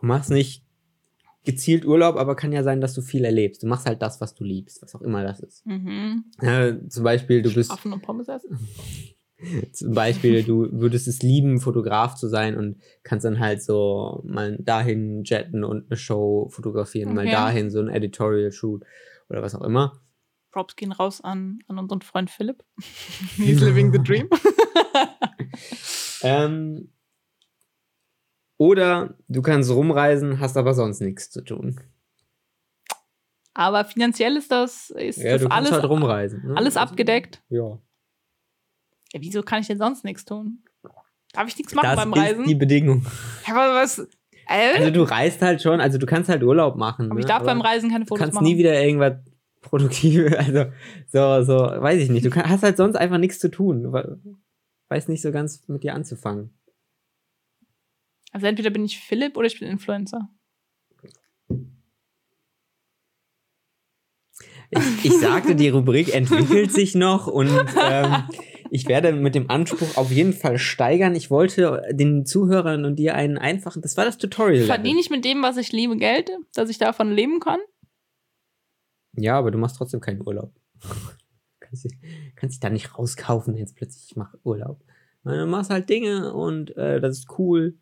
Du 0.00 0.06
machst 0.06 0.30
nicht 0.30 0.64
gezielt 1.44 1.84
Urlaub, 1.84 2.16
aber 2.16 2.36
kann 2.36 2.52
ja 2.52 2.62
sein, 2.62 2.80
dass 2.80 2.94
du 2.94 3.02
viel 3.02 3.24
erlebst. 3.24 3.62
Du 3.62 3.66
machst 3.66 3.86
halt 3.86 4.00
das, 4.02 4.20
was 4.20 4.34
du 4.34 4.44
liebst, 4.44 4.80
was 4.82 4.94
auch 4.94 5.02
immer 5.02 5.22
das 5.24 5.40
ist. 5.40 5.66
Mhm. 5.66 6.24
Äh, 6.40 6.74
zum 6.88 7.04
Beispiel, 7.04 7.42
du 7.42 7.52
bist 7.52 7.70
Affen 7.70 7.92
und 7.92 8.02
Pommes 8.02 8.28
essen. 8.28 8.56
Zum 9.72 9.94
Beispiel, 9.94 10.42
du 10.44 10.68
würdest 10.70 11.08
es 11.08 11.22
lieben, 11.22 11.60
Fotograf 11.60 12.14
zu 12.14 12.28
sein 12.28 12.58
und 12.58 12.76
kannst 13.02 13.24
dann 13.24 13.38
halt 13.38 13.62
so 13.62 14.22
mal 14.26 14.58
dahin 14.60 15.24
jetten 15.24 15.64
und 15.64 15.86
eine 15.90 15.96
Show 15.96 16.50
fotografieren, 16.50 17.14
mal 17.14 17.22
Okay. 17.22 17.30
dahin 17.30 17.70
so 17.70 17.80
ein 17.80 17.88
Editorial-Shoot 17.88 18.84
oder 19.30 19.40
was 19.40 19.54
auch 19.54 19.62
immer. 19.62 19.98
Props 20.50 20.76
gehen 20.76 20.92
raus 20.92 21.20
an, 21.20 21.60
an 21.68 21.78
unseren 21.78 22.02
Freund 22.02 22.30
Philipp. 22.30 22.64
He's 23.36 23.60
living 23.60 23.92
the 23.92 23.98
dream. 24.02 24.28
Ähm, 26.22 26.92
oder 28.58 29.16
du 29.28 29.40
kannst 29.42 29.70
rumreisen, 29.70 30.38
hast 30.38 30.56
aber 30.56 30.74
sonst 30.74 31.00
nichts 31.00 31.30
zu 31.30 31.40
tun. 31.42 31.80
Aber 33.54 33.84
finanziell 33.84 34.36
ist 34.36 34.50
das, 34.52 34.90
ist 34.90 35.16
Ja, 35.18 35.32
das 35.32 35.42
du 35.42 35.48
alles, 35.48 35.72
halt 35.72 35.84
rumreisen. 35.84 36.46
Ne? 36.46 36.56
alles 36.56 36.76
abgedeckt. 36.76 37.42
Ja. 37.48 37.78
Ja, 39.12 39.20
wieso 39.20 39.42
kann 39.42 39.60
ich 39.62 39.66
denn 39.66 39.78
sonst 39.78 40.04
nichts 40.04 40.24
tun? 40.24 40.62
Darf 41.32 41.48
ich 41.48 41.56
nichts 41.56 41.74
machen 41.74 41.86
Das 41.86 41.96
beim 41.96 42.12
ist 42.12 42.18
Reisen? 42.18 42.44
die 42.44 42.54
Bedingung. 42.54 43.06
Ja, 43.46 43.54
aber 43.54 43.74
was? 43.76 43.98
Äh? 44.46 44.76
Also 44.78 44.90
du 44.90 45.02
reist 45.04 45.40
halt 45.42 45.62
schon, 45.62 45.80
also 45.80 45.96
du 45.96 46.06
kannst 46.06 46.28
halt 46.28 46.42
Urlaub 46.42 46.76
machen. 46.76 47.06
aber 47.06 47.14
ne? 47.14 47.20
ich 47.20 47.26
darf 47.26 47.38
aber 47.38 47.46
beim 47.46 47.60
Reisen 47.60 47.88
keine 47.90 48.04
Du 48.04 48.08
Fotos 48.08 48.20
kannst 48.20 48.34
machen. 48.34 48.44
nie 48.44 48.58
wieder 48.58 48.80
irgendwas 48.82 49.14
Produktives, 49.60 50.34
also 50.36 50.72
so, 51.06 51.42
so, 51.42 51.58
weiß 51.58 52.00
ich 52.00 52.10
nicht. 52.10 52.24
Du 52.24 52.30
kann, 52.30 52.48
hast 52.48 52.62
halt 52.62 52.76
sonst 52.76 52.96
einfach 52.96 53.18
nichts 53.18 53.38
zu 53.38 53.50
tun. 53.50 53.82
Du 53.84 53.92
Weiß 54.88 55.06
nicht 55.06 55.22
so 55.22 55.30
ganz 55.30 55.62
mit 55.68 55.84
dir 55.84 55.94
anzufangen. 55.94 56.50
Also 58.32 58.46
entweder 58.46 58.70
bin 58.70 58.84
ich 58.84 58.98
Philipp 58.98 59.36
oder 59.36 59.46
ich 59.46 59.58
bin 59.58 59.68
Influencer. 59.68 60.28
Ich, 64.70 65.04
ich 65.04 65.18
sagte, 65.18 65.56
die 65.56 65.68
Rubrik 65.68 66.14
entwickelt 66.14 66.72
sich 66.72 66.94
noch 66.94 67.26
und 67.26 67.50
ähm, 67.80 68.24
ich 68.70 68.86
werde 68.86 69.12
mit 69.12 69.34
dem 69.34 69.50
Anspruch 69.50 69.96
auf 69.96 70.12
jeden 70.12 70.32
Fall 70.32 70.58
steigern. 70.58 71.16
Ich 71.16 71.30
wollte 71.30 71.82
den 71.90 72.24
Zuhörern 72.24 72.84
und 72.84 72.96
dir 72.96 73.14
einen 73.14 73.36
einfachen, 73.36 73.82
das 73.82 73.96
war 73.96 74.04
das 74.04 74.18
Tutorial. 74.18 74.66
Verdiene 74.66 75.00
ich 75.00 75.10
mit 75.10 75.24
dem, 75.24 75.42
was 75.42 75.56
ich 75.56 75.72
liebe, 75.72 75.96
Geld, 75.96 76.30
dass 76.54 76.70
ich 76.70 76.78
davon 76.78 77.10
leben 77.10 77.40
kann? 77.40 77.58
Ja, 79.16 79.38
aber 79.38 79.50
du 79.50 79.58
machst 79.58 79.76
trotzdem 79.76 80.00
keinen 80.00 80.26
Urlaub. 80.26 80.52
kannst, 81.60 81.84
dich, 81.84 81.98
kannst 82.36 82.54
dich 82.54 82.60
da 82.60 82.70
nicht 82.70 82.98
rauskaufen, 82.98 83.56
jetzt 83.56 83.76
plötzlich, 83.76 84.10
ich 84.10 84.16
mache 84.16 84.38
Urlaub. 84.44 84.82
Nein, 85.22 85.38
Du 85.38 85.46
machst 85.46 85.70
halt 85.70 85.88
Dinge 85.88 86.32
und 86.32 86.76
äh, 86.76 87.00
das 87.00 87.18
ist 87.18 87.38
cool, 87.38 87.76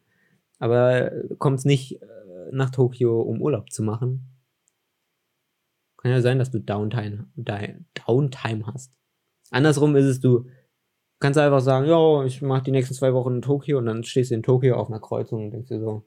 aber 0.58 1.12
kommst 1.38 1.66
nicht 1.66 2.02
äh, 2.02 2.06
nach 2.50 2.70
Tokio, 2.70 3.20
um 3.20 3.40
Urlaub 3.40 3.70
zu 3.70 3.82
machen. 3.82 4.34
Kann 5.98 6.12
ja 6.12 6.20
sein, 6.20 6.38
dass 6.38 6.50
du 6.50 6.60
Downtime, 6.60 7.26
Downtime 7.36 8.66
hast. 8.66 8.92
Andersrum 9.50 9.96
ist 9.96 10.04
es, 10.04 10.20
du 10.20 10.46
kannst 11.18 11.38
einfach 11.38 11.60
sagen, 11.60 11.86
ja, 11.86 12.24
ich 12.24 12.42
mache 12.42 12.62
die 12.62 12.70
nächsten 12.70 12.94
zwei 12.94 13.12
Wochen 13.14 13.36
in 13.36 13.42
Tokio 13.42 13.78
und 13.78 13.86
dann 13.86 14.04
stehst 14.04 14.30
du 14.30 14.34
in 14.34 14.42
Tokio 14.42 14.76
auf 14.76 14.88
einer 14.88 15.00
Kreuzung 15.00 15.46
und 15.46 15.50
denkst 15.50 15.68
dir 15.68 15.80
so, 15.80 16.06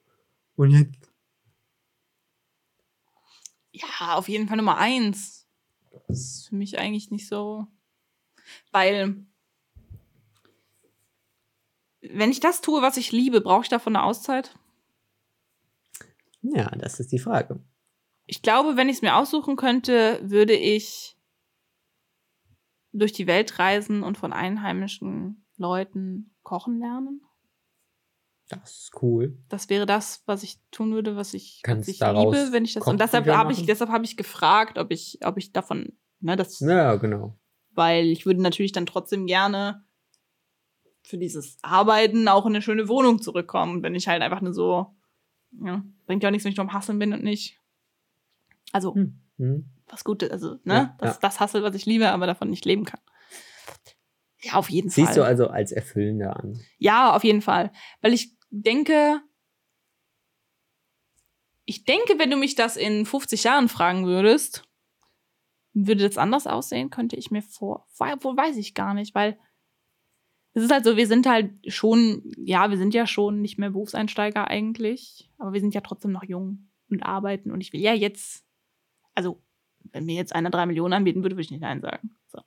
und 0.55 0.71
jetzt? 0.71 1.10
Ja, 3.71 4.15
auf 4.15 4.27
jeden 4.27 4.47
Fall 4.47 4.57
Nummer 4.57 4.77
eins. 4.77 5.47
Das 6.07 6.19
ist 6.19 6.49
für 6.49 6.55
mich 6.55 6.77
eigentlich 6.77 7.11
nicht 7.11 7.27
so. 7.27 7.67
Weil, 8.71 9.25
wenn 12.01 12.31
ich 12.31 12.39
das 12.39 12.61
tue, 12.61 12.81
was 12.81 12.97
ich 12.97 13.11
liebe, 13.11 13.41
brauche 13.41 13.63
ich 13.63 13.69
davon 13.69 13.95
eine 13.95 14.05
Auszeit? 14.05 14.57
Ja, 16.41 16.69
das 16.71 16.99
ist 16.99 17.11
die 17.11 17.19
Frage. 17.19 17.59
Ich 18.25 18.41
glaube, 18.41 18.77
wenn 18.77 18.89
ich 18.89 18.97
es 18.97 19.01
mir 19.01 19.15
aussuchen 19.15 19.55
könnte, 19.55 20.19
würde 20.23 20.53
ich 20.53 21.17
durch 22.93 23.13
die 23.13 23.27
Welt 23.27 23.57
reisen 23.59 24.03
und 24.03 24.17
von 24.17 24.33
einheimischen 24.33 25.45
Leuten 25.57 26.33
kochen 26.43 26.79
lernen. 26.79 27.21
Das 28.59 28.71
ist 28.83 29.01
cool. 29.01 29.37
Das 29.49 29.69
wäre 29.69 29.85
das, 29.85 30.23
was 30.25 30.43
ich 30.43 30.59
tun 30.71 30.93
würde, 30.93 31.15
was 31.15 31.33
ich, 31.33 31.61
Kannst 31.63 31.87
was 31.87 31.95
ich 31.95 32.01
liebe, 32.01 32.51
wenn 32.51 32.65
ich 32.65 32.73
das. 32.73 32.85
Und 32.85 32.99
deshalb 32.99 33.27
habe 33.27 33.51
ich, 33.53 33.65
deshalb 33.65 33.89
habe 33.89 34.03
ich 34.05 34.17
gefragt, 34.17 34.77
ob 34.77 34.91
ich, 34.91 35.19
ob 35.23 35.37
ich 35.37 35.51
davon, 35.53 35.93
ne, 36.19 36.35
das, 36.35 36.59
Ja, 36.59 36.95
genau. 36.95 37.37
weil 37.71 38.05
ich 38.07 38.25
würde 38.25 38.41
natürlich 38.41 38.71
dann 38.71 38.85
trotzdem 38.85 39.25
gerne 39.25 39.83
für 41.03 41.17
dieses 41.17 41.57
Arbeiten 41.61 42.27
auch 42.27 42.45
in 42.45 42.53
eine 42.53 42.61
schöne 42.61 42.87
Wohnung 42.87 43.21
zurückkommen, 43.21 43.83
wenn 43.83 43.95
ich 43.95 44.07
halt 44.07 44.21
einfach 44.21 44.41
nur 44.41 44.53
so, 44.53 44.87
ja, 45.63 45.83
bringt 46.05 46.23
ja 46.23 46.29
auch 46.29 46.31
nichts, 46.31 46.45
wenn 46.45 46.51
ich 46.51 46.57
nur 46.57 46.65
am 46.67 46.73
Hasseln 46.73 46.99
bin 46.99 47.13
und 47.13 47.23
nicht. 47.23 47.57
Also, 48.71 48.93
Hm. 48.95 49.19
Hm. 49.37 49.65
was 49.87 50.03
Gutes, 50.03 50.29
also, 50.31 50.55
ne, 50.63 50.73
Ja, 50.73 50.95
das, 50.99 51.15
ja. 51.15 51.19
das 51.21 51.39
Hassel, 51.39 51.63
was 51.63 51.75
ich 51.75 51.85
liebe, 51.85 52.09
aber 52.11 52.27
davon 52.27 52.49
nicht 52.49 52.65
leben 52.65 52.85
kann. 52.85 52.99
Ja, 54.43 54.53
auf 54.53 54.69
jeden 54.71 54.89
Siehst 54.89 55.09
Fall. 55.09 55.15
du 55.17 55.23
also 55.25 55.47
als 55.49 55.71
erfüllender 55.71 56.35
an. 56.39 56.59
Ja, 56.79 57.15
auf 57.15 57.23
jeden 57.23 57.41
Fall. 57.41 57.71
Weil 58.01 58.13
ich 58.13 58.35
denke, 58.51 59.21
ich 61.65 61.85
denke, 61.85 62.19
wenn 62.19 62.29
du 62.29 62.37
mich 62.37 62.55
das 62.55 62.77
in 62.77 63.05
50 63.05 63.43
Jahren 63.43 63.69
fragen 63.69 64.05
würdest, 64.05 64.63
würde 65.73 66.07
das 66.07 66.17
anders 66.17 66.47
aussehen, 66.47 66.89
könnte 66.89 67.15
ich 67.15 67.31
mir 67.31 67.41
vor, 67.41 67.87
wo 67.97 68.35
weiß 68.35 68.57
ich 68.57 68.73
gar 68.73 68.93
nicht, 68.93 69.15
weil 69.15 69.39
es 70.53 70.63
ist 70.63 70.71
halt 70.71 70.83
so, 70.83 70.97
wir 70.97 71.07
sind 71.07 71.25
halt 71.27 71.53
schon, 71.71 72.29
ja, 72.37 72.69
wir 72.69 72.77
sind 72.77 72.93
ja 72.93 73.07
schon 73.07 73.41
nicht 73.41 73.57
mehr 73.57 73.69
Berufseinsteiger 73.69 74.49
eigentlich, 74.49 75.29
aber 75.37 75.53
wir 75.53 75.61
sind 75.61 75.73
ja 75.73 75.81
trotzdem 75.81 76.11
noch 76.11 76.23
jung 76.23 76.69
und 76.89 77.03
arbeiten 77.03 77.51
und 77.51 77.61
ich 77.61 77.71
will 77.71 77.79
ja 77.79 77.93
jetzt, 77.93 78.43
also 79.15 79.41
wenn 79.93 80.05
mir 80.05 80.15
jetzt 80.15 80.35
einer 80.35 80.49
drei 80.49 80.65
Millionen 80.65 80.93
anbieten 80.93 81.23
würde, 81.23 81.35
würde 81.35 81.43
ich 81.43 81.51
nicht 81.51 81.61
Nein 81.61 81.81
sagen. 81.81 82.11
So. 82.27 82.41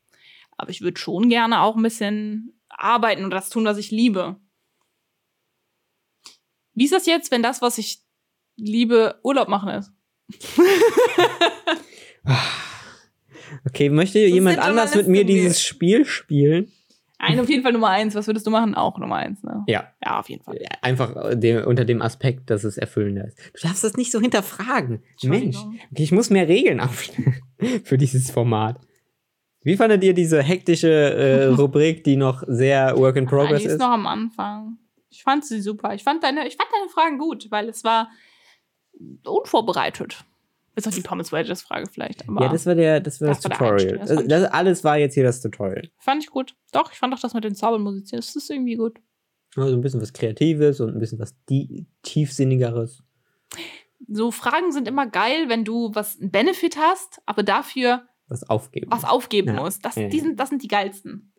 Aber 0.56 0.70
ich 0.70 0.82
würde 0.82 1.00
schon 1.00 1.30
gerne 1.30 1.62
auch 1.62 1.76
ein 1.76 1.82
bisschen 1.82 2.60
arbeiten 2.68 3.24
und 3.24 3.30
das 3.30 3.48
tun, 3.48 3.64
was 3.64 3.78
ich 3.78 3.90
liebe. 3.90 4.36
Wie 6.74 6.84
ist 6.84 6.92
das 6.92 7.06
jetzt, 7.06 7.30
wenn 7.30 7.42
das, 7.42 7.62
was 7.62 7.78
ich 7.78 8.00
liebe, 8.56 9.18
Urlaub 9.22 9.48
machen 9.48 9.70
ist? 9.70 9.92
Okay, 13.66 13.88
möchte 13.90 14.18
ist 14.18 14.32
jemand 14.32 14.56
der 14.56 14.64
anders 14.64 14.94
mit 14.94 15.08
mir 15.08 15.24
dieses 15.24 15.62
Spiel 15.62 16.04
spielen? 16.04 16.72
Ein 17.18 17.40
auf 17.40 17.48
jeden 17.48 17.62
Fall 17.62 17.72
Nummer 17.72 17.88
eins. 17.88 18.14
Was 18.14 18.26
würdest 18.26 18.46
du 18.46 18.50
machen? 18.50 18.74
Auch 18.74 18.98
Nummer 18.98 19.16
eins, 19.16 19.42
ne? 19.42 19.64
Ja. 19.66 19.92
Ja, 20.04 20.18
auf 20.18 20.28
jeden 20.28 20.42
Fall. 20.42 20.58
Einfach 20.82 21.30
äh, 21.30 21.36
dem, 21.36 21.64
unter 21.64 21.84
dem 21.84 22.02
Aspekt, 22.02 22.50
dass 22.50 22.64
es 22.64 22.76
erfüllender 22.76 23.26
ist. 23.26 23.38
Du 23.54 23.66
darfst 23.66 23.84
das 23.84 23.96
nicht 23.96 24.10
so 24.12 24.20
hinterfragen. 24.20 25.02
Mensch, 25.22 25.56
okay, 25.56 26.02
ich 26.02 26.12
muss 26.12 26.28
mehr 26.30 26.48
Regeln 26.48 26.80
aufstellen 26.80 27.36
für 27.84 27.96
dieses 27.96 28.30
Format. 28.30 28.78
Wie 29.62 29.76
fandet 29.76 30.04
ihr 30.04 30.12
diese 30.12 30.42
hektische 30.42 30.90
äh, 30.90 31.44
Rubrik, 31.54 32.04
die 32.04 32.16
noch 32.16 32.42
sehr 32.46 32.96
Work 32.98 33.16
in 33.16 33.26
Progress 33.26 33.60
die 33.60 33.66
ist 33.66 33.72
ist? 33.74 33.78
noch 33.78 33.90
am 33.90 34.06
Anfang. 34.06 34.76
Ich 35.14 35.22
fand 35.22 35.44
sie 35.44 35.60
super. 35.60 35.94
Ich 35.94 36.02
fand 36.04 36.22
deine, 36.24 36.46
ich 36.46 36.56
fand 36.56 36.68
deine 36.72 36.88
Fragen 36.90 37.18
gut, 37.18 37.50
weil 37.50 37.68
es 37.68 37.84
war 37.84 38.10
unvorbereitet. 39.24 40.24
Bis 40.74 40.88
auf 40.88 40.94
die 40.94 41.02
Thomas 41.02 41.30
Wages 41.30 41.62
Frage 41.62 41.88
vielleicht. 41.88 42.24
Ja, 42.28 42.48
das 42.48 42.66
war 42.66 42.74
der, 42.74 42.98
das 43.00 43.20
war 43.20 43.28
das, 43.28 43.40
Das 43.40 43.50
war 43.50 43.58
Tutorial. 43.76 43.98
Das 43.98 44.10
fand 44.12 44.30
das 44.30 44.44
alles 44.50 44.82
war 44.82 44.98
jetzt 44.98 45.14
hier 45.14 45.22
das 45.22 45.40
Tutorial. 45.40 45.88
fand 45.98 46.24
ich 46.24 46.30
gut. 46.30 46.56
Doch, 46.72 46.90
ich 46.90 46.98
fand 46.98 47.14
auch 47.14 47.20
das 47.20 47.32
mit 47.32 47.44
den 47.44 47.54
Zaubermusizieren. 47.54 48.20
Das 48.20 48.34
ist 48.34 48.50
irgendwie 48.50 48.74
gut. 48.74 48.98
Also 49.56 49.72
ein 49.72 49.80
bisschen 49.82 50.00
was 50.02 50.12
Kreatives 50.12 50.80
und 50.80 50.94
ein 50.94 50.98
bisschen 50.98 51.20
was 51.20 51.36
tiefsinnigeres. 52.02 53.04
So 54.08 54.32
Fragen 54.32 54.72
sind 54.72 54.88
immer 54.88 55.06
geil, 55.06 55.48
wenn 55.48 55.64
du 55.64 55.94
was 55.94 56.18
einen 56.20 56.32
Benefit 56.32 56.76
hast, 56.76 57.20
aber 57.24 57.44
dafür 57.44 58.08
Was 58.26 58.42
aufgeben. 58.50 58.90
was 58.90 59.04
aufgeben 59.04 59.54
Ja. 59.54 59.62
musst. 59.62 59.84
Das, 59.84 59.94
Ja, 59.94 60.08
die 60.08 60.18
sind, 60.18 60.40
das 60.40 60.48
sind 60.48 60.60
die 60.62 60.68
geilsten. 60.68 61.32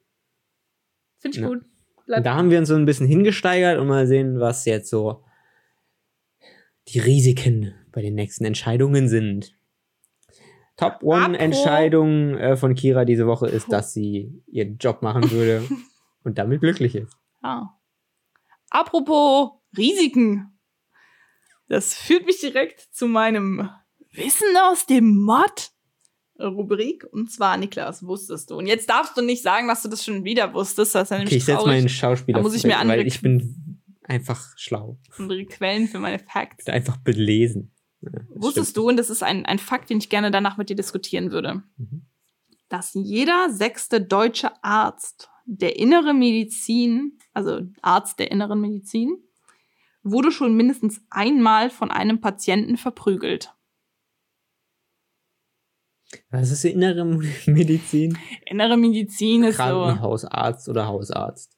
Finde 1.20 1.38
ich 1.38 1.42
Ja. 1.44 1.50
gut. 1.50 1.66
Und 2.06 2.12
Bleib 2.12 2.24
da 2.24 2.36
haben 2.36 2.52
wir 2.52 2.60
uns 2.60 2.70
so 2.70 2.76
ein 2.76 2.86
bisschen 2.86 3.08
hingesteigert 3.08 3.80
und 3.80 3.88
mal 3.88 4.06
sehen, 4.06 4.40
was 4.40 4.66
jetzt 4.66 4.90
so 4.90 5.24
die 6.90 7.00
Risiken 7.00 7.74
bei 7.92 8.02
den 8.02 8.14
nächsten 8.14 8.46
Entscheidungen 8.46 9.10
sind. 9.10 9.58
Top 10.78 11.02
One 11.02 11.40
Entscheidung 11.40 12.38
äh, 12.38 12.58
von 12.58 12.76
Kira 12.76 13.06
diese 13.06 13.26
Woche 13.26 13.48
ist, 13.48 13.72
dass 13.72 13.94
sie 13.94 14.44
ihren 14.46 14.78
Job 14.78 15.02
machen 15.02 15.32
würde 15.32 15.68
und 16.24 16.38
damit 16.38 16.62
glücklich 16.62 16.96
ist. 16.96 17.18
Ja. 17.42 17.76
Apropos 18.70 19.52
Risiken. 19.76 20.60
Das 21.68 21.96
führt 21.96 22.26
mich 22.26 22.40
direkt 22.40 22.82
zu 22.94 23.08
meinem 23.08 23.70
Wissen 24.12 24.56
aus 24.70 24.86
dem 24.86 25.18
Mod. 25.18 25.72
Rubrik. 26.40 27.06
Und 27.12 27.32
zwar, 27.32 27.58
Niklas, 27.58 28.06
wusstest 28.06 28.50
du. 28.52 28.58
Und 28.58 28.68
jetzt 28.68 28.90
darfst 28.90 29.16
du 29.18 29.22
nicht 29.22 29.42
sagen, 29.42 29.68
dass 29.68 29.82
du 29.84 29.88
das 29.90 30.04
schon 30.04 30.24
wieder 30.24 30.54
wusstest. 30.54 30.96
Das 30.96 31.10
ist 31.10 31.18
ja 31.18 31.24
Okay, 31.24 31.36
ich 31.38 31.46
setze 31.46 31.66
meinen 31.66 31.90
Schauspieler 31.90 32.40
Da 32.40 32.44
muss 32.44 32.54
ich 32.56 32.64
mir 32.66 32.78
andere 32.78 33.00
weil 33.00 33.08
ich 33.08 33.22
bin 33.22 33.82
einfach 34.04 34.58
schlau. 34.58 34.98
andere 35.18 35.46
Quellen 35.46 35.88
für 35.88 36.00
meine 36.00 36.20
Facts. 36.20 36.68
Einfach 36.68 36.98
belesen. 36.98 37.72
Ja, 38.02 38.12
Wusstest 38.36 38.72
stimmt. 38.72 38.78
du, 38.86 38.90
und 38.90 38.98
das 38.98 39.10
ist 39.10 39.24
ein, 39.24 39.46
ein 39.46 39.60
Fakt, 39.60 39.90
den 39.90 39.98
ich 39.98 40.10
gerne 40.10 40.30
danach 40.32 40.58
mit 40.58 40.70
dir 40.70 40.76
diskutieren 40.76 41.32
würde, 41.32 41.64
Mhm. 41.78 42.04
dass 42.70 42.94
jeder 42.94 43.50
sechste 43.52 44.02
deutsche 44.02 44.52
Arzt 44.64 45.30
der 45.46 45.78
inneren 45.80 46.20
Medizin, 46.20 47.18
also 47.34 47.62
Arzt 47.82 48.20
der 48.20 48.32
inneren 48.32 48.60
Medizin, 48.60 49.18
wurde 50.04 50.32
schon 50.32 50.56
mindestens 50.56 51.02
einmal 51.10 51.70
von 51.70 51.90
einem 51.92 52.20
Patienten 52.22 52.78
verprügelt. 52.78 53.54
Was 56.30 56.52
ist 56.52 56.64
die 56.64 56.72
innere 56.72 57.04
Medizin? 57.46 58.18
Innere 58.46 58.78
Medizin 58.78 59.44
ist 59.44 59.58
so. 59.58 59.64
Krankenhausarzt 59.64 60.70
oder 60.70 60.88
Hausarzt? 60.88 61.58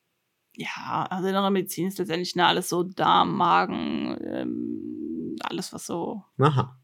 Ja, 0.55 1.05
also 1.09 1.27
innere 1.27 1.51
Medizin 1.51 1.87
ist 1.87 1.99
letztendlich 1.99 2.35
ne, 2.35 2.45
alles 2.47 2.69
so 2.69 2.81
Darm, 2.83 3.35
Magen, 3.35 4.17
ähm, 4.23 5.35
alles 5.41 5.71
was 5.73 5.85
so. 5.85 6.23
Aha. 6.39 6.79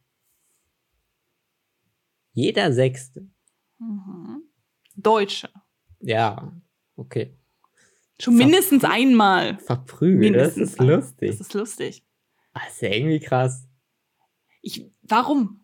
Jeder 2.34 2.72
Sechste. 2.74 3.28
Mhm. 3.80 4.44
Deutsche. 4.96 5.50
Ja, 6.00 6.54
okay. 6.96 7.38
Schon 8.20 8.38
Ver- 8.38 8.44
mindestens 8.46 8.84
einmal. 8.84 9.58
Verprügelt, 9.60 10.36
das 10.36 10.58
ist 10.58 10.80
lustig. 10.80 11.32
Das 11.32 11.40
ist 11.42 11.54
lustig. 11.54 12.06
Das 12.54 12.74
ist 12.74 12.82
ja 12.82 12.90
irgendwie 12.90 13.20
krass. 13.20 13.68
Ich, 14.62 14.92
warum? 15.02 15.63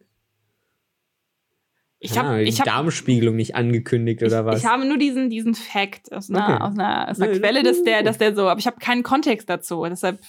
Ich 2.02 2.18
Ah, 2.18 2.24
habe 2.24 2.44
die 2.44 2.50
ich 2.50 2.60
hab, 2.60 2.66
Darmspiegelung 2.66 3.36
nicht 3.36 3.56
angekündigt 3.56 4.24
oder 4.24 4.46
was? 4.46 4.60
ich 4.60 4.66
habe 4.66 4.86
nur 4.86 4.98
diesen, 4.98 5.30
diesen 5.30 5.54
Fact 5.54 6.12
aus 6.14 6.30
einer, 6.30 6.44
Okay. 6.56 6.64
aus 6.64 6.74
einer, 6.80 7.10
aus 7.10 7.20
einer 7.20 7.32
Nee, 7.34 7.40
Quelle, 7.40 7.64
das 7.64 7.78
dass 7.78 7.84
der, 7.84 8.04
dass 8.04 8.18
der 8.18 8.36
so, 8.36 8.48
aber 8.48 8.60
ich 8.60 8.68
habe 8.68 8.78
keinen 8.80 9.04
Kontext 9.04 9.50
dazu. 9.50 9.84
Deshalb 9.90 10.22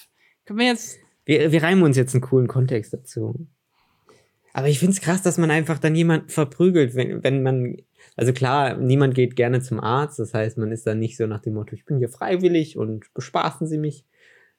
können 0.47 0.59
wir 0.59 0.67
jetzt. 0.67 0.99
wir, 1.27 1.53
wir 1.53 1.63
reimen 1.63 1.83
uns 1.85 1.97
jetzt 1.97 2.13
einen 2.15 2.23
coolen 2.23 2.49
Kontext 2.49 2.93
dazu. 2.93 3.47
Aber 4.53 4.67
ich 4.67 4.81
finde 4.81 4.95
es 4.95 5.01
krass, 5.01 5.23
dass 5.23 5.39
man 5.39 5.53
einfach 5.53 5.79
dann 5.79 5.95
jemanden 5.95 6.29
verprügelt, 6.29 6.97
wenn, 6.97 7.23
wenn 7.23 7.43
man. 7.45 7.77
Also 8.17 8.33
klar, 8.33 8.77
niemand 8.77 9.15
geht 9.15 9.37
gerne 9.37 9.61
zum 9.61 9.79
Arzt. 9.79 10.19
Das 10.19 10.35
heißt, 10.35 10.59
man 10.59 10.73
ist 10.73 10.87
dann 10.89 10.99
nicht 10.99 11.17
so 11.17 11.27
nach 11.29 11.41
dem 11.41 11.55
Motto, 11.55 11.75
ich 11.77 11.85
bin 11.85 11.99
hier 11.99 12.09
freiwillig 12.09 12.77
und 12.77 13.05
bespaßen 13.15 13.69
Sie 13.69 13.79
mich. 13.79 14.05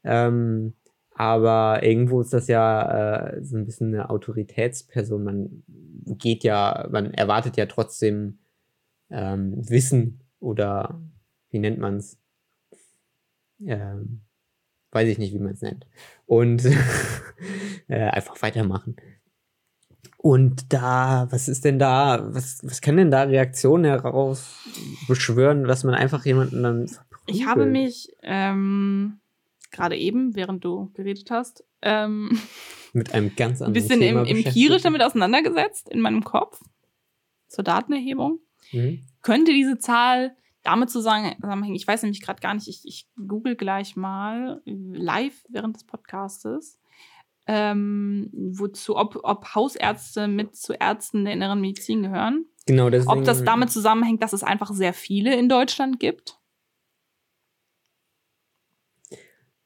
Ähm, 0.06 0.74
aber 1.14 1.84
irgendwo 1.84 2.22
ist 2.22 2.34
das 2.34 2.48
ja 2.48 3.28
äh, 3.34 3.44
so 3.44 3.58
ein 3.58 3.66
bisschen 3.66 3.94
eine 3.94 4.10
Autoritätsperson. 4.10 5.24
Man 5.24 5.64
geht 6.06 6.44
ja, 6.44 6.88
man 6.92 7.14
erwartet 7.14 7.58
ja 7.58 7.66
trotzdem 7.66 8.40
ähm, 9.10 9.54
Wissen 9.70 10.24
oder 10.40 11.02
wie 11.50 11.60
nennt 11.60 11.80
man 11.80 11.98
es? 11.98 12.18
Ähm, 13.64 14.22
weiß 14.92 15.08
ich 15.10 15.18
nicht, 15.18 15.34
wie 15.34 15.40
man 15.40 15.54
es 15.54 15.62
nennt. 15.62 15.86
Und 16.26 16.66
äh, 17.88 18.10
einfach 18.10 18.42
weitermachen. 18.42 18.96
Und 20.18 20.72
da, 20.72 21.28
was 21.32 21.48
ist 21.48 21.66
denn 21.66 21.80
da, 21.80 22.34
was, 22.34 22.60
was 22.64 22.82
kann 22.82 22.98
denn 22.98 23.10
da 23.10 23.24
Reaktionen 23.24 23.86
heraus 23.86 24.56
beschwören, 25.08 25.64
dass 25.64 25.84
man 25.84 25.96
einfach 25.96 26.26
jemanden 26.26 26.62
dann 26.62 26.86
Ich 27.26 27.46
habe 27.46 27.62
verprügelt? 27.62 27.72
mich 27.72 28.16
ähm, 28.22 29.21
gerade 29.72 29.98
eben, 29.98 30.36
während 30.36 30.64
du 30.64 30.92
geredet 30.94 31.32
hast, 31.32 31.64
ähm, 31.82 32.40
mit 32.94 33.14
einem 33.14 33.36
ganz 33.36 33.62
ein 33.62 33.68
anderen 33.68 33.74
bisschen 33.74 34.00
Thema 34.00 34.24
im, 34.24 34.38
empirisch 34.38 34.82
damit 34.84 35.02
auseinandergesetzt 35.02 35.90
in 35.90 36.02
meinem 36.02 36.24
Kopf 36.24 36.62
zur 37.48 37.64
Datenerhebung. 37.64 38.40
Mhm. 38.72 39.04
Könnte 39.22 39.54
diese 39.54 39.78
Zahl 39.78 40.36
damit 40.64 40.90
zusammenhängen? 40.90 41.76
Ich 41.76 41.88
weiß 41.88 42.04
nämlich 42.04 42.22
gerade 42.22 42.42
gar 42.42 42.54
nicht. 42.54 42.68
Ich, 42.68 42.82
ich 42.86 43.08
google 43.16 43.56
gleich 43.56 43.96
mal 43.96 44.62
live 44.66 45.46
während 45.50 45.76
des 45.76 45.86
Podcastes, 45.86 46.80
ähm, 47.48 48.30
wozu, 48.34 48.98
ob, 48.98 49.20
ob 49.24 49.56
Hausärzte 49.56 50.28
mit 50.28 50.56
zu 50.56 50.74
Ärzten 50.74 51.26
der 51.26 51.34
inneren 51.34 51.62
Medizin 51.62 52.04
gehören. 52.04 52.46
Genau, 52.68 52.90
deswegen, 52.90 53.12
Ob 53.12 53.24
das 53.24 53.44
damit 53.44 53.72
zusammenhängt, 53.72 54.22
dass 54.22 54.34
es 54.34 54.44
einfach 54.44 54.72
sehr 54.72 54.94
viele 54.94 55.36
in 55.36 55.50
Deutschland 55.50 56.00
gibt. 56.00 56.40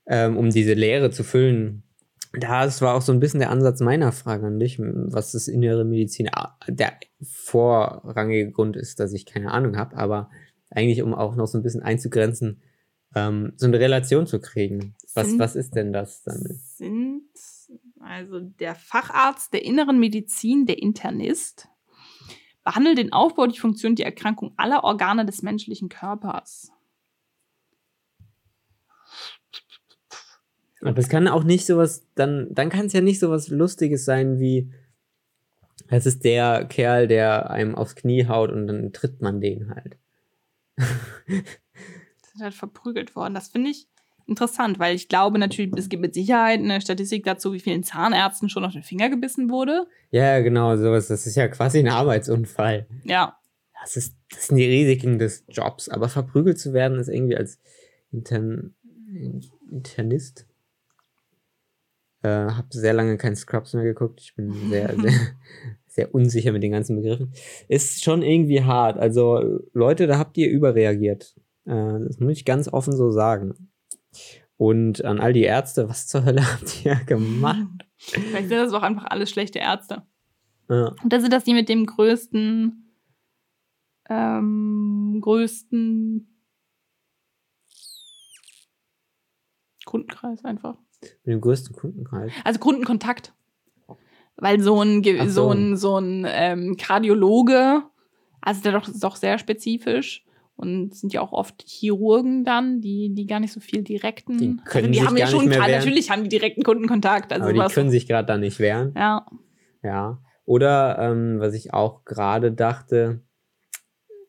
Ähm, 0.08 0.38
um 0.38 0.50
diese 0.50 0.74
Leere 0.74 1.12
zu 1.12 1.24
füllen. 1.24 1.84
Das 2.38 2.82
war 2.82 2.96
auch 2.96 3.02
so 3.02 3.14
ein 3.14 3.20
bisschen 3.22 3.40
der 3.40 3.50
Ansatz 3.50 3.80
meiner 3.80 4.12
Frage 4.12 4.48
an 4.48 4.60
dich, 4.60 4.78
was 4.80 5.34
ist 5.34 5.48
innere 5.48 5.86
Medizin. 5.86 6.28
Ah, 6.34 6.58
Der 6.68 6.94
vorrangige 7.22 8.52
Grund 8.52 8.76
ist, 8.76 9.00
dass 9.00 9.14
ich 9.14 9.26
keine 9.26 9.52
Ahnung 9.52 9.78
habe, 9.78 9.96
aber 9.98 10.30
eigentlich, 10.70 11.02
um 11.02 11.14
auch 11.14 11.36
noch 11.36 11.48
so 11.48 11.58
ein 11.58 11.64
bisschen 11.64 11.82
einzugrenzen, 11.84 12.62
ähm, 13.16 13.54
so 13.56 13.68
eine 13.68 13.80
Relation 13.80 14.28
zu 14.28 14.40
kriegen. 14.42 14.96
Was, 15.14 15.30
Sind- 15.30 15.40
was 15.40 15.56
ist 15.56 15.76
denn 15.76 15.94
das 15.94 16.24
dann? 16.24 16.44
Sind 16.76 17.24
also 18.02 18.40
der 18.42 18.76
Facharzt 18.76 19.54
der 19.54 19.64
inneren 19.64 19.98
Medizin, 20.00 20.66
der 20.66 20.80
Internist, 20.80 21.70
behandelt 22.66 22.98
den 22.98 23.14
Aufbau, 23.14 23.48
die 23.48 23.60
Funktion, 23.60 23.96
die 23.96 24.04
Erkrankung 24.04 24.54
aller 24.58 24.84
Organe 24.84 25.26
des 25.26 25.42
menschlichen 25.42 25.88
Körpers. 25.88 26.72
Aber 30.88 30.98
es 30.98 31.10
kann 31.10 31.28
auch 31.28 31.44
nicht 31.44 31.66
sowas, 31.66 32.06
dann, 32.16 32.48
dann 32.52 32.70
kann 32.70 32.86
es 32.88 32.94
ja 32.94 33.02
nicht 33.02 33.20
sowas 33.20 33.50
Lustiges 33.50 34.06
sein 34.06 34.40
wie, 34.40 34.72
es 35.88 36.06
ist 36.06 36.24
der 36.24 36.66
Kerl, 36.66 37.08
der 37.08 37.50
einem 37.50 37.76
aufs 37.76 37.96
Knie 37.96 38.28
haut 38.28 38.52
und 38.52 38.68
dann 38.68 38.94
tritt 38.94 39.22
man 39.22 39.42
den 39.42 39.70
halt. 39.70 39.98
sind 42.36 42.44
halt 42.44 42.54
verprügelt 42.54 43.16
worden. 43.16 43.34
Das 43.34 43.50
finde 43.50 43.70
ich 43.72 43.88
interessant, 44.28 44.80
weil 44.80 44.96
ich 44.96 45.08
glaube 45.08 45.38
natürlich, 45.38 45.72
es 45.78 45.90
gibt 45.90 46.02
mit 46.02 46.14
Sicherheit 46.14 46.60
eine 46.60 46.82
Statistik 46.82 47.24
dazu, 47.24 47.54
wie 47.54 47.60
vielen 47.60 47.84
Zahnärzten 47.84 48.50
schon 48.50 48.66
auf 48.66 48.74
den 48.74 48.84
Finger 48.84 49.10
gebissen 49.10 49.50
wurde. 49.50 49.88
Ja, 50.12 50.42
genau, 50.42 50.76
sowas. 50.78 51.08
Das 51.08 51.28
ist 51.28 51.36
ja 51.36 51.48
quasi 51.48 51.80
ein 51.80 51.90
Arbeitsunfall. 51.90 52.88
Ja. 53.04 53.38
Das, 53.82 53.98
ist, 53.98 54.16
das 54.32 54.48
sind 54.48 54.58
die 54.58 54.66
Risiken 54.66 55.20
des 55.20 55.44
Jobs. 55.48 55.90
Aber 55.90 56.10
verprügelt 56.10 56.60
zu 56.60 56.74
werden 56.74 57.00
ist 57.00 57.08
irgendwie 57.08 57.38
als 57.38 57.60
Intern, 58.12 58.74
Internist. 59.72 60.48
Äh, 62.26 62.52
habe 62.54 62.68
sehr 62.72 62.94
lange 62.94 63.18
keinen 63.18 63.36
Scrubs 63.36 63.76
mehr 63.76 63.84
geguckt. 63.84 64.20
Ich 64.20 64.34
bin 64.34 64.52
sehr, 64.70 64.96
sehr, 65.00 65.14
sehr 65.86 66.16
unsicher 66.16 66.52
mit 66.52 66.64
den 66.64 66.72
ganzen 66.72 66.96
Begriffen. 66.96 67.32
Ist 67.68 68.04
schon 68.04 68.24
irgendwie 68.24 68.64
hart. 68.64 68.98
Also, 68.98 69.60
Leute, 69.74 70.08
da 70.08 70.18
habt 70.18 70.36
ihr 70.38 70.50
überreagiert. 70.50 71.36
Äh, 71.66 72.00
das 72.00 72.20
muss 72.20 72.32
ich 72.32 72.44
ganz 72.44 72.68
offen 72.68 72.94
so 72.94 73.12
sagen. 73.12 73.70
Und 74.58 75.06
an 75.06 75.20
all 75.20 75.34
die 75.34 75.44
Ärzte, 75.44 75.88
was 75.88 76.08
zur 76.08 76.26
Hölle 76.26 76.42
habt 76.52 76.84
ihr 76.84 76.96
gemacht? 77.06 77.68
Vielleicht 77.98 78.50
sind 78.50 78.58
das 78.58 78.74
auch 78.74 78.82
einfach 78.82 79.06
alles 79.06 79.30
schlechte 79.30 79.60
Ärzte. 79.60 80.02
Ja. 80.68 80.96
Und 81.04 81.14
das 81.14 81.22
sind 81.22 81.32
das 81.32 81.44
die 81.44 81.54
mit 81.54 81.70
dem 81.70 81.86
größten, 81.86 82.92
ähm, 84.10 85.20
größten 85.22 86.28
Kundenkreis 89.86 90.44
einfach. 90.44 90.80
Mit 91.24 91.34
dem 91.34 91.42
größten 91.42 91.76
Kundenkreis. 91.76 92.32
Also 92.44 92.60
Kundenkontakt. 92.60 93.34
Weil 94.38 94.60
so 94.60 94.82
ein, 94.82 95.04
so. 95.04 95.30
so. 95.30 95.50
ein, 95.52 95.78
so 95.78 95.98
ein 95.98 96.26
ähm, 96.28 96.76
Kardiologe, 96.78 97.84
also 98.42 98.62
der 98.62 98.74
doch, 98.74 98.88
ist 98.88 99.04
doch 99.04 99.16
sehr 99.16 99.38
spezifisch 99.38 100.26
und 100.58 100.94
sind 100.94 101.14
ja 101.14 101.22
auch 101.22 101.32
oft 101.32 101.64
Chirurgen 101.66 102.44
dann, 102.44 102.82
die, 102.82 103.14
die 103.14 103.28
gar 103.28 103.40
nicht 103.40 103.54
so 103.54 103.60
viel 103.60 103.84
direkten. 103.84 104.38
Die 104.38 104.58
können 104.66 104.88
also 104.88 104.88
die 104.88 104.94
sich 104.94 105.08
haben 105.08 105.18
ja 105.18 105.26
gar 105.26 105.32
schon, 105.32 105.40
nicht 105.42 105.50
mehr 105.50 105.60
wehren. 105.60 105.72
natürlich 105.72 106.12
haben 106.12 106.24
die 106.24 106.30
direkten 106.30 106.64
Kundenkontakt. 106.64 107.32
Also 107.32 107.50
Aber 107.50 107.68
die 107.68 107.74
können 107.74 107.90
sich 107.90 108.08
gerade 108.08 108.26
da 108.26 108.38
nicht 108.38 108.60
wehren. 108.60 108.94
ja. 108.96 109.26
Ja. 109.84 110.20
Oder 110.46 110.98
ähm, 111.00 111.40
was 111.40 111.54
ich 111.56 111.74
auch 111.74 112.06
gerade 112.06 112.52
dachte, 112.52 113.22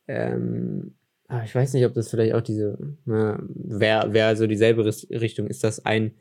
ähm, 0.08 0.94
ah, 1.28 1.42
ich 1.44 1.54
weiß 1.54 1.74
nicht, 1.74 1.84
ob 1.84 1.92
das 1.94 2.08
vielleicht 2.08 2.34
auch 2.34 2.40
diese, 2.40 2.78
ne, 3.04 3.38
wäre 3.48 4.12
wär 4.12 4.34
so 4.36 4.46
dieselbe 4.46 4.84
Richtung. 4.84 5.46
Ist 5.46 5.62
das 5.62 5.84
ein 5.84 6.14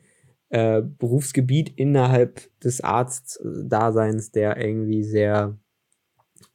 äh, 0.48 0.82
Berufsgebiet 0.82 1.72
innerhalb 1.76 2.50
des 2.60 2.80
Arztdaseins, 2.80 4.30
der 4.30 4.56
irgendwie 4.56 5.02
sehr, 5.02 5.58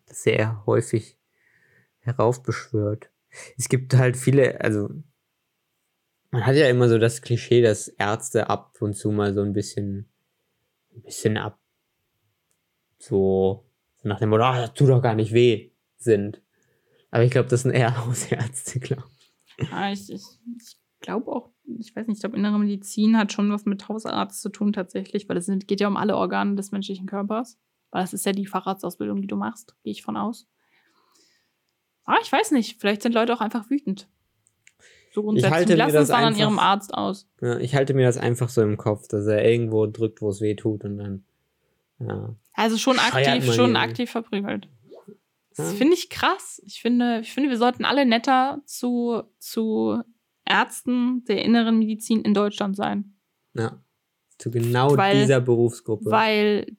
sehr 0.05 0.65
häufig 0.65 1.17
heraufbeschwört? 1.99 3.11
Es 3.57 3.69
gibt 3.69 3.93
halt 3.93 4.17
viele, 4.17 4.61
also 4.61 4.89
man 6.31 6.45
hat 6.45 6.55
ja 6.55 6.67
immer 6.67 6.89
so 6.89 6.97
das 6.97 7.21
Klischee, 7.21 7.61
dass 7.61 7.87
Ärzte 7.87 8.49
ab 8.49 8.77
und 8.81 8.95
zu 8.95 9.11
mal 9.11 9.33
so 9.33 9.41
ein 9.41 9.53
bisschen, 9.53 10.09
ein 10.95 11.01
bisschen 11.01 11.37
ab, 11.37 11.59
so 12.97 13.65
nach 14.03 14.19
dem 14.19 14.29
Motto, 14.29 14.43
ah, 14.43 14.61
das 14.61 14.73
tut 14.73 14.89
doch 14.89 15.01
gar 15.01 15.15
nicht 15.15 15.33
weh, 15.33 15.71
sind. 15.97 16.41
Aber 17.11 17.23
ich 17.23 17.31
glaube, 17.31 17.49
das 17.49 17.63
sind 17.63 17.71
eher 17.71 17.97
Hausärzte, 18.05 18.79
glaube 18.79 19.03
ja 19.69 19.91
ich, 19.91 20.11
ich, 20.11 20.23
ich 20.57 20.77
glaube 20.99 21.31
auch, 21.31 21.50
ich 21.79 21.95
weiß 21.95 22.07
nicht, 22.07 22.17
ich 22.17 22.21
glaube, 22.21 22.37
innere 22.37 22.59
Medizin 22.59 23.17
hat 23.17 23.31
schon 23.33 23.51
was 23.51 23.65
mit 23.65 23.87
Hausarzt 23.87 24.41
zu 24.41 24.49
tun 24.49 24.73
tatsächlich, 24.73 25.27
weil 25.29 25.37
es 25.37 25.49
geht 25.67 25.79
ja 25.79 25.87
um 25.87 25.97
alle 25.97 26.15
Organe 26.17 26.55
des 26.55 26.71
menschlichen 26.71 27.05
Körpers. 27.07 27.57
Weil 27.91 28.01
das 28.03 28.13
ist 28.13 28.25
ja 28.25 28.31
die 28.31 28.45
Facharztausbildung, 28.45 29.21
die 29.21 29.27
du 29.27 29.35
machst, 29.35 29.75
gehe 29.83 29.91
ich 29.91 30.01
von 30.03 30.15
aus. 30.17 30.47
Ah, 32.05 32.15
ich 32.21 32.31
weiß 32.31 32.51
nicht. 32.51 32.79
Vielleicht 32.79 33.01
sind 33.01 33.13
Leute 33.13 33.33
auch 33.33 33.41
einfach 33.41 33.69
wütend. 33.69 34.07
So 35.13 35.23
grundsätzlich. 35.23 35.53
halte 35.53 35.73
mir 35.73 35.77
Lassen 35.77 35.93
das 35.93 36.03
es 36.03 36.07
dann 36.09 36.19
an 36.19 36.25
einfach- 36.27 36.39
ihrem 36.39 36.59
Arzt 36.59 36.93
aus. 36.93 37.27
Ja, 37.41 37.57
ich 37.59 37.75
halte 37.75 37.93
mir 37.93 38.05
das 38.05 38.17
einfach 38.17 38.47
so 38.49 38.61
im 38.61 38.77
Kopf, 38.77 39.07
dass 39.09 39.25
er 39.27 39.43
irgendwo 39.49 39.85
drückt, 39.87 40.21
wo 40.21 40.29
es 40.29 40.39
weh 40.39 40.55
tut 40.55 40.85
und 40.85 40.97
dann, 40.97 41.25
ja. 41.99 42.33
Also 42.53 42.77
schon 42.77 42.97
aktiv, 42.97 43.53
schon 43.53 43.75
aktiv 43.75 44.09
verprügelt. 44.09 44.69
Das 45.57 45.71
Ja. 45.73 45.77
finde 45.77 45.93
ich 45.95 46.09
krass. 46.09 46.61
Ich 46.65 46.81
finde, 46.81 47.19
ich 47.19 47.33
finde, 47.33 47.49
wir 47.49 47.57
sollten 47.57 47.83
alle 47.83 48.05
netter 48.05 48.61
zu, 48.65 49.23
zu 49.37 50.01
Ärzten 50.45 51.23
der 51.25 51.43
inneren 51.45 51.79
Medizin 51.79 52.21
in 52.21 52.33
Deutschland 52.33 52.75
sein. 52.75 53.15
ja. 53.53 53.81
Zu 54.37 54.49
genau 54.49 54.97
Weil- 54.97 55.19
dieser 55.21 55.39
Berufsgruppe. 55.39 56.09
Weil 56.09 56.75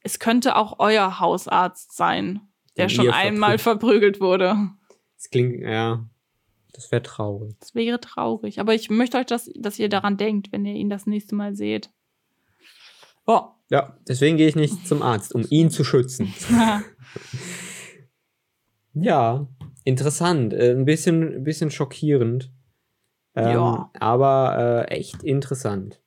es 0.00 0.18
könnte 0.18 0.56
auch 0.56 0.78
euer 0.78 1.20
Hausarzt 1.20 1.94
sein, 1.94 2.40
der 2.78 2.86
Den 2.86 2.90
schon 2.96 3.10
einmal 3.10 3.58
verprügelt. 3.58 4.16
verprügelt 4.16 4.20
wurde. 4.22 4.70
Das 5.16 5.28
klingt, 5.28 5.60
ja, 5.60 6.08
das 6.72 6.90
wäre 6.90 7.02
traurig. 7.02 7.54
Das 7.60 7.74
wäre 7.74 8.00
traurig. 8.00 8.60
Aber 8.60 8.74
ich 8.74 8.88
möchte 8.88 9.18
euch, 9.18 9.26
dass, 9.26 9.50
dass 9.56 9.78
ihr 9.78 9.90
daran 9.90 10.16
denkt, 10.16 10.50
wenn 10.50 10.64
ihr 10.64 10.72
ihn 10.74 10.88
das 10.88 11.04
nächste 11.06 11.34
Mal 11.34 11.54
seht. 11.54 11.90
Oh. 13.26 13.42
Ja, 13.68 13.98
deswegen 14.08 14.38
gehe 14.38 14.48
ich 14.48 14.56
nicht 14.56 14.88
zum 14.88 15.02
Arzt, 15.02 15.34
um 15.34 15.44
ihn 15.50 15.68
zu 15.70 15.84
schützen. 15.84 16.32
Ja, 18.94 19.46
interessant. 19.88 20.52
Äh, 20.52 20.72
ein, 20.72 20.84
bisschen, 20.84 21.36
ein 21.36 21.44
bisschen 21.44 21.70
schockierend. 21.70 22.50
Ähm, 23.34 23.48
Ja. 23.54 23.90
Aber 23.98 24.86
äh, 24.88 24.94
echt 24.94 25.22
interessant. 25.22 26.00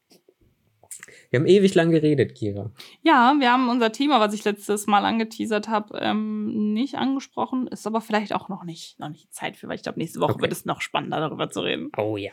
Wir 1.29 1.39
haben 1.39 1.47
ewig 1.47 1.73
lang 1.75 1.91
geredet, 1.91 2.35
Kira. 2.35 2.71
Ja, 3.03 3.33
wir 3.39 3.53
haben 3.53 3.69
unser 3.69 3.93
Thema, 3.93 4.19
was 4.19 4.33
ich 4.33 4.43
letztes 4.43 4.85
Mal 4.85 5.05
angeteasert 5.05 5.69
habe, 5.69 5.97
ähm, 6.01 6.73
nicht 6.73 6.95
angesprochen. 6.95 7.67
Ist 7.67 7.87
aber 7.87 8.01
vielleicht 8.01 8.33
auch 8.35 8.49
noch 8.49 8.65
nicht, 8.65 8.99
noch 8.99 9.07
nicht 9.07 9.33
Zeit 9.33 9.55
für, 9.55 9.69
weil 9.69 9.75
ich 9.75 9.83
glaube, 9.83 9.97
nächste 9.97 10.19
Woche 10.19 10.33
Okay. 10.33 10.41
wird 10.41 10.51
es 10.51 10.65
noch 10.65 10.81
spannender, 10.81 11.21
darüber 11.21 11.49
zu 11.49 11.61
reden. 11.61 11.89
Oh 11.97 12.17
ja. 12.17 12.31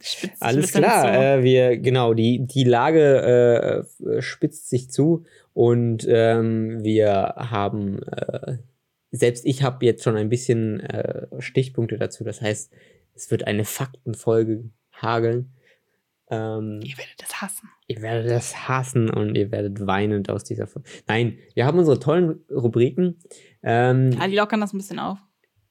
Spitzt 0.00 0.42
Alles 0.42 0.72
klar. 0.72 1.12
Äh, 1.12 1.42
wir, 1.42 1.76
genau, 1.76 2.14
die, 2.14 2.46
die 2.46 2.64
Lage 2.64 3.84
äh, 4.08 4.22
spitzt 4.22 4.70
sich 4.70 4.90
zu 4.90 5.24
und 5.52 6.06
ähm, 6.08 6.82
wir 6.82 7.34
haben, 7.36 8.02
äh, 8.04 8.56
selbst 9.10 9.44
ich 9.46 9.62
habe 9.62 9.84
jetzt 9.86 10.02
schon 10.04 10.16
ein 10.16 10.28
bisschen 10.28 10.80
äh, 10.80 11.26
Stichpunkte 11.40 11.98
dazu. 11.98 12.24
Das 12.24 12.40
heißt, 12.40 12.72
es 13.14 13.30
wird 13.30 13.46
eine 13.46 13.64
Faktenfolge 13.64 14.70
hageln. 14.92 15.52
Ähm, 16.30 16.80
Ihr 16.82 16.98
werdet 16.98 17.22
es 17.22 17.40
hassen. 17.40 17.70
Ihr 17.86 18.02
werdet 18.02 18.30
das 18.30 18.68
hassen 18.68 19.08
und 19.08 19.34
ihr 19.34 19.50
werdet 19.50 19.86
weinend 19.86 20.28
aus 20.28 20.44
dieser 20.44 20.66
Folge. 20.66 20.88
Nein, 21.06 21.38
wir 21.54 21.64
haben 21.64 21.78
unsere 21.78 21.98
tollen 21.98 22.44
Rubriken. 22.50 23.18
Ähm, 23.62 24.12
Ja, 24.12 24.28
die 24.28 24.36
lockern 24.36 24.60
das 24.60 24.74
ein 24.74 24.78
bisschen 24.78 24.98
auf. 24.98 25.18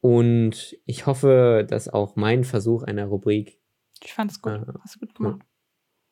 und 0.01 0.75
ich 0.85 1.05
hoffe, 1.05 1.65
dass 1.69 1.87
auch 1.89 2.15
mein 2.15 2.43
Versuch 2.43 2.81
einer 2.83 3.05
Rubrik. 3.05 3.59
Ich 4.03 4.13
fand 4.13 4.31
es 4.31 4.41
gut. 4.41 4.53
Äh, 4.53 4.65
Hast 4.81 4.95
du 4.95 4.99
gut 4.99 5.13
gemacht. 5.15 5.41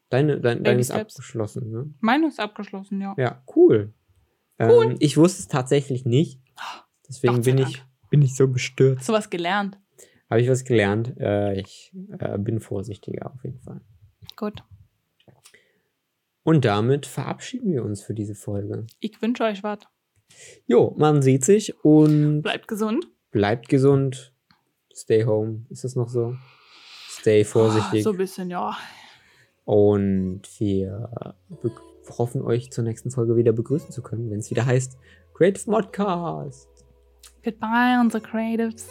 Deine, 0.10 0.40
dein, 0.40 0.64
deine 0.64 0.80
ist 0.80 0.92
abgeschlossen, 0.92 1.72
ne? 1.72 1.92
Meine 2.00 2.28
ist 2.28 2.40
abgeschlossen, 2.40 3.02
ja. 3.02 3.16
Ja, 3.18 3.44
cool. 3.56 3.94
Ähm, 4.60 4.96
ich 5.00 5.18
wusste 5.18 5.42
es 5.42 5.48
tatsächlich 5.48 6.06
nicht. 6.06 6.40
Deswegen 7.08 7.42
bin 7.42 7.58
Dank. 7.58 7.70
ich, 7.70 7.84
bin 8.10 8.22
ich 8.22 8.36
so 8.36 8.48
bestürzt. 8.48 9.00
Hast 9.00 9.10
du 9.10 9.14
was 9.14 9.30
gelernt? 9.30 9.78
Habe 10.30 10.42
ich 10.42 10.50
was 10.50 10.64
gelernt? 10.64 11.14
Äh, 11.20 11.60
ich 11.60 11.94
äh, 12.20 12.38
bin 12.38 12.60
vorsichtiger 12.60 13.32
auf 13.32 13.44
jeden 13.44 13.60
Fall. 13.60 13.82
Gut. 14.36 14.64
Und 16.44 16.66
damit 16.66 17.06
verabschieden 17.06 17.72
wir 17.74 17.84
uns 17.84 18.02
für 18.02 18.14
diese 18.14 18.36
Folge. 18.36 18.86
Ich 19.00 19.22
wünsche 19.22 19.44
euch 19.44 19.64
was. 19.64 19.80
Jo, 20.68 20.94
man 20.98 21.22
sieht 21.22 21.44
sich 21.46 21.84
und 21.84 22.42
Bleibt 22.42 22.68
gesund. 22.68 23.08
bleibt 23.32 23.70
gesund. 23.70 24.34
Stay 24.94 25.26
home. 25.26 25.66
Ist 25.70 25.84
das 25.84 25.96
noch 25.96 26.10
so? 26.10 26.36
Stay 27.10 27.44
vorsichtig. 27.44 28.02
Ah, 28.02 28.04
so 28.04 28.12
ein 28.12 28.18
bisschen, 28.18 28.50
ja. 28.50 28.76
Und 29.66 30.42
wir 30.60 31.36
hoffen, 32.18 32.42
euch 32.44 32.72
zur 32.72 32.84
nächsten 32.84 33.10
Folge 33.12 33.36
wieder 33.36 33.52
begrüßen 33.52 33.92
zu 33.92 34.02
können, 34.04 34.30
wenn 34.30 34.40
es 34.40 34.52
wieder 34.52 34.66
heißt 34.66 34.98
Creative 35.34 35.70
Modcast. 35.70 36.70
Goodbye, 37.46 37.96
unsere 38.00 38.24
Creatives. 38.24 38.88